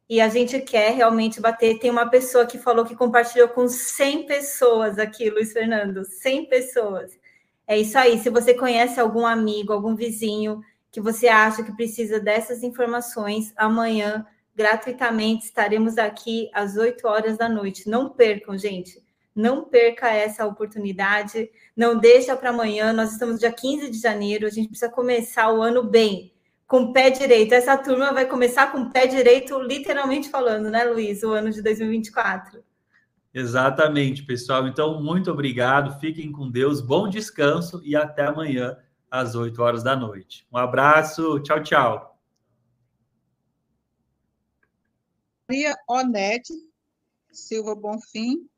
E 0.08 0.22
a 0.22 0.30
gente 0.30 0.60
quer 0.60 0.94
realmente 0.94 1.42
bater. 1.42 1.80
Tem 1.80 1.90
uma 1.90 2.08
pessoa 2.08 2.46
que 2.46 2.60
falou 2.60 2.86
que 2.86 2.96
compartilhou 2.96 3.48
com 3.48 3.68
100 3.68 4.28
pessoas 4.28 5.00
aqui, 5.00 5.32
Luiz 5.32 5.52
Fernando. 5.52 6.06
100 6.06 6.46
pessoas. 6.46 7.18
É 7.66 7.76
isso 7.76 7.98
aí. 7.98 8.20
Se 8.20 8.30
você 8.30 8.54
conhece 8.54 9.00
algum 9.00 9.26
amigo, 9.26 9.74
algum 9.74 9.96
vizinho 9.96 10.62
que 10.92 11.02
você 11.02 11.28
acha 11.28 11.64
que 11.64 11.76
precisa 11.76 12.20
dessas 12.20 12.64
informações, 12.64 13.54
amanhã, 13.56 14.26
gratuitamente, 14.56 15.46
estaremos 15.46 15.98
aqui 15.98 16.50
às 16.54 16.76
8 16.78 17.08
horas 17.08 17.38
da 17.38 17.48
noite. 17.48 17.90
Não 17.90 18.10
percam, 18.10 18.58
gente. 18.58 19.06
Não 19.36 19.66
perca 19.66 20.10
essa 20.10 20.48
oportunidade, 20.48 21.48
não 21.76 22.00
deixa 22.00 22.36
para 22.36 22.50
amanhã. 22.50 22.92
Nós 22.92 23.12
estamos 23.12 23.40
dia 23.40 23.52
15 23.52 23.92
de 23.92 24.00
janeiro, 24.00 24.48
a 24.48 24.50
gente 24.50 24.70
precisa 24.70 24.90
começar 24.90 25.54
o 25.54 25.62
ano 25.62 25.84
bem, 25.84 26.34
com 26.66 26.86
o 26.86 26.94
pé 26.94 27.12
direito. 27.12 27.54
Essa 27.54 27.78
turma 27.78 28.12
vai 28.12 28.26
começar 28.26 28.72
com 28.72 28.80
o 28.80 28.90
pé 28.90 29.06
direito, 29.06 29.60
literalmente 29.62 30.28
falando, 30.28 30.72
né, 30.72 30.86
Luiz? 30.86 31.22
O 31.22 31.34
ano 31.34 31.52
de 31.52 31.62
2024. 31.62 32.64
Exatamente, 33.32 34.24
pessoal. 34.24 34.68
Então, 34.68 35.00
muito 35.04 35.30
obrigado. 35.30 36.00
Fiquem 36.00 36.32
com 36.32 36.50
Deus, 36.50 36.82
bom 36.82 37.08
descanso 37.08 37.80
e 37.84 37.96
até 37.96 38.26
amanhã 38.26 38.76
às 39.10 39.36
8 39.36 39.62
horas 39.62 39.84
da 39.84 39.96
noite. 39.96 40.46
Um 40.52 40.58
abraço, 40.58 41.40
tchau, 41.42 41.64
tchau. 41.64 42.20
Maria 45.50 45.76
Onete 45.88 46.54
Silva 47.32 47.76
Bonfim, 47.76 48.50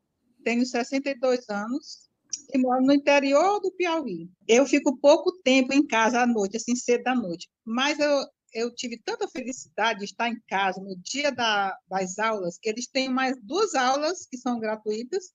tenho 0.42 0.64
62 0.64 1.48
anos 1.48 2.10
e 2.52 2.58
moro 2.58 2.82
no 2.82 2.92
interior 2.92 3.60
do 3.60 3.70
Piauí. 3.72 4.28
Eu 4.48 4.66
fico 4.66 4.96
pouco 4.96 5.32
tempo 5.42 5.72
em 5.72 5.86
casa 5.86 6.22
à 6.22 6.26
noite, 6.26 6.56
assim, 6.56 6.74
cedo 6.74 7.04
da 7.04 7.14
noite, 7.14 7.48
mas 7.64 7.98
eu, 7.98 8.26
eu 8.52 8.74
tive 8.74 8.98
tanta 8.98 9.28
felicidade 9.28 10.00
de 10.00 10.06
estar 10.06 10.28
em 10.28 10.40
casa 10.48 10.80
no 10.80 10.96
dia 10.96 11.30
da, 11.30 11.76
das 11.88 12.18
aulas, 12.18 12.58
que 12.58 12.68
eles 12.68 12.88
têm 12.88 13.08
mais 13.08 13.36
duas 13.42 13.74
aulas 13.74 14.26
que 14.26 14.36
são 14.36 14.58
gratuitas, 14.58 15.32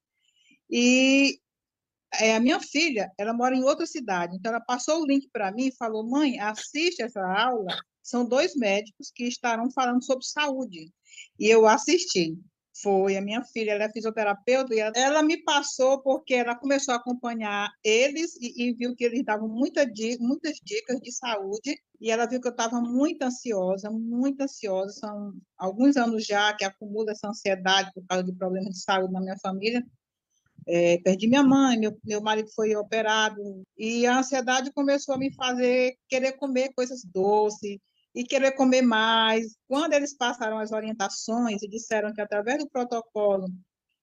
e 0.70 1.40
é, 2.20 2.36
a 2.36 2.40
minha 2.40 2.60
filha, 2.60 3.12
ela 3.18 3.34
mora 3.34 3.56
em 3.56 3.64
outra 3.64 3.86
cidade, 3.86 4.36
então 4.36 4.52
ela 4.52 4.62
passou 4.62 5.02
o 5.02 5.06
link 5.06 5.30
para 5.32 5.52
mim 5.52 5.68
e 5.68 5.76
falou, 5.76 6.08
mãe, 6.08 6.40
assiste 6.40 7.02
essa 7.02 7.22
aula, 7.22 7.76
são 8.04 8.28
dois 8.28 8.56
médicos 8.56 9.12
que 9.14 9.26
estarão 9.26 9.72
falando 9.72 10.04
sobre 10.04 10.26
saúde, 10.26 10.92
e 11.40 11.48
eu 11.48 11.68
assisti. 11.68 12.38
Foi 12.82 13.16
a 13.16 13.22
minha 13.22 13.42
filha, 13.42 13.72
ela 13.72 13.86
é 13.86 13.92
fisioterapeuta, 13.92 14.76
e 14.76 14.80
ela 14.80 15.24
me 15.24 15.42
passou 15.44 16.02
porque 16.02 16.34
ela 16.34 16.56
começou 16.56 16.94
a 16.94 16.98
acompanhar 16.98 17.70
eles 17.82 18.36
e, 18.42 18.68
e 18.68 18.74
viu 18.74 18.94
que 18.94 19.06
eles 19.06 19.24
davam 19.24 19.48
muita, 19.48 19.86
muitas 20.20 20.58
dicas 20.62 21.00
de 21.00 21.10
saúde, 21.14 21.80
e 22.02 22.12
ela 22.12 22.26
viu 22.26 22.42
que 22.42 22.48
eu 22.48 22.52
estava 22.52 22.82
muito 22.82 23.22
ansiosa, 23.22 23.90
muito 23.90 24.42
ansiosa. 24.42 24.92
São 24.92 25.34
alguns 25.58 25.96
anos 25.96 26.26
já 26.26 26.54
que 26.54 26.66
acumula 26.66 27.12
essa 27.12 27.30
ansiedade 27.30 27.92
por 27.94 28.06
causa 28.08 28.26
de 28.26 28.34
problemas 28.34 28.74
de 28.74 28.82
saúde 28.82 29.14
na 29.14 29.22
minha 29.22 29.38
família. 29.42 29.82
É, 30.68 30.98
perdi 31.00 31.28
minha 31.28 31.44
mãe, 31.44 31.78
meu, 31.78 31.98
meu 32.04 32.22
marido 32.22 32.50
foi 32.56 32.76
operado, 32.76 33.64
e 33.78 34.06
a 34.08 34.20
ansiedade 34.20 34.72
começou 34.74 35.16
a 35.16 35.18
me 35.18 35.34
fazer 35.34 35.96
querer 36.10 36.34
comer 36.34 36.74
coisas 36.74 37.04
doces, 37.04 37.78
e 38.16 38.24
querer 38.24 38.54
comer 38.54 38.82
mais. 38.82 39.56
Quando 39.68 39.94
eles 39.94 40.16
passaram 40.16 40.58
as 40.58 40.72
orientações 40.72 41.62
e 41.62 41.68
disseram 41.68 42.14
que 42.14 42.22
através 42.22 42.60
do 42.60 42.70
protocolo 42.70 43.48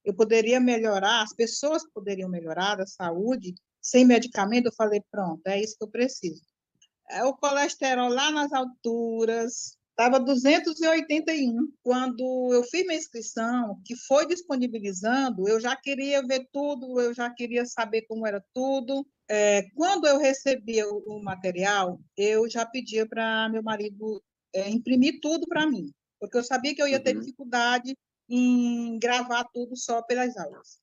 eu 0.05 0.13
poderia 0.13 0.59
melhorar, 0.59 1.23
as 1.23 1.33
pessoas 1.33 1.83
poderiam 1.91 2.29
melhorar 2.29 2.79
a 2.79 2.85
saúde 2.85 3.55
sem 3.81 4.05
medicamento, 4.05 4.67
eu 4.67 4.73
falei, 4.73 5.01
pronto, 5.11 5.41
é 5.47 5.59
isso 5.59 5.75
que 5.77 5.83
eu 5.83 5.89
preciso. 5.89 6.41
é, 7.09 7.23
o 7.25 7.33
colesterol 7.35 8.09
lá 8.09 8.31
nas 8.31 8.53
alturas, 8.53 9.77
estava 9.93 10.19
281. 10.19 11.71
Quando 11.81 12.49
eu 12.51 12.63
fiz 12.63 12.85
minha 12.85 12.97
inscrição, 12.97 13.79
que 13.85 13.95
foi 13.95 14.27
disponibilizando, 14.27 15.47
eu 15.47 15.59
já 15.59 15.75
queria 15.75 16.25
ver 16.25 16.47
tudo, 16.51 16.99
eu 16.99 17.13
já 17.13 17.29
queria 17.29 17.65
saber 17.65 18.03
como 18.03 18.27
era 18.27 18.43
tudo. 18.53 19.07
É, 19.29 19.63
quando 19.75 20.05
eu 20.05 20.17
recebia 20.17 20.87
o, 20.89 21.03
o, 21.07 21.23
material, 21.23 21.99
eu 22.17 22.49
já 22.49 22.65
pedia 22.65 23.07
para 23.07 23.49
meu 23.49 23.63
marido 23.63 24.21
é, 24.53 24.69
imprimir 24.69 25.19
tudo 25.21 25.47
para 25.47 25.65
mim, 25.65 25.91
porque 26.19 26.37
eu 26.37 26.43
sabia 26.43 26.75
que 26.75 26.81
eu 26.81 26.87
ia 26.87 26.99
ter 26.99 27.15
uhum. 27.15 27.21
dificuldade 27.21 27.95
em 28.29 28.99
gravar 28.99 29.45
tudo 29.53 29.77
só 29.77 30.01
pelas 30.01 30.35
aulas. 30.37 30.82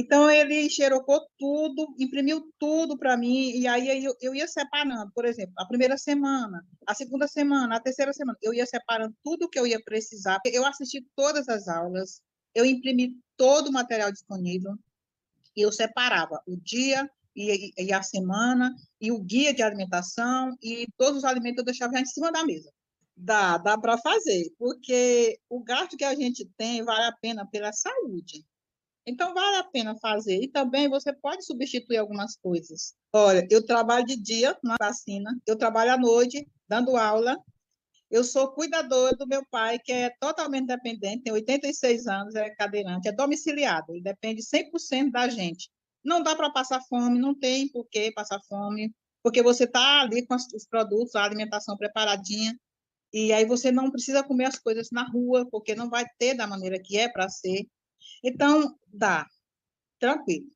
Então, 0.00 0.30
ele 0.30 0.70
xerocou 0.70 1.28
tudo, 1.36 1.92
imprimiu 1.98 2.54
tudo 2.56 2.96
para 2.96 3.16
mim, 3.16 3.50
e 3.50 3.66
aí 3.66 4.04
eu, 4.04 4.14
eu, 4.20 4.32
ia 4.32 4.46
separando, 4.46 5.10
por 5.12 5.24
exemplo, 5.24 5.52
a 5.58 5.66
primeira 5.66 5.98
semana, 5.98 6.64
a 6.86 6.94
segunda 6.94 7.26
semana, 7.26 7.74
a 7.74 7.80
terceira 7.80 8.12
semana, 8.12 8.38
eu 8.40 8.54
ia 8.54 8.64
separando 8.64 9.12
tudo 9.24 9.48
que 9.48 9.58
eu 9.58 9.66
ia 9.66 9.82
precisar. 9.82 10.38
Eu 10.44 10.64
assisti 10.64 11.04
todas 11.16 11.48
as 11.48 11.66
aulas, 11.66 12.22
eu 12.54 12.64
imprimi 12.64 13.16
todo 13.36 13.70
o 13.70 13.72
material 13.72 14.12
disponível, 14.12 14.76
e 15.56 15.62
eu 15.62 15.72
separava 15.72 16.40
o 16.46 16.56
dia 16.56 17.10
e, 17.34 17.72
e 17.76 17.92
a 17.92 18.00
semana, 18.00 18.72
e 19.00 19.10
o 19.10 19.18
guia 19.18 19.52
de 19.52 19.64
alimentação, 19.64 20.56
e 20.62 20.86
todos 20.96 21.18
os 21.18 21.24
alimentos 21.24 21.58
eu 21.58 21.64
deixava 21.64 21.94
já 21.94 22.00
em 22.00 22.06
cima 22.06 22.30
da 22.30 22.44
mesa. 22.44 22.70
Dá, 23.16 23.58
dá 23.58 23.76
para 23.76 23.98
fazer, 23.98 24.48
porque 24.60 25.40
o 25.48 25.60
gasto 25.60 25.96
que 25.96 26.04
a 26.04 26.14
gente 26.14 26.48
tem 26.56 26.84
vale 26.84 27.06
a 27.06 27.16
pena 27.20 27.44
pela 27.50 27.72
saúde. 27.72 28.46
Então, 29.08 29.32
vale 29.34 29.56
a 29.56 29.64
pena 29.64 29.96
fazer. 29.96 30.42
E 30.42 30.48
também 30.48 30.88
você 30.88 31.12
pode 31.12 31.44
substituir 31.44 31.96
algumas 31.96 32.36
coisas. 32.36 32.94
Olha, 33.12 33.46
eu 33.50 33.64
trabalho 33.64 34.04
de 34.04 34.16
dia 34.16 34.56
na 34.62 34.76
vacina, 34.80 35.30
eu 35.46 35.56
trabalho 35.56 35.92
à 35.92 35.96
noite 35.96 36.46
dando 36.68 36.96
aula. 36.96 37.36
Eu 38.10 38.24
sou 38.24 38.52
cuidadora 38.52 39.14
do 39.16 39.26
meu 39.26 39.44
pai, 39.50 39.78
que 39.78 39.92
é 39.92 40.10
totalmente 40.18 40.66
dependente, 40.66 41.24
tem 41.24 41.32
86 41.32 42.06
anos, 42.06 42.34
é 42.34 42.48
cadeirante, 42.50 43.06
é 43.06 43.12
domiciliado, 43.12 43.92
ele 43.92 44.02
depende 44.02 44.42
100% 44.42 45.10
da 45.10 45.28
gente. 45.28 45.70
Não 46.02 46.22
dá 46.22 46.34
para 46.34 46.50
passar 46.50 46.80
fome, 46.88 47.18
não 47.18 47.38
tem 47.38 47.68
por 47.68 47.86
que 47.86 48.10
passar 48.12 48.40
fome, 48.48 48.94
porque 49.22 49.42
você 49.42 49.64
está 49.64 50.00
ali 50.00 50.26
com 50.26 50.34
os 50.34 50.66
produtos, 50.66 51.14
a 51.14 51.24
alimentação 51.24 51.76
preparadinha, 51.76 52.58
e 53.12 53.32
aí 53.32 53.44
você 53.44 53.70
não 53.70 53.90
precisa 53.90 54.22
comer 54.22 54.46
as 54.46 54.58
coisas 54.58 54.88
na 54.90 55.02
rua, 55.02 55.46
porque 55.50 55.74
não 55.74 55.90
vai 55.90 56.06
ter 56.18 56.34
da 56.34 56.46
maneira 56.46 56.80
que 56.80 56.96
é 56.98 57.10
para 57.10 57.28
ser. 57.28 57.66
Então, 58.24 58.76
dá, 58.92 59.26
tranquilo. 59.98 60.46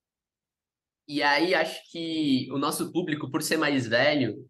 E 1.08 1.22
aí, 1.22 1.54
acho 1.54 1.80
que 1.90 2.48
o 2.52 2.58
nosso 2.58 2.92
público, 2.92 3.30
por 3.30 3.42
ser 3.42 3.56
mais 3.56 3.86
velho, 3.86 4.48